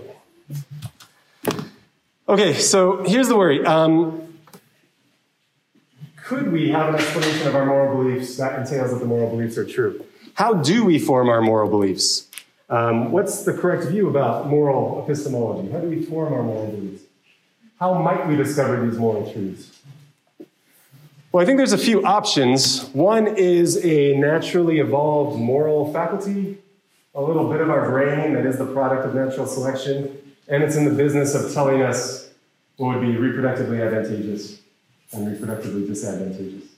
Okay, 2.28 2.54
so 2.54 3.04
here's 3.04 3.28
the 3.28 3.38
worry. 3.38 3.66
Um, 3.66 4.34
could 6.24 6.52
we 6.52 6.70
have 6.70 6.90
an 6.90 6.96
explanation 6.96 7.48
of 7.48 7.56
our 7.56 7.66
moral 7.66 7.98
beliefs 7.98 8.38
that 8.38 8.60
entails 8.60 8.92
that 8.92 9.00
the 9.00 9.06
moral 9.06 9.30
beliefs 9.30 9.58
are 9.58 9.66
true? 9.66 10.06
How 10.36 10.54
do 10.54 10.86
we 10.86 10.98
form 10.98 11.28
our 11.30 11.42
moral 11.42 11.70
beliefs? 11.70 12.28
Um, 12.70 13.12
what's 13.12 13.44
the 13.44 13.54
correct 13.54 13.90
view 13.90 14.08
about 14.08 14.48
moral 14.48 15.04
epistemology? 15.04 15.70
How 15.72 15.80
do 15.80 15.90
we 15.90 16.04
form 16.04 16.32
our 16.34 16.42
moral 16.42 16.72
beliefs? 16.72 17.04
How 17.80 17.94
might 17.96 18.28
we 18.28 18.38
discover 18.38 18.86
these 18.88 18.98
moral 18.98 19.30
truths? 19.34 19.78
Well, 21.32 21.44
I 21.44 21.46
think 21.46 21.58
there's 21.58 21.74
a 21.74 21.78
few 21.78 22.04
options. 22.06 22.88
One 22.90 23.28
is 23.28 23.84
a 23.84 24.16
naturally 24.18 24.80
evolved 24.80 25.38
moral 25.38 25.92
faculty, 25.92 26.60
a 27.14 27.22
little 27.22 27.50
bit 27.50 27.62
of 27.62 27.70
our 27.70 27.90
brain 27.90 28.34
that 28.34 28.46
is 28.46 28.58
the 28.58 28.66
product 28.66 29.06
of 29.06 29.16
natural 29.16 29.46
selection, 29.46 30.18
and 30.48 30.64
it's 30.64 30.76
in 30.76 30.86
the 30.86 30.92
business 30.92 31.36
of 31.36 31.54
telling 31.54 31.82
us 31.82 32.30
what 32.78 32.96
would 32.96 33.02
be 33.02 33.14
reproductively 33.14 33.86
advantageous 33.86 34.62
and 35.12 35.28
reproductively 35.28 35.88
disadvantageous. 35.88 36.70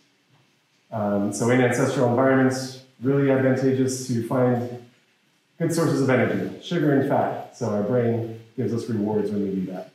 Um, 0.92 1.34
so, 1.34 1.50
in 1.50 1.62
ancestral 1.62 2.10
environments, 2.10 2.84
really 3.02 3.32
advantageous 3.32 4.08
to 4.08 4.28
find 4.28 4.86
good 5.60 5.74
sources 5.74 6.02
of 6.02 6.10
energy, 6.10 6.62
sugar 6.62 7.00
and 7.00 7.10
fat. 7.10 7.56
So, 7.56 7.70
our 7.70 7.84
brain 7.84 8.40
gives 8.56 8.74
us 8.74 8.90
rewards 8.90 9.32
when 9.32 9.44
we 9.44 9.56
do 9.56 9.72
that. 9.72 9.92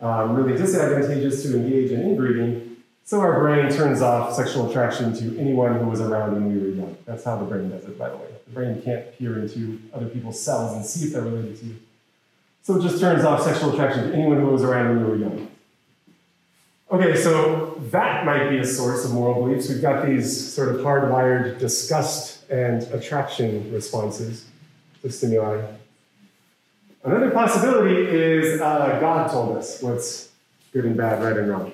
Um, 0.00 0.34
really 0.34 0.56
disadvantageous 0.56 1.42
to 1.42 1.56
engage 1.56 1.90
in 1.90 2.00
inbreeding 2.00 2.68
so 3.08 3.20
our 3.20 3.40
brain 3.40 3.70
turns 3.72 4.02
off 4.02 4.34
sexual 4.34 4.68
attraction 4.68 5.14
to 5.14 5.38
anyone 5.38 5.78
who 5.80 5.86
was 5.86 6.02
around 6.02 6.34
when 6.34 6.52
we 6.52 6.60
were 6.60 6.76
young. 6.76 6.94
That's 7.06 7.24
how 7.24 7.38
the 7.38 7.46
brain 7.46 7.70
does 7.70 7.84
it, 7.84 7.98
by 7.98 8.10
the 8.10 8.18
way. 8.18 8.28
The 8.48 8.54
brain 8.54 8.82
can't 8.82 9.16
peer 9.18 9.38
into 9.38 9.78
other 9.92 10.08
people's 10.08 10.40
cells 10.40 10.74
and 10.74 10.84
see 10.84 11.06
if 11.06 11.12
they're 11.12 11.22
related 11.22 11.58
to 11.60 11.66
you. 11.66 11.76
So 12.62 12.76
it 12.76 12.82
just 12.82 13.00
turns 13.00 13.24
off 13.24 13.42
sexual 13.42 13.72
attraction 13.72 14.08
to 14.08 14.14
anyone 14.14 14.40
who 14.40 14.46
was 14.46 14.62
around 14.62 14.88
when 14.88 14.98
you 15.00 15.06
were 15.06 15.16
young. 15.16 15.48
Okay, 16.90 17.16
so 17.16 17.78
that 17.90 18.24
might 18.24 18.48
be 18.48 18.58
a 18.58 18.64
source 18.64 19.04
of 19.04 19.12
moral 19.12 19.42
beliefs. 19.42 19.68
We've 19.68 19.82
got 19.82 20.06
these 20.06 20.54
sort 20.54 20.74
of 20.74 20.80
hardwired 20.80 21.58
disgust 21.58 22.48
and 22.50 22.82
attraction 22.94 23.70
responses 23.72 24.46
to 25.02 25.10
stimuli. 25.10 25.62
Another 27.04 27.30
possibility 27.30 27.96
is 27.96 28.60
uh, 28.60 28.98
God 29.00 29.30
told 29.30 29.58
us 29.58 29.82
what's 29.82 30.30
good 30.72 30.86
and 30.86 30.96
bad, 30.96 31.22
right 31.22 31.36
and 31.36 31.50
wrong. 31.50 31.72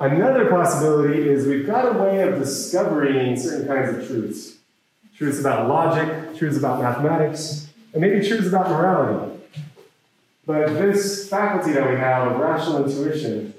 Another 0.00 0.48
possibility 0.50 1.28
is 1.28 1.46
we've 1.46 1.66
got 1.66 1.94
a 1.94 1.98
way 1.98 2.20
of 2.22 2.38
discovering 2.38 3.36
certain 3.36 3.66
kinds 3.66 3.96
of 3.96 4.06
truths 4.06 4.57
truths 5.18 5.40
about 5.40 5.68
logic, 5.68 6.36
truths 6.36 6.56
about 6.56 6.80
mathematics, 6.80 7.68
and 7.92 8.00
maybe 8.00 8.26
truths 8.26 8.46
about 8.46 8.70
morality. 8.70 9.36
But 10.46 10.74
this 10.74 11.28
faculty 11.28 11.72
that 11.72 11.90
we 11.90 11.96
have 11.96 12.32
of 12.32 12.38
rational 12.38 12.86
intuition 12.86 13.52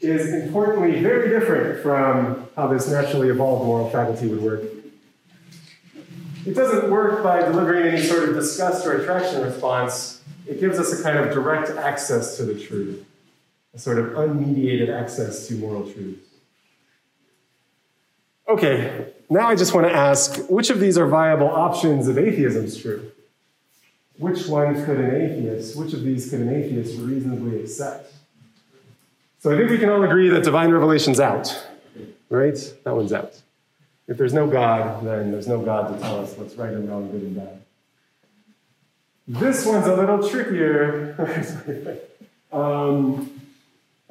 is 0.00 0.34
importantly 0.34 1.00
very 1.00 1.30
different 1.30 1.80
from 1.82 2.48
how 2.56 2.66
this 2.66 2.88
naturally 2.88 3.28
evolved 3.28 3.64
moral 3.64 3.88
faculty 3.88 4.26
would 4.26 4.42
work. 4.42 4.62
It 6.44 6.54
doesn't 6.54 6.90
work 6.90 7.22
by 7.22 7.40
delivering 7.40 7.86
any 7.86 8.02
sort 8.02 8.28
of 8.28 8.34
disgust 8.34 8.84
or 8.84 9.00
attraction 9.00 9.42
response. 9.42 10.22
It 10.46 10.60
gives 10.60 10.78
us 10.78 10.98
a 10.98 11.02
kind 11.02 11.18
of 11.18 11.32
direct 11.32 11.70
access 11.70 12.36
to 12.36 12.44
the 12.44 12.60
truth 12.60 13.04
a 13.74 13.78
sort 13.78 13.98
of 13.98 14.06
unmediated 14.06 14.88
access 14.88 15.46
to 15.46 15.54
moral 15.56 15.82
truths. 15.82 16.26
Okay, 18.48 19.12
now 19.28 19.48
I 19.48 19.56
just 19.56 19.74
want 19.74 19.86
to 19.86 19.92
ask 19.92 20.38
which 20.48 20.70
of 20.70 20.80
these 20.80 20.96
are 20.98 21.06
viable 21.06 21.48
options 21.48 22.08
if 22.08 22.16
atheism 22.16 22.64
is 22.64 22.80
true? 22.80 23.10
Which 24.18 24.46
one 24.46 24.84
could 24.84 24.98
an 24.98 25.14
atheist, 25.14 25.76
which 25.76 25.92
of 25.92 26.02
these 26.02 26.30
could 26.30 26.40
an 26.40 26.54
atheist 26.54 26.98
reasonably 26.98 27.60
accept? 27.60 28.12
So 29.40 29.52
I 29.52 29.58
think 29.58 29.70
we 29.70 29.78
can 29.78 29.90
all 29.90 30.02
agree 30.02 30.28
that 30.30 30.42
divine 30.42 30.70
revelation's 30.70 31.20
out, 31.20 31.66
right? 32.30 32.56
That 32.84 32.96
one's 32.96 33.12
out. 33.12 33.40
If 34.08 34.16
there's 34.16 34.32
no 34.32 34.46
God, 34.46 35.04
then 35.04 35.32
there's 35.32 35.48
no 35.48 35.60
God 35.60 35.92
to 35.92 36.00
tell 36.00 36.20
us 36.20 36.34
what's 36.36 36.54
right 36.54 36.72
and 36.72 36.88
wrong, 36.88 37.10
good 37.10 37.22
and 37.22 37.36
bad. 37.36 37.62
This 39.28 39.66
one's 39.66 39.86
a 39.86 39.96
little 39.96 40.28
trickier. 40.28 42.00
um, 42.52 43.40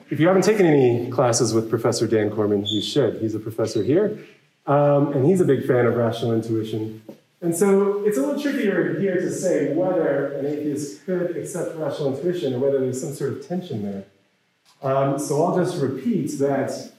if 0.09 0.19
you 0.19 0.27
haven't 0.27 0.43
taken 0.43 0.65
any 0.65 1.09
classes 1.09 1.53
with 1.53 1.69
Professor 1.69 2.05
Dan 2.05 2.29
Korman, 2.29 2.69
you 2.69 2.81
should. 2.81 3.21
He's 3.21 3.33
a 3.33 3.39
professor 3.39 3.81
here, 3.81 4.19
um, 4.67 5.13
and 5.13 5.25
he's 5.25 5.41
a 5.41 5.45
big 5.45 5.65
fan 5.65 5.85
of 5.85 5.95
rational 5.95 6.33
intuition. 6.33 7.01
And 7.41 7.55
so 7.55 8.03
it's 8.05 8.17
a 8.17 8.21
little 8.21 8.41
trickier 8.41 8.99
here 8.99 9.15
to 9.15 9.31
say 9.31 9.73
whether 9.73 10.33
an 10.33 10.45
atheist 10.45 11.05
could 11.05 11.37
accept 11.37 11.75
rational 11.77 12.15
intuition 12.15 12.53
or 12.53 12.59
whether 12.59 12.79
there's 12.79 12.99
some 12.99 13.13
sort 13.13 13.33
of 13.33 13.47
tension 13.47 13.83
there. 13.83 14.05
Um, 14.81 15.19
so 15.19 15.43
I'll 15.43 15.55
just 15.55 15.81
repeat 15.81 16.39
that 16.39 16.91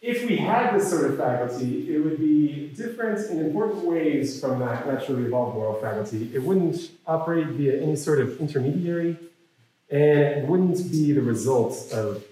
if 0.00 0.28
we 0.28 0.36
had 0.36 0.74
this 0.74 0.88
sort 0.88 1.10
of 1.10 1.18
faculty, 1.18 1.92
it 1.92 1.98
would 1.98 2.18
be 2.18 2.68
different 2.68 3.28
in 3.30 3.44
important 3.44 3.84
ways 3.84 4.40
from 4.40 4.60
that 4.60 4.86
naturally 4.86 5.24
evolved 5.24 5.56
moral 5.56 5.80
faculty. 5.80 6.30
It 6.32 6.42
wouldn't 6.42 6.92
operate 7.06 7.48
via 7.48 7.82
any 7.82 7.96
sort 7.96 8.20
of 8.20 8.38
intermediary 8.40 9.16
and 9.90 10.20
it 10.20 10.46
wouldn't 10.46 10.90
be 10.90 11.12
the 11.12 11.22
result 11.22 11.90
of 11.92 12.22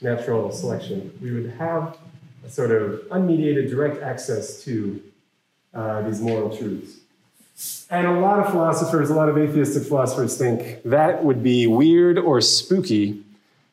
natural 0.00 0.50
selection. 0.50 1.16
We 1.22 1.30
would 1.30 1.50
have 1.52 1.96
sort 2.48 2.70
of 2.70 3.00
unmediated 3.10 3.70
direct 3.70 4.02
access 4.02 4.62
to 4.64 5.02
uh, 5.74 6.02
these 6.02 6.20
moral 6.20 6.56
truths. 6.56 6.98
And 7.90 8.06
a 8.06 8.20
lot 8.20 8.40
of 8.40 8.50
philosophers, 8.50 9.10
a 9.10 9.14
lot 9.14 9.28
of 9.28 9.38
atheistic 9.38 9.84
philosophers 9.84 10.36
think 10.36 10.82
that 10.84 11.24
would 11.24 11.42
be 11.42 11.66
weird 11.66 12.18
or 12.18 12.40
spooky, 12.40 13.22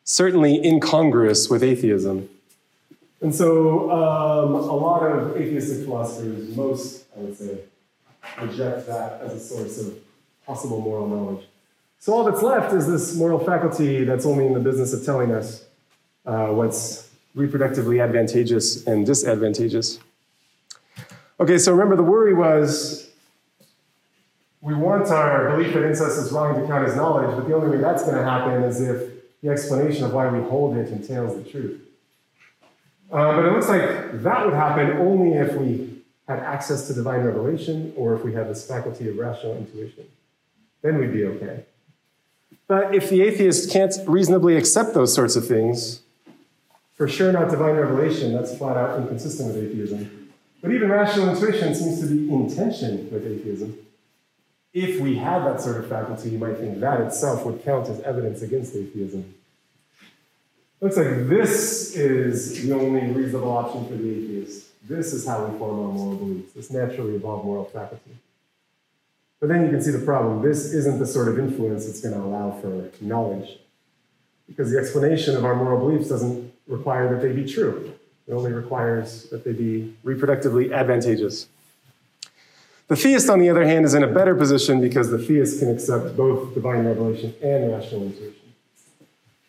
certainly 0.03 0.63
incongruous 0.65 1.49
with 1.49 1.63
atheism. 1.63 2.29
And 3.21 3.33
so 3.33 3.91
um, 3.91 4.53
a 4.53 4.75
lot 4.75 5.03
of 5.03 5.35
atheistic 5.35 5.85
philosophers, 5.85 6.55
most, 6.55 7.05
I 7.17 7.21
would 7.21 7.37
say, 7.37 7.59
reject 8.41 8.87
that 8.87 9.21
as 9.21 9.33
a 9.33 9.39
source 9.39 9.79
of 9.79 9.97
possible 10.45 10.79
moral 10.81 11.07
knowledge. 11.07 11.45
So 11.99 12.13
all 12.13 12.23
that's 12.23 12.41
left 12.41 12.73
is 12.73 12.87
this 12.87 13.15
moral 13.15 13.39
faculty 13.39 14.05
that's 14.05 14.25
only 14.25 14.45
in 14.45 14.53
the 14.53 14.59
business 14.59 14.93
of 14.93 15.03
telling 15.03 15.31
us 15.31 15.65
uh, 16.25 16.47
what's 16.47 17.08
reproductively 17.39 18.03
advantageous 18.03 18.85
and 18.85 19.05
disadvantageous. 19.05 19.99
Okay, 21.39 21.57
so 21.57 21.71
remember 21.71 21.95
the 21.95 22.03
worry 22.03 22.33
was 22.33 23.09
we 24.61 24.73
want 24.73 25.07
our 25.07 25.55
belief 25.55 25.73
that 25.73 25.85
incest 25.85 26.19
is 26.19 26.31
wrong 26.31 26.59
to 26.59 26.67
count 26.67 26.87
as 26.87 26.95
knowledge, 26.95 27.33
but 27.35 27.47
the 27.47 27.55
only 27.55 27.69
way 27.69 27.81
that's 27.81 28.03
going 28.03 28.17
to 28.17 28.23
happen 28.23 28.61
is 28.63 28.81
if 28.81 29.09
the 29.41 29.49
explanation 29.49 30.03
of 30.03 30.13
why 30.13 30.27
we 30.27 30.41
hold 30.49 30.75
it 30.75 30.89
entails 30.89 31.41
the 31.41 31.49
truth. 31.49 31.79
Uh, 33.09 33.35
but 33.35 33.45
it 33.45 33.53
looks 33.53 33.69
like 33.69 34.21
that 34.21 34.45
would 34.45 34.53
happen 34.53 34.97
only 34.97 35.37
if 35.37 35.55
we 35.55 36.03
had 36.27 36.39
access 36.39 36.87
to 36.87 36.93
divine 36.93 37.21
revelation 37.21 37.93
or 37.95 38.13
if 38.15 38.23
we 38.23 38.33
had 38.33 38.49
this 38.49 38.67
faculty 38.67 39.07
of 39.07 39.17
rational 39.17 39.55
intuition. 39.55 40.05
Then 40.81 40.97
we'd 40.97 41.13
be 41.13 41.25
okay. 41.25 41.65
But 42.67 42.93
if 42.93 43.09
the 43.09 43.21
atheist 43.21 43.71
can't 43.71 43.93
reasonably 44.05 44.55
accept 44.55 44.93
those 44.93 45.13
sorts 45.13 45.35
of 45.35 45.47
things, 45.47 46.01
for 46.99 47.07
sure 47.07 47.31
not 47.31 47.49
divine 47.49 47.77
revelation, 47.77 48.33
that's 48.33 48.57
flat 48.57 48.75
out 48.75 48.99
inconsistent 48.99 49.55
with 49.55 49.63
atheism. 49.63 50.31
But 50.61 50.73
even 50.73 50.89
rational 50.89 51.29
intuition 51.29 51.73
seems 51.73 52.01
to 52.01 52.07
be 52.07 52.29
in 52.29 52.53
tension 52.53 53.09
with 53.09 53.25
atheism. 53.25 53.77
If 54.73 54.99
we 54.99 55.15
had 55.15 55.45
that 55.45 55.61
sort 55.61 55.77
of 55.77 55.87
faculty, 55.87 56.31
you 56.31 56.37
might 56.37 56.57
think 56.57 56.81
that 56.81 56.99
itself 56.99 57.45
would 57.45 57.63
count 57.63 57.87
as 57.87 58.01
evidence 58.01 58.41
against 58.41 58.75
atheism. 58.75 59.33
Looks 60.81 60.97
like 60.97 61.29
this 61.29 61.95
is 61.95 62.67
the 62.67 62.73
only 62.73 63.07
reasonable 63.13 63.57
option 63.57 63.87
for 63.87 63.95
the 63.95 64.11
atheist. 64.11 64.67
This 64.85 65.13
is 65.13 65.25
how 65.25 65.45
we 65.45 65.57
form 65.57 65.79
our 65.79 65.93
moral 65.93 66.17
beliefs, 66.17 66.51
this 66.51 66.69
naturally 66.69 67.15
evolved 67.15 67.45
moral 67.45 67.63
faculty. 67.63 68.11
But 69.39 69.47
then 69.47 69.63
you 69.63 69.69
can 69.69 69.81
see 69.81 69.91
the 69.91 69.99
problem. 69.99 70.41
This 70.41 70.73
isn't 70.73 70.99
the 70.99 71.07
sort 71.07 71.29
of 71.29 71.39
influence 71.39 71.85
that's 71.85 72.01
going 72.01 72.13
to 72.13 72.19
allow 72.19 72.59
for 72.59 72.91
knowledge. 72.99 73.57
Because 74.49 74.69
the 74.69 74.77
explanation 74.77 75.37
of 75.37 75.45
our 75.45 75.55
moral 75.55 75.79
beliefs 75.79 76.09
doesn't 76.09 76.49
require 76.69 77.13
that 77.13 77.21
they 77.21 77.33
be 77.33 77.51
true, 77.51 77.93
it 78.27 78.33
only 78.33 78.53
requires 78.53 79.29
that 79.31 79.43
they 79.43 79.51
be 79.51 79.93
reproductively 80.05 80.71
advantageous. 80.71 81.47
The 82.87 82.95
theist, 82.95 83.29
on 83.29 83.39
the 83.39 83.49
other 83.49 83.65
hand, 83.65 83.85
is 83.85 83.93
in 83.93 84.03
a 84.03 84.07
better 84.07 84.33
position 84.33 84.81
because 84.81 85.11
the 85.11 85.19
theist 85.19 85.59
can 85.59 85.69
accept 85.69 86.15
both 86.15 86.53
divine 86.53 86.85
revelation 86.85 87.35
and 87.41 87.71
rational 87.71 88.03
intuition. 88.03 88.35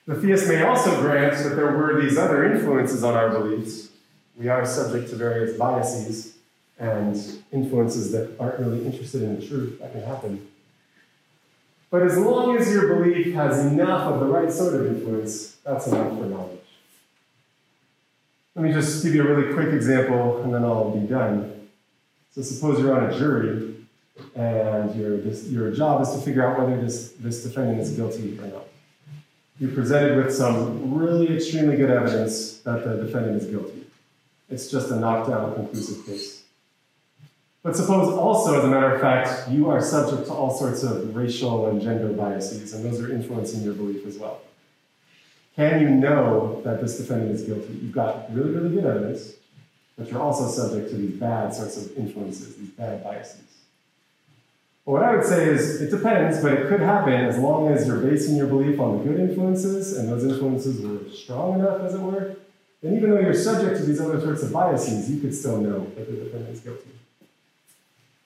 The 0.07 0.15
theist 0.15 0.49
may 0.49 0.63
also 0.63 1.01
grant 1.01 1.37
that 1.45 1.57
there 1.57 1.77
were 1.77 2.01
these 2.03 2.19
other 2.19 2.53
influences 2.53 3.05
on 3.05 3.15
our 3.15 3.31
beliefs. 3.31 3.89
We 4.37 4.49
are 4.49 4.67
subject 4.67 5.11
to 5.11 5.17
various 5.17 5.57
biases 5.57 6.35
and 6.79 7.17
influences 7.53 8.11
that 8.13 8.35
aren't 8.41 8.59
really 8.59 8.85
interested 8.85 9.23
in 9.23 9.39
the 9.39 9.47
truth. 9.47 9.79
That 9.81 9.93
can 9.93 10.03
happen. 10.03 10.49
But 11.91 12.03
as 12.03 12.17
long 12.17 12.57
as 12.57 12.73
your 12.73 12.95
belief 12.95 13.35
has 13.35 13.65
enough 13.67 14.03
of 14.13 14.21
the 14.21 14.27
right 14.27 14.51
sort 14.51 14.75
of 14.75 14.87
influence, 14.87 15.57
that's 15.65 15.87
enough 15.87 16.17
for 16.17 16.27
knowledge. 16.27 16.60
Let 18.57 18.65
me 18.65 18.73
just 18.73 19.03
give 19.03 19.15
you 19.15 19.23
a 19.23 19.35
really 19.35 19.55
quick 19.55 19.69
example 19.69 20.43
and 20.43 20.53
then 20.53 20.65
I'll 20.65 20.91
be 20.91 21.07
done. 21.07 21.69
So 22.33 22.43
suppose 22.43 22.81
you're 22.81 22.95
on 22.95 23.13
a 23.13 23.19
jury 23.19 23.75
and 24.35 24.95
your, 24.95 25.19
your 25.19 25.71
job 25.73 26.03
is 26.03 26.11
to 26.13 26.19
figure 26.19 26.47
out 26.47 26.59
whether 26.59 26.81
this, 26.81 27.13
this 27.21 27.43
defendant 27.45 27.81
is 27.81 27.91
guilty 27.93 28.39
or 28.39 28.47
not. 28.47 28.65
You're 29.59 29.73
presented 29.73 30.17
with 30.17 30.35
some 30.35 30.95
really 30.95 31.37
extremely 31.37 31.77
good 31.77 31.91
evidence 31.91 32.59
that 32.61 32.85
the 32.85 32.97
defendant 33.05 33.43
is 33.43 33.49
guilty. 33.49 33.85
It's 34.49 34.71
just 34.71 34.91
a 34.91 34.97
knockdown, 34.97 35.55
conclusive 35.55 36.05
case. 36.07 36.43
But 37.63 37.77
suppose 37.77 38.13
also, 38.13 38.59
as 38.59 38.65
a 38.65 38.69
matter 38.69 38.95
of 38.95 39.01
fact, 39.01 39.51
you 39.51 39.69
are 39.69 39.83
subject 39.83 40.27
to 40.29 40.33
all 40.33 40.51
sorts 40.51 40.83
of 40.83 41.15
racial 41.15 41.67
and 41.67 41.81
gender 41.81 42.09
biases, 42.09 42.73
and 42.73 42.85
those 42.85 43.01
are 43.01 43.13
influencing 43.13 43.63
your 43.63 43.75
belief 43.75 44.07
as 44.07 44.17
well. 44.19 44.41
Can 45.61 45.83
you 45.83 45.91
know 45.91 46.63
that 46.65 46.81
this 46.81 46.97
defendant 46.97 47.33
is 47.33 47.43
guilty? 47.43 47.75
You've 47.83 47.93
got 47.93 48.35
really, 48.35 48.51
really 48.53 48.75
good 48.77 48.87
evidence, 48.87 49.35
but 49.99 50.11
you're 50.11 50.23
also 50.23 50.49
subject 50.49 50.89
to 50.89 50.97
these 50.97 51.21
bad 51.21 51.53
sorts 51.53 51.77
of 51.77 51.95
influences, 51.99 52.57
these 52.57 52.71
bad 52.71 53.05
biases. 53.05 53.43
What 54.85 55.03
I 55.03 55.15
would 55.15 55.27
say 55.27 55.45
is 55.51 55.83
it 55.83 55.91
depends, 55.91 56.41
but 56.41 56.55
it 56.55 56.69
could 56.69 56.81
happen 56.81 57.13
as 57.13 57.37
long 57.37 57.69
as 57.69 57.87
you're 57.87 57.99
basing 57.99 58.37
your 58.37 58.47
belief 58.47 58.81
on 58.81 58.97
the 58.97 59.05
good 59.05 59.21
influences, 59.21 59.99
and 59.99 60.09
those 60.09 60.25
influences 60.25 60.81
were 60.81 61.11
strong 61.11 61.61
enough, 61.61 61.83
as 61.83 61.93
it 61.93 62.01
were. 62.01 62.37
Then, 62.83 62.97
even 62.97 63.11
though 63.11 63.21
you're 63.21 63.35
subject 63.35 63.77
to 63.81 63.83
these 63.85 64.01
other 64.01 64.19
sorts 64.19 64.43
of 64.43 64.55
biases, 64.55 65.11
you 65.11 65.21
could 65.21 65.35
still 65.35 65.61
know 65.61 65.81
that 65.95 66.11
the 66.11 66.25
defendant 66.25 66.55
is 66.55 66.61
guilty. 66.61 66.89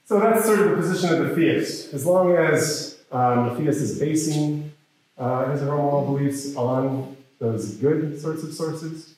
So 0.05 0.21
that's 0.21 0.45
sort 0.45 0.61
of 0.61 0.71
the 0.71 0.77
position 0.77 1.13
of 1.13 1.29
the 1.31 1.35
theist. 1.35 1.95
As 1.95 2.07
long 2.07 2.37
as 2.37 2.97
um, 3.11 3.49
the 3.49 3.57
theist 3.57 3.81
is 3.81 3.99
basing 3.99 4.73
uh, 5.19 5.51
his 5.51 5.63
or 5.63 5.67
her 5.67 5.77
moral 5.77 6.07
beliefs 6.07 6.55
on 6.55 7.15
those 7.39 7.75
good 7.77 8.21
sorts 8.21 8.43
of 8.43 8.53
sources, 8.53 9.15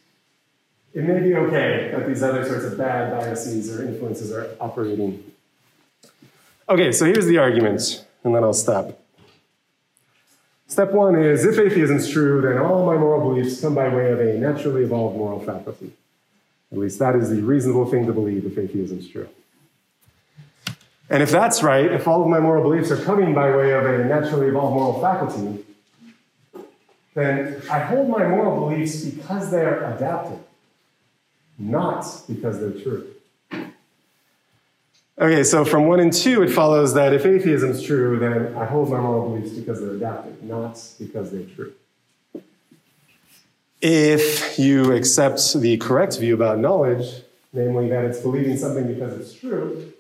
it 0.95 1.05
may 1.05 1.21
be 1.21 1.35
okay 1.35 1.91
that 1.93 2.07
these 2.07 2.23
other 2.23 2.45
sorts 2.47 2.65
of 2.65 2.79
bad 2.79 3.13
biases 3.13 3.75
or 3.75 3.87
influences 3.87 4.33
are 4.33 4.49
operating. 4.61 5.23
Okay, 6.69 6.91
so 6.91 7.05
here's 7.05 7.27
the 7.27 7.39
argument, 7.39 8.05
and 8.25 8.35
then 8.35 8.43
I'll 8.43 8.53
stop. 8.53 8.99
Step 10.69 10.93
one 10.93 11.15
is 11.15 11.45
if 11.45 11.59
atheism 11.59 11.99
is 11.99 12.11
true, 12.11 12.41
then 12.41 12.59
all 12.59 12.85
my 12.85 12.97
moral 12.97 13.21
beliefs 13.29 13.61
come 13.61 13.75
by 13.75 13.89
way 13.89 14.11
of 14.11 14.21
a 14.21 14.39
naturally 14.39 14.83
evolved 14.83 15.17
moral 15.17 15.39
faculty. 15.39 15.93
At 16.73 16.79
least 16.79 16.99
that 16.99 17.15
is 17.15 17.31
the 17.31 17.41
reasonable 17.43 17.87
thing 17.89 18.07
to 18.07 18.13
believe 18.13 18.45
if 18.45 18.59
atheism 18.59 18.99
is 18.99 19.09
true. 19.09 19.29
And 21.09 21.23
if 21.23 21.31
that's 21.31 21.63
right, 21.63 21.93
if 21.93 22.09
all 22.09 22.23
of 22.23 22.29
my 22.29 22.41
moral 22.41 22.63
beliefs 22.65 22.91
are 22.91 22.97
coming 22.97 23.33
by 23.33 23.55
way 23.55 23.73
of 23.73 23.87
a 23.87 24.05
naturally 24.05 24.49
evolved 24.49 24.75
moral 24.75 25.01
faculty, 25.01 25.65
then 27.17 27.61
I 27.69 27.81
hold 27.81 28.09
my 28.09 28.29
moral 28.29 28.69
beliefs 28.69 29.05
because 29.05 29.51
they 29.51 29.63
are 29.63 29.93
adapted 29.97 30.39
not 31.59 32.05
because 32.29 32.61
they're 32.61 32.83
true. 32.83 33.09
Okay, 35.19 35.45
so 35.45 35.65
from 35.65 35.87
one 35.87 36.01
and 36.01 36.13
two, 36.13 36.43
it 36.43 36.51
follows 36.51 36.93
that 36.95 37.15
if 37.15 37.25
atheism 37.25 37.71
is 37.71 37.83
true, 37.83 38.19
then 38.19 38.55
I 38.55 38.67
hold 38.67 38.91
my 38.91 39.01
moral 39.01 39.31
beliefs 39.31 39.57
because 39.57 39.81
they're 39.81 39.95
adapted, 39.95 40.43
not 40.43 40.79
because 40.99 41.33
they're 41.33 41.45
true. 41.45 41.73
If 43.81 44.59
you 44.59 44.93
accept 44.93 45.55
the 45.55 45.79
correct 45.79 46.19
view 46.19 46.35
about 46.35 46.59
knowledge, 46.59 47.23
namely 47.53 47.89
that 47.89 48.05
it's 48.05 48.21
believing 48.21 48.59
something 48.59 48.87
because 48.87 49.19
it's 49.19 49.33
true, 49.33 49.93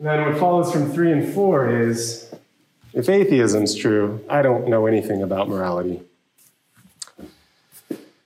then 0.00 0.30
what 0.30 0.38
follows 0.38 0.72
from 0.72 0.90
three 0.92 1.12
and 1.12 1.34
four 1.34 1.68
is 1.68 2.34
if 2.96 3.10
atheism 3.10 3.62
is 3.62 3.76
true, 3.76 4.24
I 4.28 4.40
don't 4.40 4.68
know 4.68 4.86
anything 4.86 5.22
about 5.22 5.50
morality. 5.50 6.00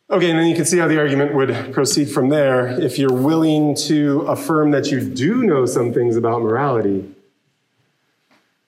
Okay, 0.08 0.30
and 0.30 0.38
then 0.38 0.46
you 0.46 0.54
can 0.54 0.64
see 0.64 0.78
how 0.78 0.86
the 0.86 0.98
argument 0.98 1.34
would 1.34 1.72
proceed 1.72 2.10
from 2.10 2.28
there. 2.28 2.68
If 2.80 2.96
you're 2.96 3.12
willing 3.12 3.74
to 3.88 4.22
affirm 4.22 4.70
that 4.70 4.90
you 4.90 5.00
do 5.00 5.42
know 5.42 5.66
some 5.66 5.92
things 5.92 6.16
about 6.16 6.42
morality, 6.42 7.12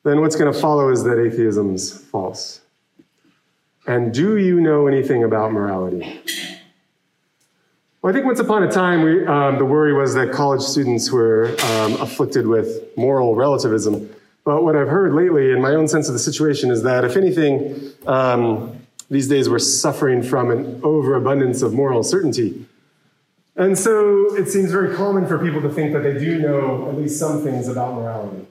then 0.03 0.21
what's 0.21 0.35
going 0.35 0.53
to 0.53 0.59
follow 0.59 0.89
is 0.89 1.05
that 1.05 1.19
atheism's 1.19 1.97
false. 1.97 2.61
And 3.87 4.13
do 4.13 4.37
you 4.37 4.61
know 4.61 4.89
anything 4.89 5.23
about 5.23 5.53
morality? 5.53 6.21
Well, 8.01 8.11
I 8.11 8.13
think 8.13 8.27
once 8.27 8.41
upon 8.41 8.65
a 8.65 8.71
time, 8.71 9.03
we, 9.03 9.25
um, 9.27 9.59
the 9.59 9.65
worry 9.65 9.93
was 9.93 10.15
that 10.15 10.33
college 10.33 10.63
students 10.63 11.13
were 11.13 11.55
um, 11.63 11.95
afflicted 12.01 12.49
with 12.49 12.97
moral 12.97 13.37
relativism. 13.37 14.13
But 14.45 14.65
what 14.65 14.75
I've 14.75 14.89
heard 14.89 15.15
lately, 15.15 15.53
in 15.53 15.61
my 15.61 15.71
own 15.71 15.87
sense 15.87 16.09
of 16.09 16.15
the 16.15 16.19
situation, 16.19 16.71
is 16.71 16.83
that 16.83 17.05
if 17.05 17.17
anything, 17.17 17.93
um, 18.07 18.81
these 19.09 19.29
days 19.29 19.49
we're 19.49 19.59
suffering 19.59 20.23
from 20.23 20.51
an 20.51 20.81
overabundance 20.83 21.63
of 21.63 21.73
moral 21.73 22.03
certainty. 22.03 22.67
And 23.55 23.79
so 23.79 24.35
it 24.35 24.49
seems 24.49 24.73
very 24.73 24.97
common 24.97 25.27
for 25.27 25.39
people 25.39 25.61
to 25.63 25.69
think 25.69 25.93
that 25.93 26.01
they 26.01 26.19
do 26.19 26.39
know 26.39 26.89
at 26.89 26.97
least 26.97 27.19
some 27.19 27.43
things 27.43 27.69
about 27.69 27.95
morality. 27.95 28.47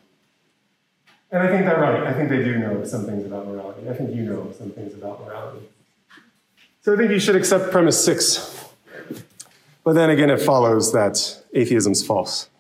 And 1.32 1.42
I 1.42 1.48
think 1.48 1.66
they're 1.66 1.80
right. 1.80 2.04
I 2.04 2.14
think 2.14 2.30
they 2.30 2.44
do 2.44 2.60
know 2.60 2.84
some 2.86 3.06
things 3.06 3.26
about 3.26 3.48
morality. 3.48 3.90
I 3.90 3.94
think 3.94 4.16
you 4.16 4.22
know 4.22 4.54
some 4.58 4.70
things 4.72 4.94
about 4.94 5.26
morality. 5.26 5.66
So 6.82 6.94
I 6.94 6.98
think 6.98 7.12
you 7.12 7.20
should 7.20 7.36
accept 7.36 7.72
premise 7.72 8.04
six. 8.04 8.66
But 9.84 9.94
then 9.94 10.10
again, 10.10 10.30
it 10.30 10.42
follows 10.42 10.94
that 10.94 11.42
atheism's 11.54 12.06
false. 12.06 12.51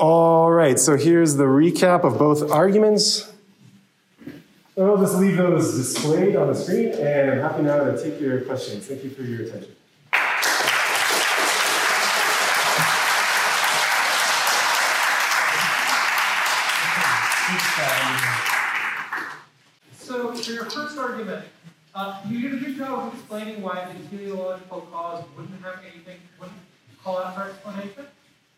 All 0.00 0.50
right, 0.50 0.78
so 0.78 0.96
here's 0.96 1.36
the 1.36 1.44
recap 1.44 2.04
of 2.04 2.18
both 2.18 2.50
arguments. 2.50 3.30
I'll 4.74 4.96
just 4.96 5.16
leave 5.16 5.36
those 5.36 5.76
displayed 5.76 6.36
on 6.36 6.46
the 6.46 6.54
screen, 6.54 6.94
and 6.94 7.32
I'm 7.32 7.40
happy 7.40 7.60
now 7.60 7.84
to 7.84 8.02
take 8.02 8.18
your 8.18 8.40
questions. 8.40 8.86
Thank 8.86 9.04
you 9.04 9.10
for 9.10 9.20
your 9.20 9.42
attention. 9.42 9.76
So, 19.98 20.32
for 20.32 20.50
your 20.50 20.64
first 20.64 20.96
argument, 20.96 21.44
uh, 21.94 22.22
you 22.26 22.40
did 22.40 22.54
a 22.54 22.64
good 22.64 22.78
job 22.78 23.08
of 23.08 23.14
explaining 23.18 23.60
why 23.60 23.92
the 23.92 24.16
teleological 24.16 24.80
cause 24.90 25.24
wouldn't 25.36 25.62
have 25.62 25.80
anything, 25.84 26.20
wouldn't 26.38 26.56
call 27.04 27.18
out 27.18 27.34
for 27.34 27.50
explanation, 27.50 28.06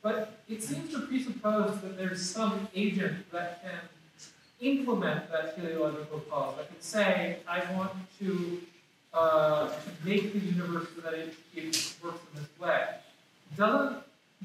but 0.03 0.41
it 0.49 0.63
seems 0.63 0.91
to 0.93 1.01
presuppose 1.01 1.81
that 1.81 1.97
there's 1.97 2.29
some 2.29 2.69
agent 2.75 3.31
that 3.33 3.63
can 3.63 3.79
implement 4.61 5.31
that 5.31 5.57
teleological 5.57 6.21
cause. 6.21 6.59
I 6.59 6.65
could 6.65 6.83
say, 6.83 7.39
I 7.49 7.73
want 7.75 7.93
to, 8.19 8.61
uh, 9.15 9.71
make 10.05 10.33
the 10.33 10.39
universe 10.39 10.89
so 10.95 11.03
that 11.03 11.15
it, 11.15 11.35
it 11.55 11.95
works 12.03 12.21
in 12.35 12.41
this 12.41 12.49
way. 12.59 12.87
Doesn't, 13.57 13.99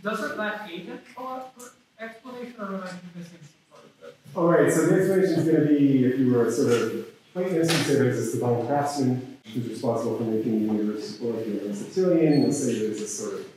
doesn't 0.03 0.37
that 0.37 0.69
agent 0.69 1.01
call 1.15 1.51
for 1.55 1.71
explanation, 2.03 2.55
or 2.59 2.65
am 2.65 2.75
I 2.75 2.91
missing 3.17 3.39
some 3.41 3.71
part 3.71 3.83
of 3.85 4.01
this? 4.01 4.13
All 4.35 4.47
right, 4.47 4.71
so 4.71 4.87
the 4.87 4.95
explanation 4.95 5.39
is 5.39 5.45
going 5.45 5.61
to 5.61 5.67
be 5.67 6.05
if 6.05 6.19
you 6.19 6.33
were 6.33 6.51
sort 6.51 6.73
of 6.73 7.07
Platonists, 7.37 7.77
you 7.77 7.83
say 7.83 7.93
there's 7.99 8.17
this 8.17 8.33
divine 8.33 8.65
craftsman 8.65 9.37
who's 9.53 9.69
responsible 9.69 10.17
for 10.17 10.23
making 10.23 10.67
the 10.67 10.73
universe 10.73 11.19
work 11.19 11.45
in 11.45 11.59
Aristotelian. 11.59 12.41
You'll 12.41 12.51
say 12.51 12.79
there's 12.79 12.99
this 12.99 13.19
sort 13.19 13.41
of 13.41 13.56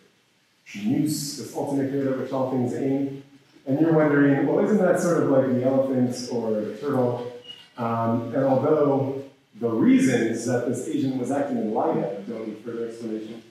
nous, 0.75 1.37
this 1.37 1.55
ultimate 1.55 1.91
good 1.91 2.07
at 2.07 2.19
which 2.19 2.33
all 2.33 2.51
things 2.51 2.75
aim. 2.75 3.23
And 3.67 3.81
you're 3.81 3.93
wondering, 3.93 4.47
well, 4.47 4.65
isn't 4.65 4.79
that 4.79 5.01
sort 5.01 5.23
of 5.23 5.31
like 5.31 5.47
the 5.47 5.65
elephant 5.65 6.29
or 6.33 6.53
the 6.53 6.77
turtle? 6.79 7.33
Um, 7.77 8.35
and 8.35 8.45
although 8.45 9.25
the 9.59 9.69
reasons 9.69 10.47
that 10.47 10.69
this 10.69 10.89
agent 10.89 11.17
was 11.17 11.31
acting 11.31 11.59
in 11.59 11.75
light 11.75 11.99
of 11.99 12.29
don't 12.29 12.49
need 12.49 12.59
further 12.65 12.89
explanation, 12.89 13.43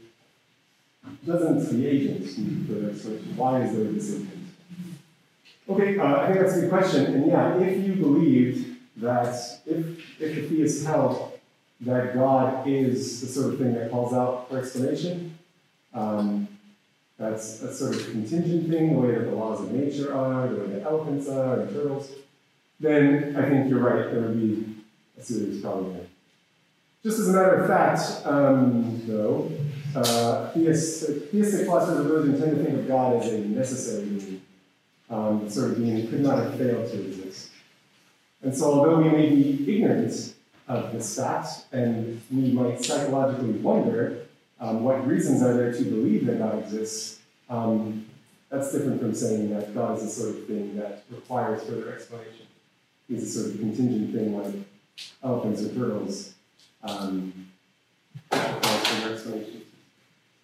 doesn't 1.26 1.78
the 1.78 1.88
agent 1.88 2.38
need 2.38 2.68
further 2.68 2.92
explanation? 2.92 3.38
Why 3.38 3.62
is 3.62 3.76
there 3.76 3.86
this 3.86 4.16
agent? 4.16 4.30
Okay, 5.70 6.00
uh, 6.00 6.22
I 6.22 6.28
think 6.28 6.40
that's 6.40 6.58
a 6.58 6.62
good 6.62 6.70
question. 6.70 7.06
And 7.06 7.28
yeah, 7.28 7.58
if 7.60 7.86
you 7.86 7.94
believed 7.94 8.78
that, 8.98 9.36
if, 9.66 10.22
if 10.22 10.36
the 10.36 10.42
theist 10.48 10.86
held 10.86 11.40
that 11.82 12.14
God 12.14 12.68
is 12.68 13.22
the 13.22 13.28
sort 13.28 13.54
of 13.54 13.60
thing 13.60 13.74
that 13.76 13.92
calls 13.92 14.14
out 14.14 14.50
for 14.50 14.58
explanation, 14.58 15.38
um, 15.94 16.48
that's 17.20 17.62
a 17.62 17.74
sort 17.74 17.96
of 17.96 18.10
contingent 18.10 18.70
thing, 18.70 18.94
the 18.94 19.00
way 19.00 19.12
that 19.12 19.26
the 19.26 19.36
laws 19.36 19.60
of 19.60 19.74
nature 19.74 20.16
are, 20.16 20.48
the 20.48 20.56
way 20.56 20.68
that 20.68 20.84
elephants 20.84 21.28
are, 21.28 21.60
and 21.60 21.70
turtles, 21.70 22.10
then 22.80 23.36
I 23.36 23.48
think 23.48 23.70
you're 23.70 23.80
right, 23.80 24.10
there 24.10 24.22
would 24.22 24.40
be 24.40 24.78
a 25.20 25.22
serious 25.22 25.62
problem 25.62 25.94
there. 25.94 26.08
Just 27.04 27.20
as 27.20 27.28
a 27.28 27.34
matter 27.34 27.56
of 27.56 27.68
fact, 27.68 28.26
um, 28.26 29.02
though, 29.06 29.52
uh, 29.96 30.52
theistic, 30.52 31.30
theistic 31.30 31.66
philosophers 31.66 32.06
of 32.06 32.12
religion 32.12 32.40
tend 32.40 32.58
to 32.58 32.64
think 32.64 32.80
of 32.80 32.88
God 32.88 33.18
as 33.18 33.34
a 33.34 33.40
necessary 33.40 34.06
being, 34.06 34.42
um, 35.10 35.50
sort 35.50 35.72
of 35.72 35.78
being 35.78 35.96
that 35.96 36.10
could 36.10 36.22
not 36.22 36.38
have 36.38 36.58
failed 36.58 36.90
to 36.90 37.06
exist. 37.06 37.50
And 38.42 38.56
so, 38.56 38.66
although 38.66 38.98
we 38.98 39.10
may 39.10 39.30
be 39.30 39.76
ignorant 39.76 40.34
of 40.70 40.94
this 40.94 41.18
fact, 41.18 41.66
and 41.74 42.22
we 42.32 42.52
might 42.52 42.84
psychologically 42.84 43.52
wonder 43.52 44.26
um, 44.60 44.84
what 44.84 45.06
reasons 45.08 45.42
are 45.42 45.54
there 45.54 45.72
to 45.72 45.84
believe 45.84 46.26
that 46.26 46.40
God 46.40 46.60
exists? 46.60 47.20
Um, 47.50 48.06
that's 48.50 48.72
different 48.72 49.00
from 49.00 49.14
saying 49.14 49.52
that 49.52 49.74
God 49.74 49.98
is 49.98 50.04
the 50.04 50.10
sort 50.10 50.36
of 50.36 50.48
thing 50.48 50.78
that 50.78 51.04
requires 51.10 51.64
further 51.64 51.94
explanation. 51.94 52.48
He's 53.08 53.24
a 53.24 53.42
sort 53.42 53.54
of 53.54 53.60
contingent 53.60 54.14
thing 54.14 54.36
like 54.38 54.56
elephants 55.24 55.62
or 55.62 55.74
turtles. 55.74 56.34
Um. 56.84 57.50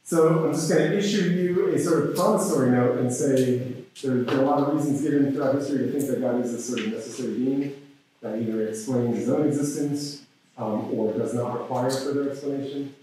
So 0.03 0.45
I'm 0.45 0.53
just 0.53 0.70
going 0.70 0.91
to 0.91 0.97
issue 0.97 1.30
you 1.30 1.74
a 1.74 1.80
sort 1.80 2.09
of 2.09 2.16
promissory 2.16 2.70
note 2.70 2.99
and 2.99 3.11
say 3.11 3.74
there, 4.03 4.18
there, 4.18 4.38
are 4.38 4.43
a 4.43 4.45
lot 4.45 4.59
of 4.59 4.76
reasons 4.76 5.01
given 5.01 5.34
throughout 5.34 5.55
history 5.55 5.80
to 5.80 5.91
think 5.91 6.07
that 6.07 6.22
God 6.22 6.45
is 6.45 6.53
a 6.53 6.61
sort 6.61 6.82
of 6.82 6.93
necessary 6.93 7.34
being 7.34 7.82
that 8.22 8.39
either 8.39 8.68
explains 8.68 9.18
his 9.18 9.30
own 9.30 9.47
existence 9.47 10.22
um, 10.59 10.93
or 10.93 11.11
does 11.13 11.34
not 11.34 11.59
require 11.59 11.89
further 11.89 12.30
explanation. 12.30 12.93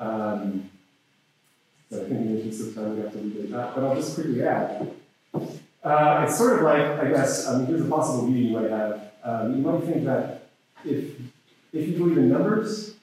Um, 0.00 0.70
so 1.90 1.96
I 1.96 2.08
think 2.08 2.20
in 2.20 2.34
the 2.34 2.40
interest 2.40 2.68
of 2.68 2.74
time, 2.74 2.96
we 2.96 3.02
have 3.02 3.12
to 3.12 3.18
leave 3.18 3.50
that. 3.50 3.74
But 3.74 3.84
I'll 3.84 3.96
just 3.96 4.14
quickly 4.14 4.42
add. 4.42 4.90
Uh, 5.82 6.24
it's 6.26 6.38
sort 6.38 6.58
of 6.58 6.62
like, 6.62 6.82
I 6.82 7.10
guess, 7.10 7.46
I 7.46 7.58
mean, 7.58 7.66
here's 7.66 7.82
a 7.82 7.88
possible 7.88 8.26
view 8.26 8.36
you 8.36 8.58
might 8.58 8.70
have. 8.70 9.12
Um, 9.22 9.56
you 9.56 9.62
might 9.62 9.82
think 9.84 10.04
that 10.04 10.48
if, 10.84 11.14
if 11.72 11.88
you 11.88 11.98
believe 11.98 12.18
in 12.18 12.30
numbers, 12.30 12.94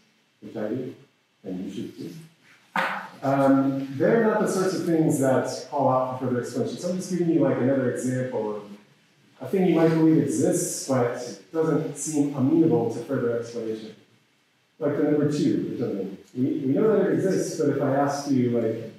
which 0.42 0.56
I 0.56 0.68
do, 0.70 0.96
and 1.44 1.66
you 1.66 1.74
should 1.74 1.98
too, 1.98 2.14
um, 3.24 3.88
they're 3.98 4.24
not 4.24 4.42
the 4.42 4.48
sorts 4.48 4.76
of 4.76 4.86
things 4.86 5.20
that 5.20 5.68
call 5.70 5.90
out 5.90 6.20
for 6.20 6.28
further 6.28 6.42
explanation. 6.42 6.78
So 6.78 6.90
I'm 6.90 6.98
just 6.98 7.12
giving 7.12 7.30
you 7.30 7.40
like 7.40 7.58
another 7.58 7.92
example 7.92 8.58
of 8.58 8.64
a 9.42 9.48
thing 9.48 9.68
you 9.68 9.76
might 9.76 9.90
believe 9.90 10.24
exists, 10.24 10.88
but 10.88 11.16
doesn't 11.52 11.98
seem 11.98 12.36
amenable 12.36 12.94
to 12.94 13.00
further 13.02 13.40
explanation 13.40 13.96
like 14.80 14.98
the 14.98 15.04
number 15.04 15.32
two 15.32 15.74
or 15.74 15.80
something. 15.80 16.18
We, 16.36 16.44
we 16.66 16.74
know 16.74 16.96
that 16.96 17.08
it 17.08 17.14
exists, 17.14 17.60
but 17.60 17.70
if 17.70 17.82
I 17.82 17.96
asked 17.96 18.32
you, 18.32 18.52
like, 18.52 18.94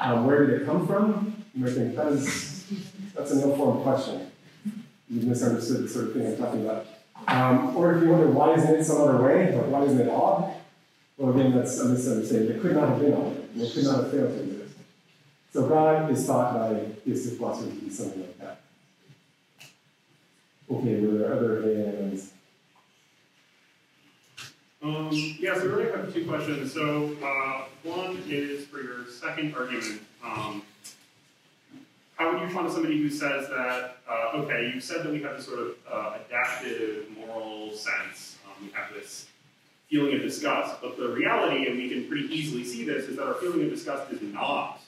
um, 0.00 0.26
where 0.26 0.46
did 0.46 0.62
it 0.62 0.66
come 0.66 0.86
from, 0.86 1.44
you 1.54 1.64
might 1.64 1.74
think 1.74 1.96
that 1.96 2.08
is, 2.08 2.64
that's 3.14 3.32
an 3.32 3.40
ill-formed 3.40 3.82
question. 3.82 4.30
You've 5.08 5.24
misunderstood 5.24 5.84
the 5.84 5.88
sort 5.88 6.08
of 6.08 6.12
thing 6.12 6.26
I'm 6.26 6.36
talking 6.36 6.64
about. 6.64 6.86
Um, 7.28 7.76
or 7.76 7.94
if 7.94 8.02
you 8.02 8.10
wonder 8.10 8.28
why 8.28 8.54
isn't 8.54 8.74
it 8.74 8.84
some 8.84 9.00
other 9.00 9.20
way, 9.22 9.54
like 9.54 9.66
why 9.66 9.82
isn't 9.82 10.00
it 10.00 10.08
odd? 10.08 10.54
Well, 11.16 11.36
again, 11.36 11.54
that's 11.54 11.78
a 11.78 11.86
misunderstanding. 11.86 12.56
It 12.56 12.60
could 12.60 12.76
not 12.76 12.90
have 12.90 13.00
been 13.00 13.14
odd, 13.14 13.36
it 13.56 13.72
could 13.72 13.84
not 13.84 14.02
have 14.02 14.10
failed 14.10 14.34
to 14.34 14.42
exist. 14.42 14.76
So 15.52 15.68
God 15.68 16.10
is 16.10 16.26
thought 16.26 16.54
by 16.54 16.78
theistic 17.04 17.38
philosophers 17.38 17.74
to 17.78 17.84
be 17.84 17.90
something 17.90 18.20
like 18.20 18.38
that. 18.38 18.60
Okay, 20.70 21.00
were 21.00 21.18
there 21.18 21.32
other 21.32 21.62
hands? 21.62 22.32
Um, 24.86 25.10
yeah, 25.40 25.54
so 25.54 25.62
we 25.62 25.68
really 25.68 25.90
have 25.90 26.14
two 26.14 26.24
questions. 26.26 26.72
So 26.72 27.16
uh, 27.20 27.64
one 27.82 28.22
is 28.28 28.66
for 28.66 28.80
your 28.80 29.06
second 29.10 29.52
argument. 29.56 30.00
Um, 30.24 30.62
how 32.14 32.30
would 32.30 32.38
you 32.38 32.46
respond 32.46 32.68
to 32.68 32.72
somebody 32.72 33.02
who 33.02 33.10
says 33.10 33.48
that, 33.48 33.96
uh, 34.08 34.36
okay, 34.36 34.70
you 34.72 34.80
said 34.80 35.04
that 35.04 35.12
we 35.12 35.20
have 35.22 35.36
this 35.36 35.46
sort 35.46 35.58
of 35.58 35.74
uh, 35.90 36.18
adaptive 36.24 37.06
moral 37.16 37.72
sense, 37.72 38.38
um, 38.46 38.64
we 38.64 38.70
have 38.72 38.94
this 38.94 39.26
feeling 39.90 40.14
of 40.14 40.22
disgust, 40.22 40.80
but 40.80 40.96
the 40.96 41.08
reality, 41.08 41.66
and 41.66 41.76
we 41.76 41.88
can 41.88 42.06
pretty 42.08 42.32
easily 42.32 42.64
see 42.64 42.84
this, 42.84 43.06
is 43.06 43.16
that 43.16 43.26
our 43.26 43.34
feeling 43.34 43.64
of 43.64 43.70
disgust 43.70 44.12
is 44.12 44.22
not 44.22 44.80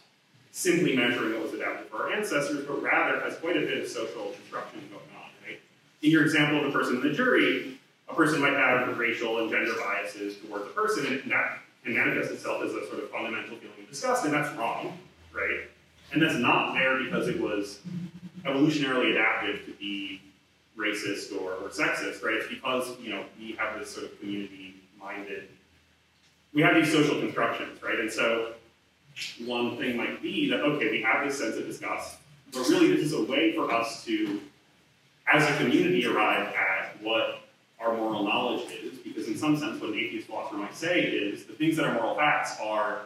simply 0.53 0.95
measuring 0.95 1.35
what 1.35 1.43
was 1.43 1.55
adapted 1.55 1.89
for 1.89 2.05
our 2.05 2.13
ancestors, 2.13 2.65
but 2.67 2.81
rather 2.83 3.21
has 3.21 3.37
quite 3.39 3.57
a 3.57 3.61
bit 3.61 3.83
of 3.83 3.89
social 3.89 4.33
construction 4.33 4.81
going 4.91 5.03
on, 5.17 5.31
right? 5.45 5.61
In 6.03 6.11
your 6.13 6.23
example 6.23 6.65
of 6.65 6.73
the 6.73 6.79
person 6.79 6.97
in 6.97 7.03
the 7.03 7.13
jury, 7.13 7.78
a 8.09 8.15
person 8.15 8.41
might 8.41 8.55
have 8.55 8.97
racial 8.99 9.39
and 9.39 9.51
gender 9.51 9.73
biases 9.79 10.37
towards 10.39 10.67
a 10.67 10.71
person, 10.71 11.07
and 11.07 11.31
that 11.31 11.59
can 11.85 11.95
manifest 11.95 12.33
itself 12.33 12.63
as 12.63 12.73
a 12.73 12.87
sort 12.87 13.03
of 13.03 13.11
fundamental 13.11 13.57
feeling 13.57 13.75
of 13.81 13.89
disgust, 13.89 14.25
and 14.25 14.33
that's 14.33 14.55
wrong, 14.57 14.99
right? 15.33 15.61
And 16.13 16.23
that's 16.23 16.37
not 16.37 16.75
there 16.75 17.03
because 17.03 17.29
it 17.29 17.41
was 17.41 17.81
evolutionarily 18.45 19.11
adapted 19.11 19.67
to 19.67 19.73
be 19.73 20.23
racist 20.77 21.33
or, 21.39 21.53
or 21.55 21.69
sexist, 21.69 22.23
right? 22.23 22.35
It's 22.35 22.49
because, 22.49 22.99
you 23.01 23.11
know, 23.11 23.25
we 23.39 23.53
have 23.53 23.79
this 23.79 23.91
sort 23.91 24.07
of 24.07 24.19
community-minded, 24.21 25.49
we 26.55 26.63
have 26.63 26.75
these 26.75 26.91
social 26.91 27.21
constructions, 27.21 27.83
right? 27.83 27.99
And 27.99 28.11
so 28.11 28.53
one 29.45 29.77
thing 29.77 29.97
might 29.97 30.23
be 30.23 30.49
that, 30.51 30.61
okay, 30.61 30.91
we 30.91 31.03
have 31.03 31.27
this 31.27 31.39
sense 31.39 31.57
of 31.57 31.67
disgust, 31.67 32.19
but 32.53 32.67
really 32.69 32.93
this 32.93 33.05
is 33.05 33.13
a 33.13 33.23
way 33.25 33.55
for 33.55 33.71
us 33.71 34.05
to, 34.05 34.41
as 35.31 35.49
a 35.49 35.57
community, 35.63 36.07
arrive 36.07 36.55
at 36.55 36.97
what 37.03 37.41
our 37.81 37.97
moral 37.97 38.25
knowledge 38.25 38.71
is, 38.71 38.99
because 38.99 39.29
in 39.29 39.37
some 39.37 39.57
sense 39.57 39.81
what 39.81 39.91
an 39.91 39.97
atheist 39.97 40.27
philosopher 40.27 40.57
might 40.57 40.75
say 40.75 41.01
is 41.03 41.45
the 41.45 41.53
things 41.53 41.77
that 41.77 41.87
are 41.87 41.95
moral 41.95 42.15
facts 42.15 42.57
are 42.61 43.03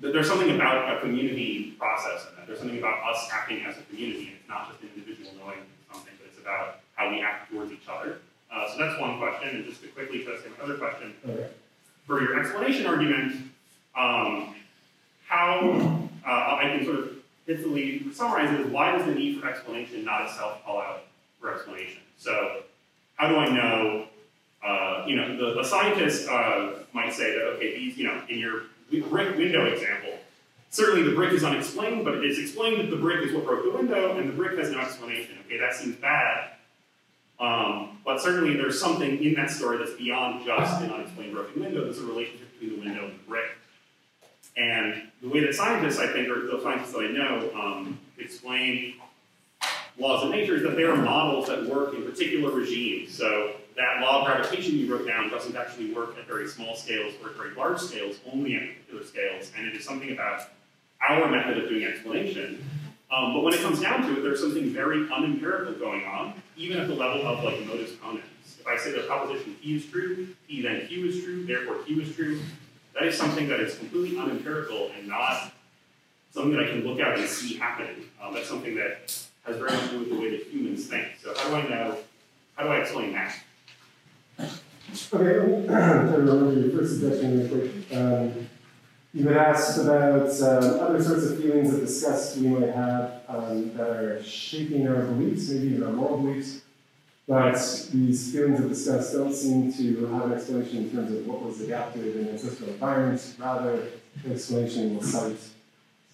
that 0.00 0.12
there's 0.12 0.28
something 0.28 0.54
about 0.54 0.96
a 0.96 1.00
community 1.00 1.74
process 1.78 2.26
in 2.28 2.36
that. 2.36 2.46
There's 2.46 2.58
something 2.58 2.78
about 2.78 3.02
us 3.10 3.28
acting 3.32 3.64
as 3.64 3.76
a 3.76 3.82
community, 3.82 4.28
and 4.28 4.36
it's 4.40 4.48
not 4.48 4.70
just 4.70 4.82
an 4.82 4.88
individual 4.96 5.32
knowing 5.38 5.58
something, 5.92 6.12
but 6.18 6.28
it's 6.30 6.40
about 6.40 6.80
how 6.94 7.10
we 7.10 7.20
act 7.20 7.50
towards 7.50 7.70
each 7.70 7.86
other. 7.88 8.18
Uh, 8.52 8.66
so 8.70 8.78
that's 8.78 8.98
one 9.00 9.18
question, 9.18 9.48
and 9.50 9.64
just 9.64 9.82
to 9.82 9.88
quickly 9.88 10.24
try 10.24 10.36
to 10.36 10.42
say 10.42 10.48
my 10.58 10.64
other 10.64 10.78
question, 10.78 11.12
okay. 11.28 11.48
for 12.06 12.22
your 12.22 12.40
explanation 12.40 12.86
argument, 12.86 13.36
um, 13.94 14.54
how 15.26 16.00
uh, 16.26 16.56
I 16.56 16.62
can 16.62 16.84
sort 16.84 16.98
of 16.98 17.10
hopefully 17.46 18.06
summarize 18.12 18.50
it 18.52 18.60
is 18.60 18.72
why 18.72 18.92
does 18.96 19.06
the 19.06 19.14
need 19.14 19.40
for 19.40 19.48
explanation 19.48 20.04
not 20.04 20.22
itself 20.22 20.64
call 20.64 20.80
out 20.80 21.04
for 21.40 21.54
explanation? 21.54 22.00
So 22.16 22.62
how 23.20 23.28
do 23.28 23.36
I 23.36 23.48
know? 23.50 24.06
Uh, 24.64 25.04
you 25.06 25.14
know, 25.14 25.36
the, 25.36 25.60
the 25.60 25.64
scientist 25.64 26.26
uh, 26.26 26.70
might 26.94 27.12
say 27.12 27.34
that, 27.34 27.42
okay, 27.56 27.76
these, 27.76 27.98
you 27.98 28.04
know, 28.04 28.22
in 28.30 28.38
your 28.38 28.62
brick 29.10 29.36
window 29.36 29.66
example, 29.66 30.14
certainly 30.70 31.02
the 31.02 31.14
brick 31.14 31.34
is 31.34 31.44
unexplained, 31.44 32.02
but 32.02 32.14
it 32.14 32.24
is 32.24 32.38
explained 32.38 32.80
that 32.80 32.90
the 32.90 32.96
brick 32.96 33.22
is 33.22 33.34
what 33.34 33.44
broke 33.44 33.64
the 33.64 33.70
window, 33.70 34.16
and 34.16 34.30
the 34.30 34.32
brick 34.32 34.58
has 34.58 34.70
no 34.70 34.80
explanation. 34.80 35.36
Okay, 35.44 35.58
that 35.58 35.74
seems 35.74 35.96
bad. 35.96 36.52
Um, 37.38 37.98
but 38.06 38.22
certainly 38.22 38.56
there's 38.56 38.80
something 38.80 39.22
in 39.22 39.34
that 39.34 39.50
story 39.50 39.76
that's 39.76 39.94
beyond 39.98 40.46
just 40.46 40.80
an 40.82 40.90
unexplained 40.90 41.34
broken 41.34 41.62
window. 41.62 41.84
There's 41.84 41.98
a 41.98 42.04
relationship 42.04 42.50
between 42.58 42.80
the 42.80 42.86
window 42.86 43.04
and 43.04 43.18
the 43.18 43.28
brick. 43.28 43.50
And 44.56 45.02
the 45.20 45.28
way 45.28 45.40
that 45.40 45.54
scientists, 45.54 45.98
I 45.98 46.06
think, 46.06 46.28
or 46.28 46.46
the 46.46 46.60
scientists 46.62 46.92
that 46.92 47.00
I 47.00 47.08
know, 47.08 47.50
um, 47.54 47.98
explain 48.18 48.94
laws 50.00 50.24
of 50.24 50.30
nature 50.30 50.56
is 50.56 50.62
that 50.62 50.76
they 50.76 50.84
are 50.84 50.96
models 50.96 51.46
that 51.48 51.66
work 51.66 51.94
in 51.94 52.02
particular 52.02 52.50
regimes. 52.50 53.14
So 53.16 53.52
that 53.76 54.00
law 54.00 54.20
of 54.20 54.26
gravitation 54.26 54.76
you 54.76 54.92
wrote 54.92 55.06
down 55.06 55.30
doesn't 55.30 55.54
actually 55.54 55.92
work 55.92 56.16
at 56.18 56.26
very 56.26 56.48
small 56.48 56.74
scales 56.74 57.14
or 57.22 57.30
at 57.30 57.36
very 57.36 57.54
large 57.54 57.78
scales, 57.78 58.16
only 58.32 58.56
at 58.56 58.62
particular 58.74 59.04
scales. 59.04 59.52
And 59.56 59.68
it 59.68 59.74
is 59.74 59.84
something 59.84 60.10
about 60.10 60.48
our 61.06 61.30
method 61.30 61.58
of 61.58 61.68
doing 61.68 61.84
explanation. 61.84 62.64
Um, 63.10 63.34
but 63.34 63.42
when 63.42 63.54
it 63.54 63.60
comes 63.60 63.80
down 63.80 64.02
to 64.02 64.18
it, 64.18 64.22
there's 64.22 64.40
something 64.40 64.70
very 64.70 65.10
unempirical 65.10 65.74
going 65.74 66.04
on, 66.04 66.34
even 66.56 66.78
at 66.78 66.88
the 66.88 66.94
level 66.94 67.26
of 67.26 67.42
like 67.44 67.66
modus 67.66 67.92
ponens. 67.92 68.22
If 68.60 68.66
I 68.66 68.76
say 68.76 68.92
the 68.92 69.02
proposition 69.02 69.56
P 69.62 69.76
is 69.76 69.86
true, 69.86 70.28
P 70.46 70.62
then 70.62 70.86
Q 70.86 71.06
is 71.06 71.24
true, 71.24 71.44
therefore 71.44 71.76
Q 71.84 72.02
is 72.02 72.14
true, 72.14 72.40
that 72.94 73.04
is 73.04 73.16
something 73.16 73.48
that 73.48 73.60
is 73.60 73.76
completely 73.76 74.18
unempirical 74.18 74.90
and 74.96 75.08
not 75.08 75.52
something 76.32 76.52
that 76.52 76.64
I 76.64 76.66
can 76.68 76.84
look 76.86 77.00
out 77.00 77.18
and 77.18 77.28
see 77.28 77.56
happening. 77.56 78.04
Um, 78.22 78.34
that's 78.34 78.48
something 78.48 78.76
that 78.76 79.12
has 79.44 79.56
very 79.56 79.70
much 79.70 79.84
to 79.84 79.90
do 79.90 79.98
with 80.00 80.08
the 80.10 80.18
way 80.18 80.30
that 80.30 80.46
humans 80.46 80.86
think. 80.86 81.08
So 81.22 81.34
how 81.36 81.48
do 81.48 81.54
I 81.56 81.68
know, 81.68 81.96
how 82.54 82.64
do 82.64 82.68
I 82.70 82.80
explain 82.80 83.12
that? 83.12 83.36
Okay, 84.40 85.66
try 85.66 85.78
to 85.78 86.16
remember 86.18 86.52
your 86.52 86.78
first 86.78 87.00
suggestion 87.00 87.38
real 87.38 87.48
quick. 87.48 87.96
Um, 87.96 88.48
you 89.12 89.26
had 89.26 89.36
asked 89.36 89.78
about 89.78 90.30
um, 90.40 90.80
other 90.80 91.02
sorts 91.02 91.26
of 91.26 91.40
feelings 91.40 91.74
of 91.74 91.80
disgust 91.80 92.36
we 92.38 92.48
might 92.48 92.70
have 92.70 93.22
um, 93.28 93.76
that 93.76 93.88
are 93.88 94.22
shaping 94.22 94.86
our 94.86 95.02
beliefs, 95.02 95.50
maybe 95.50 95.68
even 95.68 95.84
our 95.84 95.92
moral 95.92 96.18
beliefs. 96.18 96.60
But 97.26 97.54
these 97.92 98.32
feelings 98.32 98.60
of 98.60 98.68
disgust 98.68 99.12
don't 99.12 99.32
seem 99.32 99.72
to 99.72 100.06
have 100.06 100.26
an 100.26 100.32
explanation 100.32 100.78
in 100.78 100.90
terms 100.90 101.12
of 101.12 101.26
what 101.26 101.42
was 101.42 101.60
adapted 101.60 102.16
in 102.16 102.28
ancestral 102.28 102.70
environments. 102.70 103.36
Rather, 103.38 103.86
the 104.24 104.32
explanation 104.32 104.96
will 104.96 105.02
cite 105.02 105.38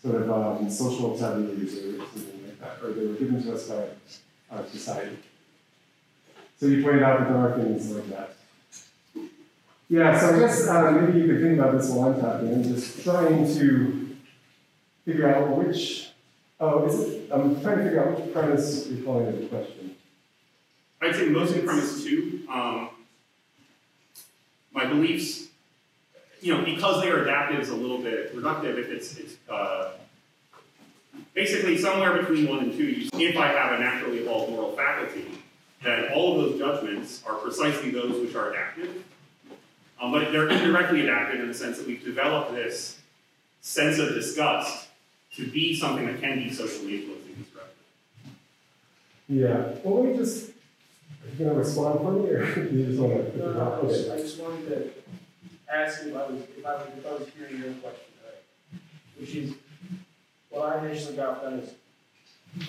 sort 0.03 0.22
of 0.22 0.31
um, 0.31 0.70
social 0.70 1.16
taboos 1.18 1.74
or 1.79 1.99
something 1.99 2.36
or 2.83 2.93
they 2.93 3.07
were 3.07 3.15
given 3.15 3.43
to 3.43 3.55
us 3.55 3.69
by 3.69 3.87
our 4.51 4.67
society. 4.67 5.17
So 6.59 6.67
you 6.67 6.83
pointed 6.83 7.03
out 7.03 7.21
that 7.21 7.29
there 7.29 7.39
are 7.39 7.59
things 7.59 7.91
like 7.91 8.09
that. 8.09 8.31
Yeah, 9.89 10.19
so 10.19 10.35
I 10.35 10.39
guess 10.41 10.67
uh, 10.67 10.91
maybe 10.91 11.21
you 11.21 11.27
could 11.27 11.43
think 11.43 11.59
about 11.59 11.77
this 11.77 11.91
while 11.91 12.13
I'm 12.13 12.21
talking 12.21 12.49
and 12.49 12.65
just 12.65 13.05
trying 13.05 13.47
to 13.55 14.17
figure 15.05 15.33
out 15.33 15.57
which, 15.57 16.09
oh, 16.59 16.87
is 16.87 17.01
it, 17.01 17.31
I'm 17.31 17.61
trying 17.61 17.79
to 17.79 17.85
figure 17.85 18.03
out 18.09 18.21
which 18.21 18.33
premise 18.33 18.89
you're 18.89 19.05
calling 19.05 19.29
into 19.29 19.47
question. 19.47 19.95
I'd 21.01 21.15
say 21.15 21.29
mostly 21.29 21.61
premise 21.63 22.03
two. 22.03 22.43
Um, 22.51 22.89
my 24.73 24.87
beliefs, 24.87 25.49
you 26.41 26.55
know, 26.55 26.65
because 26.65 27.03
they 27.03 27.09
are 27.09 27.23
adaptive 27.23 27.61
is 27.61 27.69
a 27.69 27.77
little 27.77 27.99
bit 27.99 28.35
reductive 28.35 28.79
if 28.79 28.91
it's, 28.91 29.17
it's 29.19 29.37
uh, 29.49 29.93
basically 31.37 31.76
somewhere 31.76 32.16
between 32.18 32.49
one 32.49 32.61
and 32.61 32.72
two. 32.72 33.09
If 33.12 33.37
I 33.37 33.49
have 33.49 33.78
a 33.78 33.78
naturally 33.78 34.18
evolved 34.20 34.51
moral 34.51 34.72
faculty, 34.72 35.26
then 35.84 36.11
all 36.12 36.41
of 36.41 36.51
those 36.51 36.59
judgments 36.59 37.22
are 37.24 37.34
precisely 37.34 37.91
those 37.91 38.20
which 38.20 38.34
are 38.34 38.51
adaptive. 38.51 39.05
Um, 40.01 40.11
but 40.11 40.32
they're 40.32 40.49
indirectly 40.49 41.03
adaptive 41.03 41.41
in 41.41 41.49
the 41.49 41.55
sense 41.55 41.78
that 41.78 41.87
we've 41.87 42.03
developed 42.03 42.53
this 42.53 42.99
sense 43.61 43.99
of 43.99 44.09
disgust 44.09 44.89
to 45.34 45.49
be 45.49 45.76
something 45.76 46.07
that 46.07 46.20
can 46.20 46.39
be 46.39 46.51
socially 46.51 46.97
influencing 46.97 47.34
constructive. 47.34 47.76
Yeah, 49.28 49.68
well, 49.84 50.03
let 50.03 50.12
me 50.12 50.18
just, 50.18 50.51
are 50.51 51.30
you 51.30 51.39
going 51.39 51.51
to 51.51 51.57
respond 51.57 52.01
for 52.01 52.12
me, 52.12 52.30
or 52.30 52.55
do 52.68 52.76
you 52.76 52.87
just 52.87 52.99
want 52.99 53.32
to? 53.32 53.39
No, 53.39 53.53
no, 53.53 53.80
I 53.82 53.89
just, 53.89 54.11
I 54.11 54.16
just 54.16 54.41
wanted 54.41 54.68
to 54.68 54.91
ask 55.72 56.03
if 56.03 56.14
I 56.14 56.26
was, 56.26 56.43
if 56.57 56.64
I 56.64 56.74
was, 56.74 56.87
if 56.97 57.07
I 57.07 57.12
was 57.12 57.28
hearing 57.37 57.62
your 57.62 57.72
question, 57.74 58.12
right? 58.24 58.80
Which 59.18 59.34
is, 59.34 59.55
what 60.57 60.77
I 60.77 60.87
initially 60.87 61.17
got 61.17 61.43
from 61.43 61.61
is, 61.61 61.71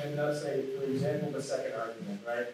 and 0.03 0.15
let's 0.17 0.41
say, 0.41 0.63
for 0.77 0.83
example, 0.83 1.31
the 1.31 1.41
second 1.41 1.73
argument, 1.79 2.19
right? 2.27 2.47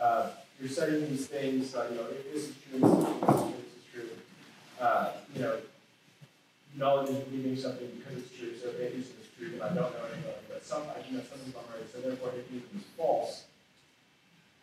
Uh, 0.00 0.30
you're 0.58 0.68
setting 0.68 1.08
these 1.08 1.26
things, 1.26 1.74
uh, 1.74 1.86
you 1.90 1.96
know, 1.96 2.06
if 2.10 2.32
this 2.32 2.48
is 2.48 2.54
true, 2.68 2.80
this 2.80 3.72
is 3.78 3.84
true, 3.92 4.10
uh, 4.80 5.12
you 5.34 5.42
know, 5.42 5.56
knowledge 6.76 7.10
is 7.10 7.24
believing 7.24 7.56
something 7.56 7.88
because 7.96 8.24
it's 8.24 8.36
true, 8.36 8.52
so 8.60 8.68
if 8.70 8.80
atheism 8.80 9.14
is 9.22 9.28
true, 9.38 9.50
then 9.50 9.62
I 9.62 9.68
don't 9.68 9.92
know 9.92 10.04
anything, 10.12 10.34
but 10.48 10.64
some, 10.64 10.82
I 10.82 10.98
know 11.12 11.22
something's 11.22 11.54
not 11.54 11.64
right, 11.70 11.86
so 11.92 12.00
therefore 12.00 12.30
atheism 12.36 12.78
is 12.78 12.84
false. 12.96 13.44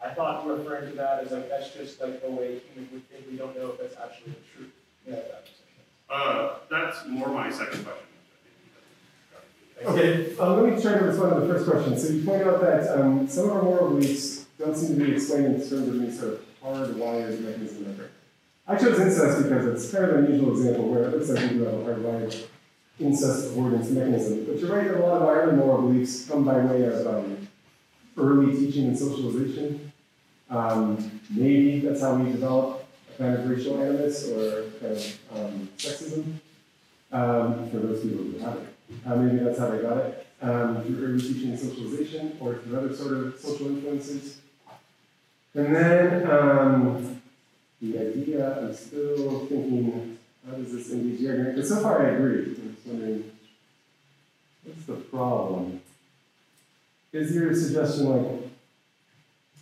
I 0.03 0.13
thought 0.13 0.45
referring 0.47 0.91
to 0.91 0.95
that 0.97 1.23
as 1.23 1.31
like, 1.31 1.49
that's 1.49 1.73
just 1.73 2.01
like 2.01 2.21
the 2.21 2.29
way 2.29 2.59
humans 2.59 2.91
would 2.91 3.09
think, 3.09 3.25
we 3.29 3.37
don't 3.37 3.55
know 3.55 3.71
if 3.71 3.79
that's 3.79 3.95
actually 3.95 4.33
the 4.33 4.43
truth. 4.55 4.73
Yeah, 5.07 5.15
that. 5.15 5.47
Uh, 6.09 6.55
that's 6.69 7.05
more 7.07 7.29
my 7.29 7.51
second 7.51 7.85
question. 7.85 8.08
Okay, 9.85 10.35
uh, 10.37 10.55
let 10.55 10.75
me 10.75 10.81
try 10.81 10.97
to 10.97 11.05
respond 11.05 11.35
to 11.35 11.41
the 11.41 11.53
first 11.53 11.69
question. 11.69 11.97
So 11.97 12.11
you 12.11 12.23
point 12.23 12.43
out 12.43 12.59
that 12.61 12.99
um, 12.99 13.27
some 13.29 13.45
of 13.45 13.57
our 13.57 13.63
moral 13.63 13.89
beliefs 13.91 14.45
don't 14.57 14.75
seem 14.75 14.99
to 14.99 15.05
be 15.05 15.13
explained 15.13 15.45
in 15.45 15.53
terms 15.53 15.71
of 15.71 16.01
any 16.01 16.11
sort 16.11 16.33
of 16.33 16.41
hardwired 16.61 17.39
mechanism 17.39 17.83
memory. 17.83 18.09
I 18.67 18.75
chose 18.75 18.99
incest 18.99 19.43
because 19.43 19.65
it's 19.65 19.91
kind 19.91 20.05
of 20.05 20.17
an 20.17 20.25
unusual 20.25 20.51
example 20.51 20.89
where 20.89 21.03
it 21.05 21.15
looks 21.15 21.29
like 21.29 21.49
we 21.49 21.57
do 21.57 21.63
have 21.63 21.75
a 21.75 21.77
hardwired 21.77 22.45
incest 22.99 23.47
avoidance 23.47 23.89
mechanism. 23.89 24.45
But 24.45 24.59
you're 24.59 24.75
right 24.75 24.91
a 24.91 24.99
lot 24.99 25.21
of 25.21 25.27
our 25.27 25.51
moral 25.53 25.83
beliefs 25.83 26.27
come 26.27 26.43
by 26.43 26.57
way 26.59 26.83
of 26.83 27.07
um, 27.07 27.47
early 28.17 28.55
teaching 28.57 28.87
and 28.87 28.99
socialization. 28.99 29.91
Um, 30.49 31.21
maybe 31.29 31.79
that's 31.79 32.01
how 32.01 32.15
we 32.15 32.31
develop 32.31 32.85
a 33.13 33.17
kind 33.17 33.35
of 33.35 33.49
racial 33.49 33.81
animus 33.81 34.27
or 34.27 34.63
kind 34.81 34.91
of 34.93 35.19
um, 35.35 35.69
sexism 35.77 36.33
um, 37.13 37.69
for 37.69 37.77
those 37.77 38.03
people 38.03 38.25
who 38.25 38.39
have 38.39 38.57
it. 38.57 38.75
Uh, 39.05 39.15
maybe 39.15 39.43
that's 39.43 39.59
how 39.59 39.69
they 39.69 39.81
got 39.81 39.97
it, 39.97 40.27
um, 40.41 40.83
through 40.83 41.05
early 41.05 41.21
teaching 41.21 41.51
and 41.51 41.59
socialization 41.59 42.37
or 42.39 42.55
through 42.55 42.77
other 42.77 42.95
sort 42.95 43.13
of 43.13 43.39
social 43.39 43.67
influences. 43.67 44.37
And 45.53 45.75
then 45.75 46.29
um, 46.29 47.21
the 47.81 47.99
idea, 47.99 48.59
I'm 48.59 48.73
still 48.73 49.45
thinking, 49.45 50.17
how 50.47 50.55
does 50.55 50.71
this 50.71 50.91
engage 50.91 51.19
the 51.19 51.29
argument? 51.29 51.55
Because 51.55 51.69
so 51.69 51.81
far 51.81 52.05
I 52.05 52.11
agree. 52.11 52.45
I'm 52.45 52.75
just 52.75 52.87
wondering, 52.87 53.31
what's 54.63 54.85
the 54.85 54.93
problem? 54.95 55.81
Is 57.11 57.33
your 57.33 57.53
suggestion 57.55 58.09
like, 58.09 58.51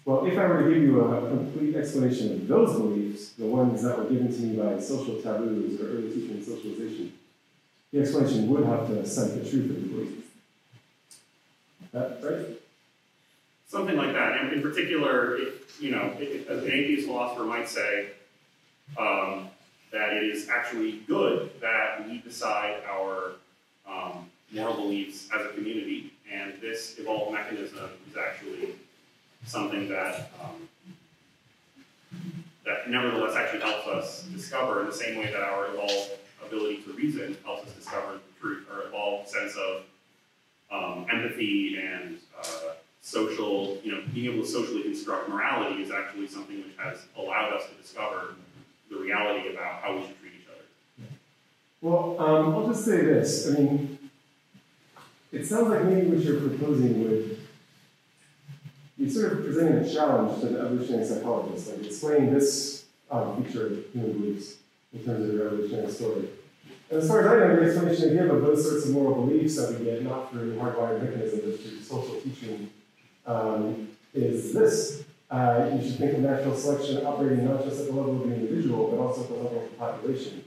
well, 0.03 0.25
if 0.25 0.37
I 0.37 0.47
were 0.47 0.63
to 0.63 0.69
give 0.73 0.83
you 0.83 1.01
a 1.01 1.29
complete 1.29 1.75
explanation 1.75 2.33
of 2.33 2.47
those 2.47 2.77
beliefs, 2.77 3.31
the 3.31 3.45
ones 3.45 3.83
that 3.83 3.97
were 3.97 4.05
given 4.05 4.31
to 4.31 4.41
me 4.41 4.57
by 4.57 4.79
social 4.79 5.21
taboos 5.21 5.81
or 5.81 5.97
early 5.97 6.09
teaching 6.13 6.31
and 6.31 6.43
socialization, 6.43 7.13
the 7.91 8.01
explanation 8.01 8.49
would 8.49 8.65
have 8.65 8.87
to 8.87 9.05
cite 9.05 9.33
the 9.33 9.49
truth 9.49 9.69
of 9.69 9.81
the 9.81 9.87
belief. 9.87 10.23
Right? 11.93 12.61
Something 13.67 13.97
like 13.97 14.13
that. 14.13 14.39
And 14.39 14.53
in 14.53 14.61
particular, 14.61 15.37
it, 15.37 15.53
you 15.79 15.91
know, 15.91 16.13
it, 16.19 16.47
an 16.47 16.65
atheist 16.65 17.07
philosopher 17.07 17.43
might 17.43 17.67
say 17.67 18.09
um, 18.97 19.49
that 19.91 20.13
it 20.13 20.23
is 20.23 20.49
actually 20.49 20.99
good 21.07 21.51
that 21.61 22.07
we 22.07 22.19
decide 22.19 22.81
our 22.89 23.33
um, 23.87 24.29
moral 24.51 24.75
beliefs 24.75 25.27
as 25.33 25.45
a 25.45 25.49
community, 25.49 26.13
and 26.31 26.53
this 26.61 26.97
evolved 26.97 27.33
mechanism 27.33 27.89
is 28.09 28.17
actually 28.17 28.75
something 29.45 29.87
that 29.89 30.31
um, 30.43 30.67
that 32.65 32.89
nevertheless 32.89 33.35
actually 33.35 33.61
helps 33.61 33.87
us 33.87 34.23
discover 34.23 34.81
in 34.81 34.87
the 34.87 34.93
same 34.93 35.19
way 35.19 35.31
that 35.31 35.41
our 35.41 35.67
evolved 35.67 36.11
ability 36.47 36.77
to 36.83 36.93
reason 36.93 37.37
helps 37.45 37.67
us 37.67 37.73
discover 37.73 38.13
the 38.13 38.39
truth 38.39 38.67
or 38.71 38.87
evolved 38.87 39.29
sense 39.29 39.55
of 39.55 39.83
um, 40.71 41.05
empathy 41.11 41.77
and 41.77 42.17
uh, 42.39 42.73
social, 43.01 43.77
you 43.83 43.91
know, 43.91 44.01
being 44.13 44.33
able 44.33 44.43
to 44.43 44.49
socially 44.49 44.83
construct 44.83 45.29
morality 45.29 45.81
is 45.81 45.91
actually 45.91 46.27
something 46.27 46.57
which 46.57 46.75
has 46.77 47.05
allowed 47.17 47.53
us 47.53 47.63
to 47.69 47.81
discover 47.81 48.35
the 48.89 48.97
reality 48.97 49.53
about 49.53 49.81
how 49.81 49.95
we 49.95 50.01
should 50.01 50.19
treat 50.19 50.33
each 50.41 50.47
other. 50.49 51.07
Well, 51.81 52.15
um, 52.19 52.55
I'll 52.55 52.67
just 52.67 52.83
say 52.83 52.97
this. 52.97 53.47
I 53.47 53.59
mean, 53.59 53.97
it 55.31 55.45
sounds 55.45 55.69
like 55.69 55.85
maybe 55.85 56.07
what 56.07 56.19
you're 56.19 56.39
proposing 56.39 57.03
would 57.03 57.39
be 58.97 59.09
sort 59.09 59.33
of 59.33 59.43
presenting 59.43 59.75
a 59.75 59.93
challenge 59.93 60.41
to 60.41 60.47
the 60.47 60.59
evolutionary 60.59 61.05
psychologists, 61.05 61.69
like 61.69 61.85
explaining 61.85 62.33
this 62.33 62.85
um, 63.11 63.43
feature 63.43 63.67
of 63.67 63.85
human 63.93 64.13
beliefs 64.13 64.55
in 64.93 65.05
terms 65.05 65.29
of 65.29 65.33
your 65.33 65.47
evolutionary 65.47 65.91
story. 65.91 66.29
And 66.89 67.01
as 67.01 67.07
far 67.07 67.19
as 67.19 67.27
I 67.27 67.47
know, 67.47 67.55
the 67.59 67.65
explanation 67.65 68.09
they 68.09 68.21
give 68.21 68.33
of 68.33 68.41
those 68.41 68.67
sorts 68.67 68.85
of 68.85 68.91
moral 68.91 69.25
beliefs 69.25 69.57
that 69.57 69.77
we 69.77 69.85
get, 69.85 70.03
not 70.03 70.31
through 70.31 70.55
hardwired 70.57 71.03
mechanisms, 71.03 71.41
but 71.43 71.59
through 71.59 71.81
social 71.81 72.21
teaching, 72.21 72.69
um, 73.25 73.89
is 74.13 74.53
this. 74.53 75.03
Uh, 75.29 75.69
you 75.75 75.85
should 75.85 75.97
think 75.99 76.13
of 76.13 76.19
natural 76.19 76.55
selection 76.55 77.05
operating 77.05 77.43
not 77.43 77.61
just 77.65 77.81
at 77.81 77.87
the 77.87 77.91
level 77.91 78.21
of 78.21 78.29
the 78.29 78.35
individual, 78.35 78.89
but 78.89 78.97
also 78.97 79.23
at 79.23 79.27
the 79.27 79.35
level 79.35 79.63
of 79.63 79.69
the 79.69 79.75
population. 79.75 80.43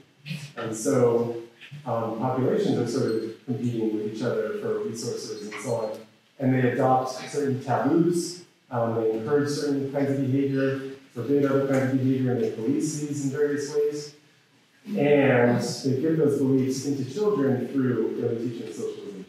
And 0.57 0.75
so 0.75 1.43
um, 1.85 2.19
populations 2.19 2.79
are 2.79 2.89
sort 2.89 3.13
of 3.13 3.45
competing 3.45 3.95
with 3.95 4.15
each 4.15 4.23
other 4.23 4.59
for 4.61 4.79
resources 4.81 5.43
and 5.43 5.63
so 5.63 5.75
on. 5.75 5.99
And 6.39 6.55
they 6.55 6.71
adopt 6.71 7.11
certain 7.31 7.63
taboos, 7.63 8.45
um, 8.71 8.95
they 8.95 9.11
encourage 9.11 9.51
certain 9.51 9.93
kinds 9.93 10.11
of 10.11 10.21
behavior, 10.21 10.81
forbid 11.13 11.45
other 11.45 11.69
kinds 11.69 11.93
of 11.93 11.99
behavior, 11.99 12.33
and 12.33 12.41
they 12.41 12.53
police 12.53 13.01
these 13.01 13.27
in 13.27 13.31
various 13.31 13.75
ways. 13.75 14.15
And 14.87 15.61
they 15.61 16.01
give 16.01 16.17
those 16.17 16.39
beliefs 16.39 16.87
into 16.87 17.13
children 17.13 17.69
through 17.69 18.23
early 18.23 18.49
teaching 18.49 18.73
socialization. 18.73 19.25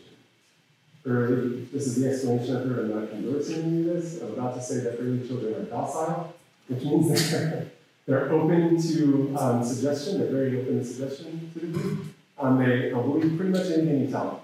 Early, 1.05 1.65
this 1.65 1.87
is 1.87 2.01
the 2.01 2.09
explanation 2.09 2.55
I've 2.55 2.77
I'm 2.77 2.89
not 2.89 3.11
endorsing 3.11 3.79
of 3.79 3.85
this. 3.85 4.21
I'm 4.21 4.33
about 4.33 4.55
to 4.55 4.61
say 4.61 4.79
that 4.79 4.97
early 4.99 5.27
children 5.27 5.55
are 5.55 5.63
docile, 5.63 6.33
which 6.67 6.83
means 6.83 7.31
they're, 7.31 7.71
they're 8.05 8.31
open 8.31 8.81
to 8.81 9.35
um, 9.37 9.63
suggestion, 9.63 10.19
they're 10.19 10.31
very 10.31 10.61
open 10.61 10.79
to 10.79 10.85
suggestion 10.85 11.51
to 11.53 11.59
the 11.59 11.67
group. 11.67 12.05
Um, 12.39 12.57
they 12.57 12.89
believe 12.91 13.37
pretty 13.37 13.51
much 13.51 13.67
anything 13.67 14.01
you 14.05 14.11
tell 14.11 14.25
them. 14.25 14.39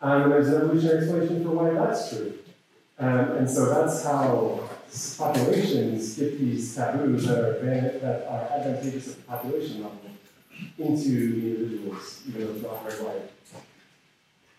Um, 0.00 0.22
and 0.22 0.32
there's 0.32 0.48
an 0.48 0.62
evolutionary 0.62 0.98
explanation 0.98 1.42
for 1.42 1.50
why 1.50 1.70
that's 1.70 2.10
true. 2.10 2.38
Um, 2.98 3.32
and 3.32 3.50
so 3.50 3.66
that's 3.66 4.04
how 4.04 4.68
populations 5.18 6.16
get 6.16 6.38
these 6.38 6.74
taboos 6.74 7.26
that 7.26 7.38
are, 7.38 7.60
that 7.60 8.26
are 8.28 8.58
advantageous 8.58 9.08
at 9.08 9.16
the 9.16 9.22
population 9.22 9.82
level 9.82 9.98
into 10.78 11.40
the 11.40 11.56
individuals, 11.56 12.22
even 12.28 12.46
though 12.46 12.52
it's 12.52 12.62
not 12.62 12.84
hardwired. 12.84 13.28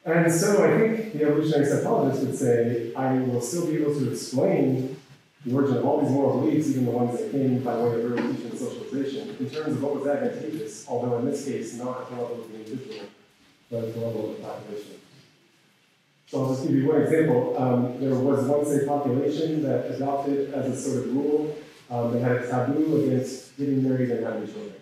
And 0.05 0.31
so 0.31 0.63
I 0.63 0.77
think 0.77 1.13
the 1.13 1.23
evolutionary 1.23 1.65
psychologist 1.65 2.25
would 2.25 2.35
say, 2.35 2.93
I 2.95 3.13
will 3.13 3.41
still 3.41 3.67
be 3.67 3.77
able 3.77 3.93
to 3.95 4.11
explain 4.11 4.97
the 5.45 5.55
origin 5.55 5.77
of 5.77 5.85
all 5.85 6.01
these 6.01 6.11
moral 6.11 6.41
beliefs, 6.41 6.69
even 6.69 6.85
the 6.85 6.91
ones 6.91 7.17
that 7.17 7.31
came 7.31 7.59
by 7.63 7.77
way 7.77 8.01
of 8.01 8.15
teaching 8.15 8.49
and 8.49 8.59
socialization, 8.59 9.35
in 9.39 9.49
terms 9.49 9.75
of 9.75 9.83
what 9.83 9.95
was 9.95 10.07
advantageous, 10.07 10.85
although 10.87 11.19
in 11.19 11.25
this 11.25 11.45
case 11.45 11.75
not 11.75 12.01
at 12.01 12.09
the 12.09 12.15
level 12.21 12.41
of 12.41 12.51
the 12.51 12.57
individual, 12.57 13.07
but 13.69 13.83
at 13.83 13.93
the 13.93 13.99
level 13.99 14.31
of 14.31 14.37
the 14.37 14.43
population. 14.43 14.95
So 16.27 16.43
I'll 16.43 16.49
just 16.53 16.67
give 16.67 16.75
you 16.75 16.87
one 16.87 17.01
example. 17.01 17.55
Um, 17.57 17.99
there 17.99 18.13
was 18.13 18.45
once 18.45 18.69
a 18.69 18.85
population 18.85 19.63
that 19.63 19.95
adopted 19.95 20.53
as 20.53 20.67
a 20.67 20.77
sort 20.79 21.05
of 21.05 21.15
rule, 21.15 21.55
um, 21.89 22.13
they 22.13 22.19
had 22.19 22.33
a 22.33 22.47
taboo 22.47 23.03
against 23.03 23.57
getting 23.57 23.87
married 23.87 24.11
and 24.11 24.25
having 24.25 24.45
children. 24.45 24.78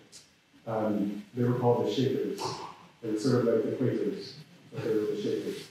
Um, 0.68 1.24
they 1.34 1.44
were 1.44 1.58
called 1.58 1.88
the 1.88 1.94
Shakers. 1.94 2.42
They 3.02 3.12
were 3.12 3.20
sort 3.20 3.48
of 3.48 3.54
like 3.54 3.64
the 3.64 3.72
Quakers, 3.78 4.36
but 4.74 4.84
they 4.84 4.90
were 4.90 5.06
the 5.16 5.22
Shakers. 5.22 5.64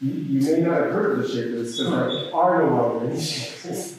You, 0.00 0.10
you 0.12 0.40
may 0.42 0.60
not 0.60 0.74
have 0.74 0.92
heard 0.92 1.18
of 1.18 1.24
the 1.24 1.28
Shakers 1.28 1.78
because 1.78 2.20
there 2.20 2.34
are 2.34 2.62
no 2.62 2.76
longer 2.76 3.10
any 3.10 3.20
Shakers. 3.20 3.98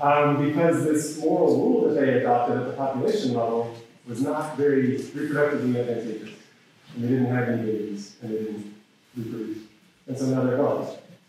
Um, 0.00 0.46
because 0.46 0.84
this 0.84 1.18
moral 1.20 1.56
rule 1.56 1.88
that 1.88 2.00
they 2.00 2.20
adopted 2.20 2.58
at 2.58 2.66
the 2.66 2.72
population 2.72 3.34
level 3.34 3.74
was 4.06 4.20
not 4.20 4.56
very 4.56 4.98
reproductively 4.98 5.76
advantageous. 5.76 6.38
And 6.94 7.04
they 7.04 7.08
didn't 7.08 7.26
have 7.26 7.48
any 7.48 7.62
babies, 7.62 8.16
and 8.22 8.32
they 8.32 8.38
didn't 8.38 8.74
reproduce. 9.16 9.58
And 10.06 10.18
so 10.18 10.26
now 10.26 10.44
they're 10.44 10.56
gone. 10.56 10.86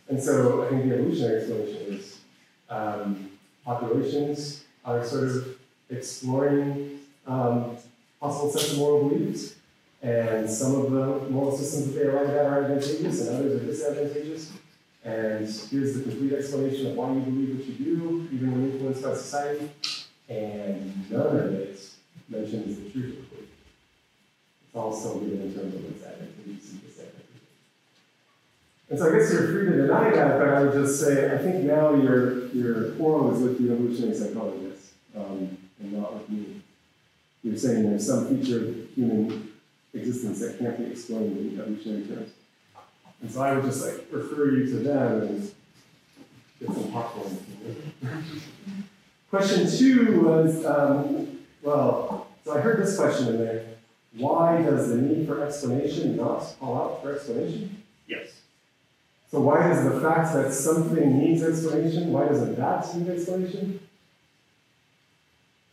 And 0.08 0.22
so 0.22 0.64
I 0.64 0.70
think 0.70 0.88
the 0.88 0.96
evolutionary 0.96 1.41
explanation 1.41 1.93
is 1.93 2.20
um, 2.70 3.32
populations 3.64 4.66
are 4.84 5.04
sort 5.04 5.24
of 5.24 5.58
exploring 5.89 7.00
um, 7.26 7.78
possible 8.26 8.51
sets 8.51 8.73
of 8.73 8.80
moral 8.80 9.09
beliefs. 9.09 9.55
And 10.01 10.49
some 10.49 10.76
of 10.76 10.91
the 10.91 11.30
moral 11.32 11.57
systems 11.57 11.93
that 11.93 11.99
they 11.99 12.05
arrive 12.07 12.30
at 12.30 12.45
are 12.45 12.63
advantageous, 12.63 13.28
and 13.28 13.38
others 13.38 13.61
are 13.61 13.65
disadvantageous. 13.65 14.51
And 15.03 15.39
here's 15.41 15.95
the 15.95 16.03
complete 16.03 16.34
explanation 16.34 16.88
of 16.88 16.95
why 16.95 17.13
you 17.13 17.21
believe 17.21 17.57
what 17.57 17.65
you 17.65 17.73
do, 17.73 18.30
even 18.32 18.51
when 18.51 18.71
influenced 18.71 19.03
by 19.03 19.13
society. 19.13 19.69
And 20.30 21.09
none 21.11 21.28
of 21.28 21.53
it 21.53 21.80
mentions 22.30 22.78
the 22.78 22.89
truth 22.89 23.19
of 23.19 23.30
belief. 23.30 23.49
It's 24.65 24.76
all 24.76 24.93
still 24.93 25.19
given 25.19 25.41
in 25.41 25.53
terms 25.53 25.73
of 25.76 25.84
what's 25.84 26.03
advantageous 26.03 26.71
and 26.71 26.82
disadvantageous. 26.82 27.45
And 28.89 28.99
so 28.99 29.09
I 29.09 29.17
guess 29.17 29.34
you're 29.34 29.47
free 29.47 29.65
to 29.65 29.78
deny 29.84 30.09
that, 30.11 30.39
but 30.39 30.49
I 30.49 30.63
would 30.63 30.73
just 30.73 30.99
say 30.99 31.34
I 31.34 31.38
think 31.38 31.63
now 31.63 31.93
your 31.93 32.47
your 32.49 32.91
quarrel 32.91 33.36
is 33.36 33.41
with 33.41 33.57
the 33.59 33.73
evolutionary 33.73 34.15
psychologists 34.15 34.93
um, 35.15 35.57
and 35.80 35.93
not 35.93 36.13
with 36.13 36.30
me. 36.30 36.61
You're 37.46 37.58
saying 37.58 37.84
there's 37.84 38.08
some 38.08 38.26
feature 38.28 38.70
of 38.70 38.89
human 38.96 39.54
existence 39.93 40.39
that 40.39 40.58
can't 40.58 40.80
be 40.80 40.86
explained 40.86 41.38
in 41.38 41.60
evolutionary 41.60 42.08
terms. 42.08 42.32
And 43.22 43.32
so 43.32 43.41
I 43.43 43.54
would 43.54 43.64
just 43.64 43.86
like 43.86 44.04
refer 44.10 44.50
you 44.50 44.66
to 44.66 44.76
them 44.78 45.22
and 45.22 45.52
get 46.60 46.74
some 46.74 46.91
popcorn. 46.91 47.38
question 49.30 49.70
two 49.70 50.22
was, 50.22 50.66
um, 50.66 51.38
well, 51.62 52.28
so 52.43 52.58
I 52.58 52.62
heard 52.62 52.82
this 52.82 52.98
question 52.98 53.28
in 53.28 53.38
there. 53.38 53.66
Why 54.18 54.64
does 54.64 54.89
the 54.89 54.98
need 54.98 55.28
for 55.28 55.46
explanation 55.46 56.18
not 56.18 56.52
call 56.60 56.82
out 56.82 57.04
for 57.04 57.14
explanation? 57.14 57.84
Yes. 58.08 58.30
So 59.30 59.39
why 59.39 59.68
does 59.68 59.84
the 59.84 60.02
fact 60.02 60.34
that 60.34 60.52
something 60.52 61.20
needs 61.20 61.43
explanation, 61.43 62.12
why 62.12 62.26
doesn't 62.26 62.56
that 62.56 62.96
need 62.96 63.08
explanation? 63.08 63.82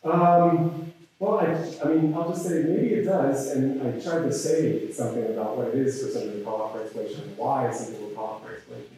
Um, 0.05 0.92
well, 1.23 1.39
I, 1.39 1.45
I 1.85 1.95
mean, 1.95 2.13
I'll 2.15 2.29
just 2.33 2.45
say 2.45 2.65
maybe 2.65 2.95
it 2.95 3.05
does, 3.05 3.53
and 3.53 3.81
I 3.81 3.93
tried 4.01 4.25
to 4.25 4.33
say 4.33 4.91
something 4.91 5.25
about 5.27 5.57
what 5.57 5.69
it 5.69 5.77
is 5.77 6.03
for 6.03 6.11
something 6.11 6.33
to 6.33 6.45
call 6.45 6.65
out 6.65 6.73
for 6.73 6.83
explanation, 6.83 7.35
why 7.37 7.73
something 7.73 8.03
will 8.03 8.11
call 8.11 8.35
out 8.35 8.45
for 8.45 8.53
explanation. 8.53 8.97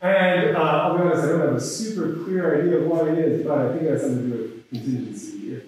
And 0.00 0.56
uh, 0.56 0.60
I'll 0.60 0.96
be 0.96 1.04
honest, 1.04 1.24
I 1.24 1.28
don't 1.28 1.40
have 1.40 1.54
a 1.56 1.60
super 1.60 2.24
clear 2.24 2.62
idea 2.62 2.78
of 2.78 2.86
what 2.86 3.08
it 3.08 3.18
is, 3.18 3.46
but 3.46 3.58
I 3.58 3.68
think 3.72 3.82
it 3.82 3.90
has 3.90 4.00
something 4.00 4.30
to 4.30 4.34
do 4.34 4.42
with 4.44 4.70
contingency. 4.70 5.56
If, 5.56 5.64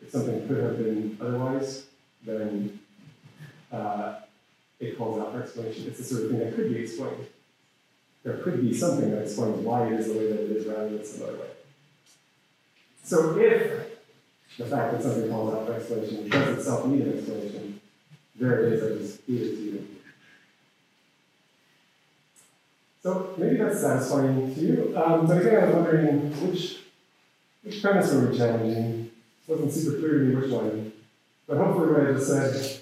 if 0.00 0.10
something 0.10 0.48
could 0.48 0.64
have 0.64 0.78
been 0.78 1.18
otherwise, 1.20 1.84
then 2.24 2.80
uh, 3.70 4.14
it 4.80 4.96
calls 4.96 5.20
out 5.20 5.32
for 5.32 5.42
explanation. 5.42 5.88
It's 5.88 5.98
the 5.98 6.04
sort 6.04 6.22
of 6.22 6.30
thing 6.30 6.38
that 6.38 6.54
could 6.54 6.72
be 6.72 6.80
explained. 6.80 7.26
There 8.22 8.38
could 8.38 8.62
be 8.62 8.72
something 8.72 9.10
that 9.10 9.24
explains 9.24 9.58
why 9.58 9.88
it 9.88 9.92
is 9.92 10.06
the 10.06 10.14
way 10.14 10.28
that 10.28 10.40
it 10.42 10.50
is 10.52 10.66
rather 10.66 10.88
than 10.88 11.04
some 11.04 11.24
other 11.24 11.34
way. 11.34 11.48
So 13.04 13.38
if 13.38 13.91
the 14.58 14.66
fact 14.66 14.92
that 14.92 15.02
something 15.02 15.30
calls 15.30 15.54
out 15.54 15.66
for 15.66 15.74
explanation 15.74 16.28
does 16.28 16.58
itself 16.58 16.86
need 16.86 17.02
an 17.02 17.18
explanation, 17.18 17.80
there 18.36 18.66
it 18.66 18.72
is, 18.74 18.82
I 18.82 18.98
just 18.98 19.20
it 19.28 19.56
to 19.56 19.62
you. 19.62 19.88
So 23.02 23.34
maybe 23.36 23.56
that's 23.56 23.80
satisfying 23.80 24.54
to 24.54 24.60
you. 24.60 24.94
Um, 24.96 25.26
but 25.26 25.38
again, 25.38 25.62
I 25.62 25.66
was 25.66 25.74
wondering 25.74 26.30
which 26.46 26.78
which 27.62 27.80
premise 27.80 28.12
were 28.12 28.26
we 28.28 28.36
challenging? 28.36 29.10
It 29.46 29.50
wasn't 29.50 29.72
super 29.72 29.98
clear 29.98 30.18
to 30.18 30.24
me 30.24 30.34
which 30.34 30.50
one. 30.50 30.92
But 31.46 31.56
hopefully 31.58 31.92
what 31.92 32.08
I 32.08 32.12
just 32.12 32.26
said 32.28 32.80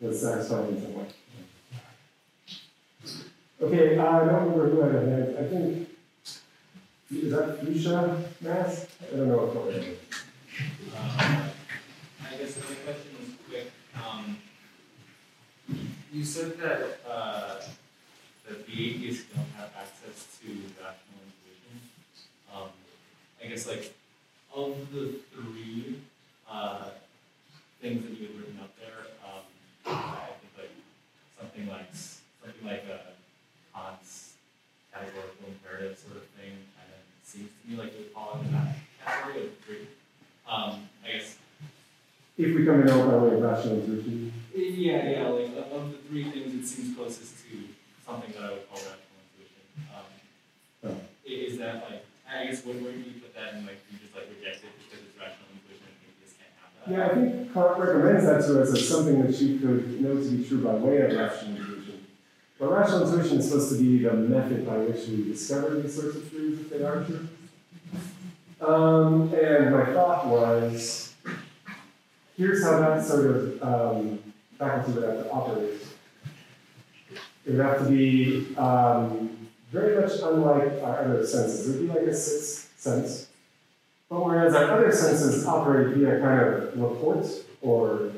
was 0.00 0.20
satisfying 0.20 0.68
in 0.68 0.82
some 0.82 0.94
way. 0.94 1.06
Okay, 3.62 3.96
uh, 3.96 4.04
I 4.04 4.24
don't 4.24 4.50
remember 4.50 4.68
who 4.70 4.82
I 4.82 4.86
had. 4.86 5.36
I 5.38 5.48
think, 5.48 5.88
is 7.10 7.30
that 7.32 7.60
Fuchsia 7.60 8.24
Mass? 8.40 8.86
I 9.00 9.16
don't 9.16 9.28
know 9.28 9.36
what 9.36 9.52
color 9.52 9.70
it 9.70 9.84
is. 9.84 9.98
Um, 10.94 11.50
I 12.24 12.36
guess 12.38 12.56
my 12.72 12.92
question 12.92 13.12
is 13.20 13.34
quick. 13.48 13.70
Um, 13.94 14.38
you 16.10 16.24
said 16.24 16.58
that 16.58 17.00
uh, 17.06 17.60
that 18.48 18.66
the 18.66 18.72
atheists 18.72 19.26
don't 19.34 19.50
have 19.58 19.70
access 19.76 20.38
to 20.40 20.48
rational 20.80 21.20
intuition. 21.20 21.76
Um, 22.54 22.68
I 23.44 23.48
guess 23.48 23.66
like 23.66 23.92
of 24.54 24.90
the 24.92 25.16
three 25.34 26.00
uh, 26.50 26.90
things 27.82 28.04
that 28.04 28.18
you 28.18 28.28
had 28.28 28.36
written 28.38 28.58
up 28.62 28.74
there, 28.78 29.04
um, 29.20 29.44
I 29.86 30.30
think 30.40 30.52
like 30.56 30.72
something 31.38 31.68
like 31.68 31.94
something 31.94 32.66
like 32.66 32.84
a 32.88 33.12
Kant's 33.74 34.32
categorical 34.94 35.48
imperative 35.48 35.98
sort 35.98 36.16
of 36.16 36.24
thing 36.40 36.56
kind 36.76 36.88
of 36.88 37.00
seems 37.22 37.50
to 37.50 37.70
me 37.70 37.76
like 37.76 37.92
you 37.92 38.04
would 38.04 38.12
fall 38.12 38.38
into 38.40 38.52
that 38.52 38.76
category 39.04 39.46
of 39.46 39.58
three. 39.58 39.88
Um, 40.48 40.88
I 41.04 41.18
guess. 41.18 41.36
If 42.38 42.56
we 42.56 42.64
come 42.64 42.80
in 42.82 42.90
over 42.90 43.18
by 43.18 43.24
way 43.24 43.34
of 43.36 43.42
rational 43.42 43.80
intuition. 43.80 44.32
Yeah, 44.54 45.10
yeah. 45.10 45.28
Like 45.28 45.50
of, 45.72 45.92
the 45.92 45.98
three 46.08 46.24
things, 46.30 46.54
it 46.54 46.66
seems 46.66 46.96
closest 46.96 47.44
to 47.44 47.68
something 48.06 48.32
that 48.32 48.42
I 48.42 48.50
would 48.52 48.68
call 48.68 48.78
rational 48.78 49.20
intuition. 49.20 49.62
Um, 49.94 50.04
Oh. 50.84 50.96
Is 51.24 51.58
that 51.58 51.74
like? 51.88 52.04
I 52.28 52.46
guess 52.46 52.64
where, 52.64 52.74
where 52.76 52.92
do 52.92 52.98
you 52.98 53.20
put 53.20 53.34
that? 53.36 53.54
And 53.54 53.66
like, 53.66 53.78
you 53.92 53.98
just 53.98 54.14
like 54.16 54.26
reject 54.36 54.64
it 54.64 54.70
because 54.82 55.04
it's 55.06 55.16
rational 55.16 55.46
intuition 55.54 55.86
and 55.86 55.96
atheists 56.02 56.34
can't 56.40 56.50
have 56.58 56.72
that. 56.74 56.90
Yeah, 56.90 57.06
I 57.06 57.14
think 57.14 57.54
Kant 57.54 57.78
recommends 57.78 58.24
that 58.26 58.42
to 58.48 58.62
us 58.62 58.72
as 58.72 58.88
something 58.88 59.22
that 59.22 59.34
you 59.40 59.58
could 59.60 60.00
know 60.00 60.16
to 60.16 60.30
be 60.30 60.42
true 60.48 60.64
by 60.64 60.74
way 60.74 60.96
of 61.02 61.12
rational 61.16 61.56
intuition. 61.56 62.06
But 62.58 62.72
rational 62.72 63.06
intuition 63.06 63.38
is 63.38 63.48
supposed 63.48 63.76
to 63.76 63.78
be 63.78 64.02
the 64.02 64.12
method 64.14 64.66
by 64.66 64.78
which 64.78 65.06
we 65.08 65.24
discover 65.30 65.78
these 65.80 65.94
sorts 65.94 66.16
of 66.16 66.30
truths 66.30 66.62
if 66.62 66.70
they 66.70 66.82
are 66.82 67.04
true. 67.04 67.28
Um, 68.60 69.32
and 69.34 69.70
my 69.70 69.84
thought 69.92 70.26
was, 70.26 71.11
here's 72.36 72.64
how 72.64 72.80
that 72.80 73.04
sort 73.04 73.26
of 73.26 73.62
um, 73.62 74.18
faculty 74.58 74.92
would 74.92 75.04
have 75.04 75.24
to 75.24 75.30
operate. 75.30 75.80
It 77.44 77.50
would 77.50 77.60
have 77.60 77.78
to 77.78 77.84
be 77.90 78.56
um, 78.56 79.48
very 79.70 80.00
much 80.00 80.12
unlike 80.22 80.82
our 80.82 81.04
other 81.04 81.26
senses. 81.26 81.68
It 81.68 81.72
would 81.72 81.88
be 81.88 82.00
like 82.00 82.08
a 82.08 82.14
sixth 82.14 82.78
sense. 82.78 83.28
But 84.08 84.24
whereas 84.24 84.54
our 84.54 84.70
other 84.72 84.92
senses 84.92 85.46
operate 85.46 85.96
via 85.96 86.20
kind 86.20 86.40
of 86.40 86.78
report 86.78 87.26
or 87.62 88.12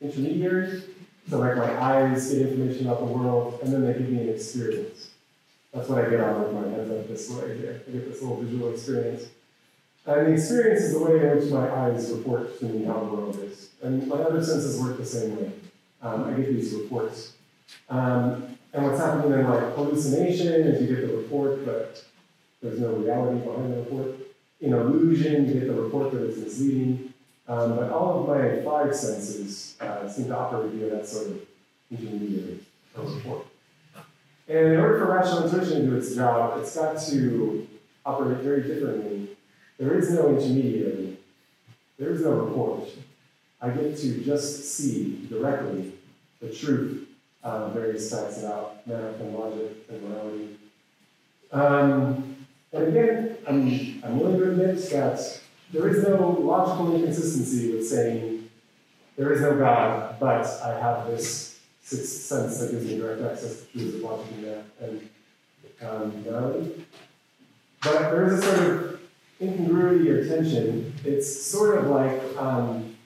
intermediary, 0.00 0.82
so 1.30 1.38
like 1.38 1.56
my 1.56 1.80
eyes 1.80 2.32
get 2.32 2.48
information 2.48 2.86
about 2.86 3.00
the 3.00 3.06
world, 3.06 3.60
and 3.62 3.72
then 3.72 3.84
they 3.84 3.92
give 3.92 4.08
me 4.08 4.22
an 4.22 4.28
experience. 4.28 5.10
That's 5.72 5.88
what 5.88 6.04
I 6.04 6.10
get 6.10 6.20
out 6.20 6.44
of 6.44 6.54
my 6.54 6.68
head 6.68 6.90
up 6.90 7.08
this 7.08 7.30
way 7.30 7.58
here. 7.58 7.82
I 7.86 7.90
get 7.90 8.10
this 8.10 8.22
little 8.22 8.42
visual 8.42 8.72
experience. 8.72 9.24
And 10.06 10.26
the 10.26 10.32
experience 10.32 10.82
is 10.82 10.92
the 10.92 11.04
way 11.04 11.18
in 11.18 11.36
which 11.36 11.50
my 11.50 11.68
eyes 11.68 12.12
report 12.12 12.58
to 12.60 12.64
me 12.66 12.84
how 12.84 13.00
the 13.00 13.06
world 13.06 13.36
is. 13.42 13.70
And 13.82 14.06
my 14.06 14.16
other 14.16 14.42
senses 14.42 14.80
work 14.80 14.98
the 14.98 15.04
same 15.04 15.36
way. 15.36 15.52
Um, 16.00 16.24
I 16.24 16.36
get 16.36 16.46
these 16.46 16.72
reports. 16.74 17.32
Um, 17.88 18.56
and 18.72 18.84
what's 18.84 19.00
happening 19.00 19.38
in 19.38 19.48
like 19.48 19.74
hallucination 19.74 20.52
is 20.52 20.82
you 20.82 20.94
get 20.94 21.08
the 21.08 21.16
report, 21.16 21.64
but 21.64 22.04
there's 22.62 22.78
no 22.78 22.92
reality 22.92 23.44
behind 23.44 23.72
the 23.72 23.78
report. 23.78 24.14
In 24.60 24.72
illusion, 24.72 25.48
you 25.48 25.54
get 25.54 25.66
the 25.66 25.74
report 25.74 26.12
that 26.12 26.22
it's 26.28 26.38
misleading. 26.38 27.12
Um, 27.48 27.76
but 27.76 27.90
all 27.90 28.20
of 28.20 28.28
my 28.28 28.62
five 28.64 28.94
senses 28.94 29.76
uh, 29.80 30.08
seem 30.08 30.26
to 30.26 30.36
operate 30.36 30.72
via 30.72 30.90
that 30.90 31.08
sort 31.08 31.28
of 31.28 31.40
intermediary 31.90 32.60
report. 32.96 33.46
And 34.48 34.58
in 34.58 34.76
order 34.78 34.98
for 34.98 35.12
rational 35.12 35.44
intuition 35.44 35.80
to 35.80 35.86
do 35.86 35.96
its 35.96 36.14
job, 36.14 36.58
it's 36.60 36.76
got 36.76 36.98
to 37.08 37.66
operate 38.04 38.38
very 38.38 38.62
differently. 38.62 39.35
There 39.78 39.98
is 39.98 40.10
no 40.10 40.28
intermediary. 40.30 41.16
There 41.98 42.10
is 42.10 42.22
no 42.22 42.32
report. 42.32 42.88
I 43.60 43.70
get 43.70 43.96
to 43.98 44.24
just 44.24 44.64
see 44.74 45.26
directly 45.28 45.92
the 46.40 46.50
truth 46.52 47.08
of 47.42 47.72
various 47.72 48.10
facts 48.10 48.38
about 48.42 48.86
math 48.86 49.20
and 49.20 49.34
logic 49.34 49.72
and 49.88 50.02
morality. 50.02 50.56
Um, 51.52 52.36
But 52.72 52.88
again, 52.88 53.38
I'm, 53.48 54.02
I'm 54.04 54.18
willing 54.20 54.38
to 54.38 54.50
admit 54.50 54.90
that 54.90 55.40
there 55.72 55.88
is 55.88 56.02
no 56.02 56.30
logical 56.30 56.94
inconsistency 56.94 57.72
with 57.72 57.86
saying 57.88 58.50
there 59.16 59.32
is 59.32 59.40
no 59.40 59.56
God, 59.56 60.16
but 60.20 60.46
I 60.62 60.78
have 60.78 61.06
this 61.06 61.58
sixth 61.82 62.22
sense 62.22 62.58
that 62.58 62.72
gives 62.72 62.84
me 62.84 62.98
direct 62.98 63.22
access 63.22 63.60
to 63.60 63.72
truths 63.72 63.94
of 63.94 64.02
logic 64.02 64.26
and 64.80 65.08
and 65.80 65.88
um, 65.88 66.24
morality. 66.24 66.84
But 67.82 68.10
there 68.10 68.26
is 68.26 68.32
a 68.38 68.42
sort 68.42 68.58
of 68.58 68.95
incongruity 69.40 70.10
or 70.10 70.26
tension. 70.26 70.94
It's 71.04 71.42
sort 71.42 71.78
of 71.78 71.86
like 71.88 72.20
um, 72.36 72.96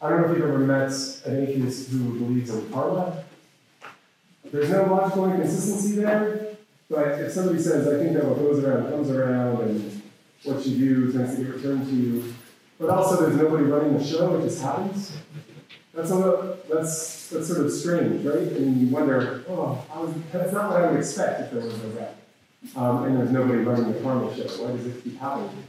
I 0.00 0.08
don't 0.08 0.22
know 0.22 0.30
if 0.30 0.38
you've 0.38 0.48
ever 0.48 0.58
met 0.58 0.92
an 1.26 1.42
atheist 1.42 1.90
who 1.90 2.18
believes 2.20 2.50
in 2.50 2.70
karma. 2.70 3.24
There's 4.44 4.70
no 4.70 4.84
logical 4.84 5.30
inconsistency 5.30 5.96
there, 5.96 6.56
but 6.88 7.20
if 7.20 7.32
somebody 7.32 7.58
says, 7.58 7.88
I 7.88 8.02
think 8.02 8.14
that 8.14 8.24
what 8.24 8.38
goes 8.38 8.62
around 8.62 8.90
comes 8.90 9.10
around 9.10 9.60
and 9.62 10.02
what 10.44 10.64
you 10.64 10.78
do 10.78 11.12
tends 11.12 11.36
to 11.36 11.42
get 11.42 11.54
returned 11.54 11.86
to 11.86 11.94
you, 11.94 12.34
but 12.78 12.90
also 12.90 13.20
there's 13.20 13.36
nobody 13.36 13.64
running 13.64 13.98
the 13.98 14.04
show, 14.04 14.38
it 14.38 14.42
just 14.42 14.62
happens. 14.62 15.16
That's, 15.92 16.12
a, 16.12 16.58
that's, 16.70 17.28
that's 17.30 17.48
sort 17.48 17.66
of 17.66 17.72
strange, 17.72 18.24
right? 18.24 18.38
And 18.38 18.80
you 18.80 18.94
wonder, 18.94 19.44
oh, 19.48 19.84
was, 19.96 20.14
that's 20.32 20.52
not 20.52 20.70
what 20.70 20.80
I 20.80 20.90
would 20.90 21.00
expect 21.00 21.40
if 21.40 21.50
there 21.50 21.64
was 21.64 21.76
no 21.82 21.88
God. 21.90 22.14
Um, 22.76 23.04
and 23.04 23.18
there's 23.18 23.30
nobody 23.30 23.58
running 23.58 23.92
the 23.92 24.00
karma 24.00 24.34
show. 24.34 24.42
Why 24.62 24.72
does 24.72 24.84
this 24.84 25.02
keep 25.02 25.18
happening? 25.18 25.64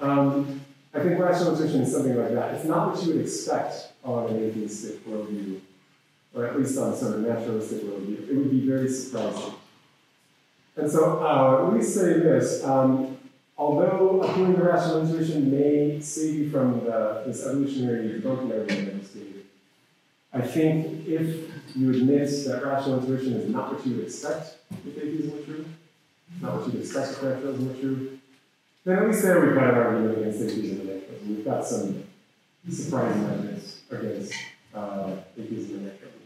Um, 0.00 0.60
I 0.94 1.00
think 1.00 1.18
rational 1.18 1.52
intuition 1.52 1.82
is 1.82 1.92
something 1.92 2.16
like 2.16 2.32
that. 2.32 2.54
It's 2.54 2.64
not 2.64 2.90
what 2.94 3.04
you 3.04 3.14
would 3.14 3.22
expect 3.22 3.92
on 4.04 4.28
an 4.28 4.42
atheistic 4.42 5.06
worldview, 5.06 5.60
or 6.34 6.46
at 6.46 6.58
least 6.58 6.78
on 6.78 6.96
sort 6.96 7.16
of 7.16 7.20
naturalistic 7.20 7.82
worldview. 7.82 8.28
It 8.28 8.36
would 8.36 8.50
be 8.50 8.66
very 8.66 8.88
surprising. 8.88 9.54
And 10.76 10.90
so 10.90 11.24
uh, 11.24 11.64
let 11.64 11.74
me 11.74 11.82
say 11.82 12.14
this. 12.14 12.64
Um, 12.64 13.16
although 13.56 14.22
appealing 14.22 14.56
to 14.56 14.62
rational 14.62 15.02
intuition 15.02 15.50
may 15.50 16.00
save 16.00 16.34
you 16.34 16.50
from 16.50 16.84
the, 16.84 17.22
this 17.26 17.46
evolutionary 17.46 18.20
broken 18.20 18.50
just 18.98 19.16
I 20.32 20.40
think 20.40 21.06
if 21.06 21.76
you 21.76 21.90
admit 21.90 22.28
that 22.46 22.64
rational 22.64 22.98
intuition 22.98 23.34
is 23.34 23.48
not 23.50 23.72
what 23.72 23.86
you 23.86 23.96
would 23.96 24.06
expect 24.06 24.56
if 24.84 24.98
atheism 24.98 25.30
were 25.30 25.44
true, 25.44 25.64
not 26.40 26.56
what 26.56 26.66
you 26.66 26.72
would 26.72 26.80
expect 26.82 27.12
if 27.12 27.22
rationalism 27.22 27.68
were 27.68 27.74
true, 27.74 28.18
then 28.84 28.98
at 28.98 29.06
least 29.06 29.22
there 29.22 29.40
we've 29.40 29.54
got 29.54 29.70
an 29.70 29.74
argument 29.74 30.18
against 30.18 30.42
atheism 30.42 30.80
and 30.80 30.88
naturalism. 30.88 31.28
We've 31.28 31.44
got 31.44 31.66
some 31.66 32.04
surprising 32.68 33.24
evidence 33.24 33.82
against 33.90 34.34
uh, 34.74 35.16
atheism 35.38 35.76
and 35.76 35.86
naturalism. 35.86 36.20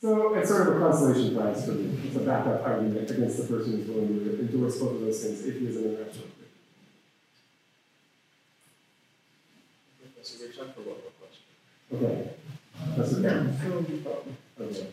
So 0.00 0.34
it's 0.34 0.48
sort 0.50 0.68
of 0.68 0.76
a 0.76 0.80
consolation 0.80 1.34
prize 1.34 1.64
for 1.64 1.72
me. 1.72 1.98
It's 2.04 2.16
a 2.16 2.20
backup 2.20 2.62
argument 2.62 3.10
against 3.10 3.38
the 3.38 3.44
person 3.44 3.78
who's 3.78 3.88
willing 3.88 4.24
to 4.24 4.40
endorse 4.40 4.78
both 4.78 4.96
of 4.96 5.00
those 5.00 5.22
things, 5.22 5.46
atheism 5.46 5.84
and 5.84 5.92
naturalism. 5.94 6.30
Professor 10.14 10.46
Rich, 10.46 10.58
I 10.58 10.60
have 10.66 10.76
one 10.76 10.86
more 10.86 10.96
question. 11.18 11.44
Okay. 11.92 12.30
That's 12.96 13.12
okay. 13.14 13.34
Okay. 14.60 14.86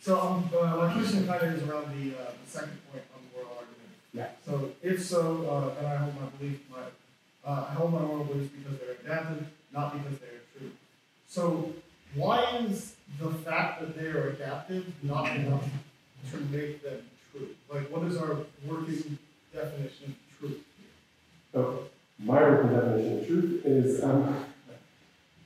So 0.00 0.20
um, 0.20 0.50
uh, 0.56 0.76
my 0.76 0.92
question 0.92 1.26
kind 1.26 1.42
of 1.42 1.54
is 1.54 1.68
around 1.68 1.86
the, 1.88 2.16
uh, 2.16 2.30
the 2.44 2.50
second 2.50 2.78
point 2.90 3.04
on 3.14 3.20
the 3.24 3.36
moral 3.36 3.58
argument. 3.58 3.90
Yeah. 4.14 4.28
So 4.46 4.70
if 4.82 5.04
so, 5.04 5.46
uh, 5.46 5.80
then 5.80 5.90
I 5.90 5.96
hold 5.96 6.14
my 6.14 6.26
belief, 6.38 6.60
my 6.70 6.78
uh, 7.44 7.66
I 7.70 7.74
hold 7.74 7.92
my 7.92 8.00
moral 8.00 8.24
beliefs 8.24 8.52
because 8.52 8.78
they're 8.78 8.96
adapted, 9.02 9.46
not 9.72 9.92
because 9.92 10.18
they're 10.18 10.40
true. 10.56 10.70
So 11.28 11.72
why 12.14 12.58
is 12.68 12.94
the 13.20 13.30
fact 13.30 13.80
that 13.80 13.96
they 13.96 14.06
are 14.06 14.28
adaptive 14.30 14.86
not 15.02 15.34
enough 15.34 15.68
to 16.30 16.36
make 16.36 16.82
them 16.82 17.02
true? 17.32 17.48
Like, 17.72 17.90
what 17.90 18.04
is 18.04 18.16
our 18.16 18.38
working 18.66 19.18
definition 19.52 20.16
of 20.16 20.38
truth? 20.38 20.64
So 21.52 21.84
my 22.18 22.40
working 22.40 22.70
definition 22.70 23.18
of 23.18 23.26
truth 23.26 23.66
is 23.66 24.02
um, 24.02 24.44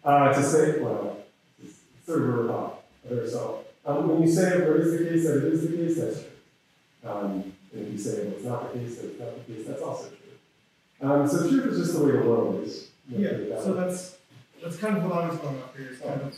uh, 0.04 0.32
to 0.32 0.42
say, 0.42 0.80
well, 0.80 1.18
it's 1.62 1.74
sort 2.06 2.22
of 2.22 2.48
a, 2.48 2.52
a 2.52 2.72
very 3.04 3.28
solid. 3.28 3.66
Um, 3.84 4.08
when 4.08 4.22
you 4.22 4.32
say 4.32 4.58
it 4.58 4.80
is 4.80 4.98
the 4.98 5.04
case 5.10 5.26
that 5.26 5.38
it 5.38 5.52
is 5.52 5.68
the 5.68 5.76
case, 5.76 5.96
that's 5.98 6.20
true. 6.20 7.10
Um, 7.10 7.52
and 7.72 7.86
if 7.86 7.92
you 7.92 7.98
say 7.98 8.10
it's 8.28 8.44
not 8.44 8.72
the 8.72 8.78
case 8.78 8.96
that 8.98 9.10
it's 9.10 9.20
not 9.20 9.46
the 9.46 9.52
case, 9.52 9.66
that's 9.66 9.82
also 9.82 10.08
true. 10.08 11.08
Um, 11.10 11.28
so 11.28 11.48
truth 11.48 11.66
is 11.66 11.78
just 11.78 11.98
the 11.98 12.04
way 12.04 12.12
the 12.12 12.18
world 12.18 12.62
is. 12.62 12.88
Yeah, 13.08 13.30
so 13.60 13.74
that's 13.74 14.18
that's 14.62 14.76
kind 14.76 14.98
of 14.98 15.04
what 15.04 15.12
I 15.12 15.28
was 15.28 15.38
going 15.38 15.58
up 15.58 15.76
here. 15.76 15.88
It's 15.92 16.00
kind 16.00 16.20
of 16.20 16.34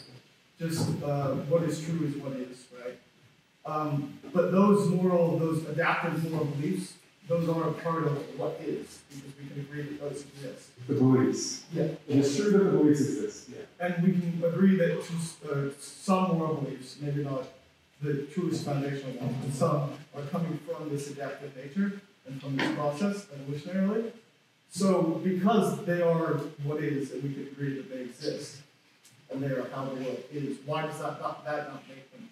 just 0.58 1.02
uh, 1.02 1.32
what 1.50 1.62
is 1.64 1.84
true 1.84 2.06
is 2.06 2.16
what 2.16 2.32
is, 2.32 2.64
right? 2.82 2.98
Um, 3.66 4.18
but 4.32 4.52
those 4.52 4.88
moral, 4.88 5.38
those 5.38 5.66
adaptive 5.68 6.30
moral 6.30 6.46
beliefs, 6.46 6.94
those 7.26 7.48
are 7.48 7.68
a 7.68 7.72
part 7.72 8.04
of 8.04 8.38
what 8.38 8.60
is, 8.60 9.00
because 9.08 9.32
we 9.40 9.48
can 9.48 9.60
agree 9.60 9.82
that 9.82 10.00
those 10.00 10.24
exist. 10.24 10.70
The 10.86 10.94
beliefs. 10.94 11.64
Yeah. 11.72 11.84
It 12.08 12.16
is 12.18 12.36
true 12.36 12.50
that 12.50 12.58
the 12.58 12.70
beliefs 12.70 13.00
exist. 13.00 13.48
Yeah. 13.48 13.86
And 13.86 14.04
we 14.04 14.12
can 14.12 14.42
agree 14.44 14.76
that 14.76 15.02
to, 15.04 15.68
uh, 15.68 15.70
some 15.80 16.38
moral 16.38 16.56
beliefs, 16.56 16.96
maybe 17.00 17.24
not 17.24 17.44
the 18.02 18.26
truest 18.32 18.64
foundational 18.64 19.16
ones, 19.16 19.36
but 19.42 19.54
some 19.54 19.90
are 20.14 20.22
coming 20.30 20.58
from 20.66 20.90
this 20.90 21.10
adaptive 21.10 21.56
nature 21.56 22.00
and 22.26 22.40
from 22.42 22.56
this 22.56 22.74
process 22.74 23.26
evolutionarily. 23.34 24.12
So 24.70 25.20
because 25.24 25.84
they 25.84 26.02
are 26.02 26.34
what 26.64 26.82
is, 26.82 27.12
and 27.12 27.22
we 27.22 27.32
can 27.32 27.42
agree 27.44 27.76
that 27.76 27.90
they 27.90 28.02
exist, 28.02 28.58
and 29.30 29.42
they 29.42 29.46
are 29.46 29.66
how 29.74 29.86
the 29.86 29.94
world 29.94 30.22
is, 30.32 30.58
why 30.66 30.82
does 30.82 30.98
that 30.98 31.20
not, 31.20 31.44
that 31.44 31.68
not 31.68 31.82
make 31.88 32.10
them? 32.12 32.23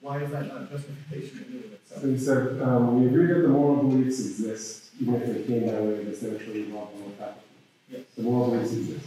Why 0.00 0.22
is 0.22 0.30
that 0.30 0.46
not 0.46 0.70
justification 0.70 1.46
in 1.48 1.54
and 1.56 1.64
of 1.64 1.72
itself? 1.72 2.02
So 2.02 2.06
you 2.08 2.18
said 2.18 2.62
um, 2.62 3.00
we 3.00 3.06
agree 3.06 3.26
that 3.26 3.40
the 3.40 3.48
moral 3.48 3.82
beliefs 3.84 4.20
exist, 4.20 4.90
even 5.00 5.14
if 5.14 5.26
they 5.26 5.42
came 5.42 5.66
by 5.66 5.80
way 5.80 6.00
of 6.00 6.22
naturally 6.22 6.60
evolved 6.62 6.96
moral 6.96 7.12
faculty. 7.18 7.40
Yes. 7.88 8.02
The 8.16 8.22
moral 8.22 8.50
beliefs 8.50 8.72
exist. 8.72 9.06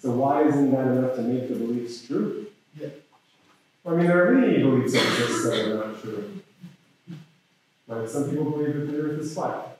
So 0.00 0.10
why 0.12 0.42
isn't 0.44 0.70
that 0.72 0.86
enough 0.88 1.16
to 1.16 1.22
make 1.22 1.48
the 1.48 1.54
beliefs 1.54 2.06
true? 2.06 2.46
Yeah. 2.78 2.88
Well, 3.82 3.94
I 3.94 3.98
mean, 3.98 4.06
there 4.06 4.26
are 4.26 4.34
many 4.34 4.62
beliefs 4.62 4.92
that 4.94 5.06
exist 5.06 5.44
that 5.44 5.70
are 5.70 5.86
not 5.88 6.02
true. 6.02 6.40
Like 7.86 8.08
some 8.08 8.30
people 8.30 8.50
believe 8.50 8.74
that 8.74 8.86
the 8.90 8.98
earth 8.98 9.20
is 9.20 9.34
flat, 9.34 9.76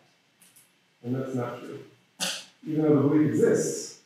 and 1.03 1.15
that's 1.15 1.35
not 1.35 1.59
true. 1.59 1.81
Even 2.67 2.83
though 2.83 3.03
the 3.03 3.09
belief 3.09 3.31
exists, 3.31 4.01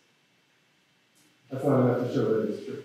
that's 1.51 1.65
not 1.65 1.81
enough 1.81 2.07
to 2.07 2.15
show 2.15 2.25
that 2.25 2.45
it 2.45 2.51
is 2.51 2.65
true. 2.65 2.85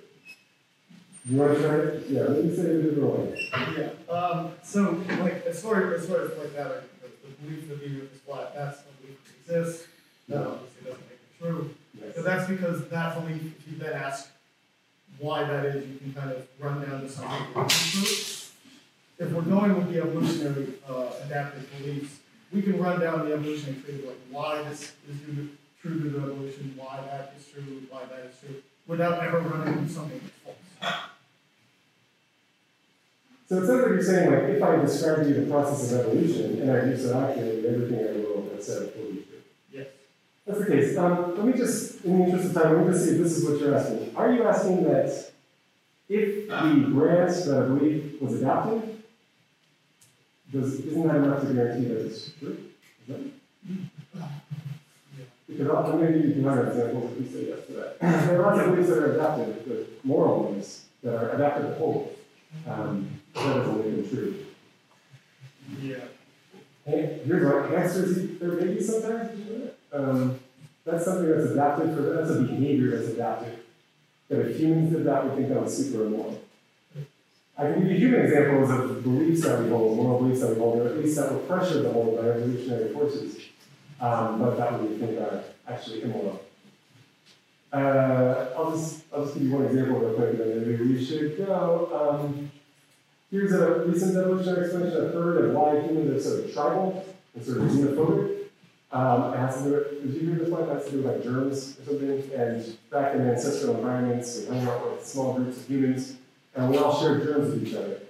You 1.25 1.37
want 1.37 1.57
to 1.57 1.63
try 1.63 1.75
it? 1.75 2.09
Yeah, 2.09 2.21
let 2.23 2.43
me 2.43 2.53
say 2.53 2.63
it 2.63 2.75
a 2.75 2.83
different 2.83 3.17
way. 3.17 3.49
Yeah. 3.77 4.13
Um, 4.13 4.51
so, 4.61 5.01
like, 5.21 5.45
as 5.45 5.61
far 5.61 5.93
as 5.93 6.05
far 6.05 6.21
as 6.21 6.37
like 6.37 6.53
that, 6.55 6.83
the, 7.01 7.07
the 7.07 7.33
belief 7.41 7.69
that 7.69 7.79
the 7.79 7.85
earth 7.85 8.13
is 8.13 8.19
flat, 8.21 8.53
that's 8.53 8.79
a 8.81 9.01
belief 9.01 9.17
that 9.23 9.55
exists. 9.55 9.87
That 10.27 10.45
obviously 10.45 10.83
doesn't 10.83 11.01
make 11.01 11.19
it 11.19 11.39
true. 11.39 11.73
Yes. 11.99 12.15
So 12.15 12.23
that's 12.23 12.49
because 12.49 12.87
that 12.89 13.21
belief, 13.21 13.41
if 13.57 13.71
you 13.71 13.77
then 13.77 13.93
ask 13.93 14.31
why 15.17 15.43
that 15.45 15.65
is, 15.65 15.87
you 15.87 15.97
can 15.99 16.13
kind 16.13 16.31
of 16.31 16.45
run 16.59 16.81
down 16.81 17.01
to 17.01 17.09
something 17.09 17.53
that 17.55 17.71
isn't 17.71 18.03
true. 18.03 19.25
If 19.25 19.31
we're 19.31 19.41
going 19.43 19.77
with 19.77 19.93
the 19.93 20.01
evolutionary 20.01 20.73
uh, 20.89 21.11
adaptive 21.25 21.69
beliefs, 21.77 22.19
we 22.51 22.61
can 22.61 22.81
run 22.81 22.99
down 22.99 23.29
the 23.29 23.33
evolutionary 23.33 23.81
tree 23.81 23.99
of 23.99 24.05
like 24.05 24.19
why 24.29 24.63
this 24.63 24.91
is 25.09 25.17
due 25.25 25.49
true 25.81 26.01
to 26.01 26.09
the 26.09 26.17
evolution, 26.17 26.73
why 26.75 26.99
that 27.05 27.33
is 27.37 27.47
true, 27.47 27.83
why 27.89 28.01
that 28.09 28.25
is 28.25 28.39
true, 28.39 28.61
without 28.87 29.23
ever 29.23 29.39
running 29.39 29.79
into 29.79 29.93
something 29.93 30.19
that's 30.19 30.57
false. 30.81 31.09
So 33.53 33.59
sounds 33.67 33.81
like 33.83 33.89
you're 33.89 34.01
saying, 34.01 34.31
like, 34.31 34.43
if 34.45 34.63
I 34.63 34.75
describe 34.77 35.17
to 35.17 35.29
you 35.29 35.45
the 35.45 35.51
process 35.51 35.91
of 35.91 35.99
evolution 35.99 36.59
and 36.59 36.71
I 36.71 36.85
do 36.85 36.97
so 36.97 37.19
accurately, 37.19 37.67
everything 37.67 37.99
I 37.99 38.11
will 38.25 38.49
have 38.49 38.63
said 38.63 38.91
will 38.97 39.11
be 39.11 39.17
true. 39.17 39.43
Yes. 39.71 39.87
That's 40.47 40.59
the 40.59 40.65
case. 40.65 40.97
Um, 40.97 41.37
let 41.37 41.45
me 41.45 41.53
just, 41.53 42.03
in 42.03 42.17
the 42.17 42.25
interest 42.25 42.47
of 42.47 42.63
time, 42.63 42.77
let 42.77 42.87
me 42.87 42.93
just 42.93 43.05
see 43.05 43.11
if 43.11 43.17
this 43.21 43.37
is 43.37 43.47
what 43.47 43.59
you're 43.59 43.75
asking. 43.75 44.15
Are 44.15 44.33
you 44.33 44.43
asking 44.43 44.85
that 44.85 45.31
if 46.09 46.47
the 46.49 46.89
grant 46.91 47.29
that 47.45 47.63
I 47.63 47.67
believe 47.67 48.17
was 48.19 48.41
adopted, 48.41 49.03
does, 50.51 50.79
isn't 50.79 51.07
that 51.07 51.17
enough 51.17 51.41
to 51.41 51.53
guarantee 51.53 51.89
that 51.89 52.07
it's 52.07 52.31
true? 52.31 52.57
Is 53.07 53.07
that? 53.07 54.29
Because 55.47 55.69
I'm 55.69 55.91
going 55.91 56.11
to 56.11 56.19
give 56.19 56.37
you 56.37 56.41
another 56.41 56.69
example 56.71 57.11
if 57.13 57.21
you 57.21 57.31
say 57.31 57.49
yes 57.49 57.67
to 57.67 57.73
that. 57.73 57.99
There 57.99 58.43
are 58.43 58.55
lots 58.55 58.65
of 58.67 58.73
beliefs 58.73 58.89
that 58.89 58.97
are 58.97 59.13
adapted, 59.13 59.65
the 59.65 59.85
moral 60.03 60.45
beliefs 60.45 60.85
that 61.03 61.13
are 61.13 61.29
adapted 61.35 61.67
to 61.67 61.75
whole. 61.75 62.15
Um, 62.67 63.21
that 63.33 63.43
doesn't 63.43 63.97
make 63.97 64.09
true. 64.09 64.45
Yeah. 65.81 65.95
Hey, 66.85 67.21
here's 67.25 67.45
what 67.45 67.73
answers 67.73 68.39
there 68.39 68.51
may 68.51 68.73
be 68.73 68.81
sometimes. 68.81 69.39
Um, 69.91 70.39
that's 70.85 71.05
something 71.05 71.29
that's 71.29 71.51
adapted 71.51 71.95
for 71.95 72.01
that's 72.01 72.31
a 72.31 72.41
behavior 72.41 72.97
that's 72.97 73.13
adapted. 73.13 73.59
That 74.29 74.49
if 74.49 74.57
humans 74.59 74.91
did 74.91 75.05
that, 75.05 75.29
we 75.29 75.35
think 75.35 75.49
that 75.49 75.61
was 75.61 75.77
super 75.77 76.05
immoral. 76.05 76.41
I 77.57 77.71
can 77.71 77.83
give 77.83 77.91
you 77.91 77.97
human 77.97 78.25
examples 78.25 78.69
of 78.71 79.03
beliefs 79.03 79.43
that 79.43 79.61
we 79.61 79.69
hold, 79.69 79.95
moral 79.95 80.19
beliefs 80.19 80.41
that 80.41 80.49
we 80.49 80.55
hold, 80.55 80.81
or 80.81 80.87
at 80.87 80.97
least 80.97 81.17
that 81.17 81.31
were 81.31 81.39
pressured 81.39 81.83
to 81.83 81.91
hold 81.91 82.17
by 82.17 82.27
evolutionary 82.29 82.91
forces, 82.93 83.37
um, 84.01 84.39
but 84.39 84.57
that 84.57 84.73
would 84.73 84.89
we 84.89 84.97
think 84.97 85.19
are 85.19 85.43
actually 85.67 86.01
immoral. 86.01 86.42
Uh, 87.73 88.49
I'll 88.55 88.71
just 88.71 89.03
I'll 89.11 89.23
just 89.23 89.33
give 89.33 89.43
you 89.43 89.51
one 89.51 89.65
example 89.65 89.99
real 89.99 90.13
quick, 90.13 90.29
and 90.29 90.39
then 90.39 90.71
maybe 90.71 90.93
we 90.93 91.03
should 91.03 91.37
go. 91.37 91.89
Um, 92.21 92.51
Here's 93.33 93.51
a 93.51 93.79
recent 93.85 94.15
evolutionary 94.15 94.65
explanation, 94.65 95.05
a 95.05 95.09
third 95.09 95.45
of 95.45 95.55
why 95.55 95.81
humans 95.81 96.07
are 96.11 96.21
sort 96.21 96.45
of 96.45 96.53
tribal 96.53 97.03
and 97.33 97.43
sort 97.43 97.57
of 97.57 97.63
xenophobic. 97.63 98.43
Um, 98.91 99.33
it 99.33 99.37
has 99.37 99.57
to 99.57 99.63
do 99.63 99.71
with, 99.71 100.03
did 100.03 100.13
you 100.21 100.29
hear 100.29 100.35
this 100.37 100.49
one? 100.49 100.69
It 100.69 100.69
has 100.71 100.85
to 100.85 100.91
do 100.91 100.97
with 100.97 101.05
like 101.07 101.23
germs 101.23 101.79
or 101.79 101.83
something. 101.85 102.31
And 102.35 102.77
back 102.91 103.15
in 103.15 103.21
ancestral 103.21 103.77
environments, 103.77 104.37
we 104.37 104.55
hung 104.55 104.67
out 104.67 104.91
with 104.91 105.03
small 105.03 105.33
groups 105.33 105.57
of 105.57 105.67
humans, 105.67 106.17
and 106.53 106.69
we 106.69 106.77
all 106.77 106.95
shared 107.01 107.23
germs 107.23 107.55
with 107.55 107.67
each 107.67 107.73
other. 107.73 108.01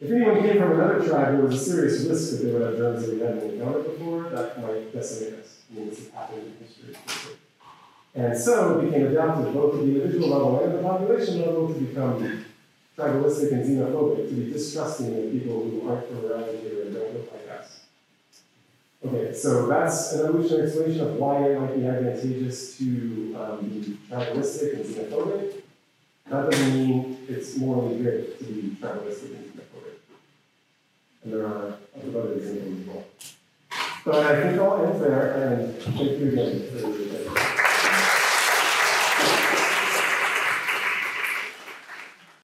If 0.00 0.10
anyone 0.10 0.40
came 0.40 0.56
from 0.62 0.80
another 0.80 1.06
tribe, 1.06 1.36
there 1.36 1.42
was 1.44 1.60
a 1.60 1.64
serious 1.70 2.06
risk 2.06 2.30
that 2.30 2.46
they 2.46 2.52
would 2.54 2.62
have 2.62 2.78
germs 2.78 3.04
that 3.04 3.14
we 3.14 3.20
hadn't 3.20 3.50
encountered 3.52 3.84
before 3.84 4.30
that 4.30 4.62
might 4.62 4.94
decimate 4.94 5.40
us. 5.40 5.58
I 5.70 5.74
mean, 5.78 5.90
this 5.90 5.98
has 5.98 6.08
happened 6.08 6.56
in 6.58 6.66
history. 6.66 6.96
And 8.14 8.36
so 8.36 8.78
it 8.78 8.84
became 8.86 9.06
adapted 9.06 9.54
both 9.54 9.74
at 9.74 9.80
the 9.80 9.86
individual 9.86 10.28
level 10.28 10.64
and 10.64 10.74
the 10.74 10.82
population 10.82 11.40
level 11.40 11.72
to 11.72 11.80
become 11.80 12.44
tribalistic 12.96 13.52
and 13.52 13.64
xenophobic, 13.64 14.28
to 14.28 14.34
be 14.34 14.52
distrusting 14.52 15.08
of 15.08 15.32
people 15.32 15.62
who 15.62 15.88
aren't 15.88 16.06
from 16.06 16.26
around 16.26 16.44
here 16.60 16.82
and 16.82 16.94
don't 16.94 17.14
look 17.14 17.32
like 17.32 17.58
us. 17.58 17.80
Okay, 19.04 19.34
so 19.34 19.66
that's 19.66 20.12
an 20.12 20.26
evolutionary 20.26 20.66
explanation 20.66 21.00
of 21.00 21.14
why 21.16 21.42
it 21.42 21.58
might 21.58 21.74
be 21.74 21.86
advantageous 21.86 22.76
to 22.78 23.34
um, 23.40 23.66
be 23.66 23.98
tribalistic 24.10 24.74
and 24.74 24.84
xenophobic. 24.84 25.62
That 26.28 26.50
doesn't 26.50 26.74
mean 26.74 27.26
it's 27.28 27.56
morally 27.56 28.02
good 28.02 28.38
to 28.38 28.44
be 28.44 28.76
tribalistic 28.80 29.34
and 29.36 29.52
xenophobic. 29.52 29.96
And 31.24 31.32
there 31.32 31.46
are 31.46 31.78
other 31.96 32.32
examples 32.34 32.80
as 32.80 32.86
well. 32.86 33.04
But 34.04 34.14
I 34.26 34.42
think 34.42 34.60
I'll 34.60 34.84
end 34.84 35.00
there, 35.00 35.32
and 35.32 35.78
thank 35.78 36.18
you 36.18 36.28
again 36.28 36.68
for 36.70 36.78
your 36.78 36.90
attention. 36.90 37.61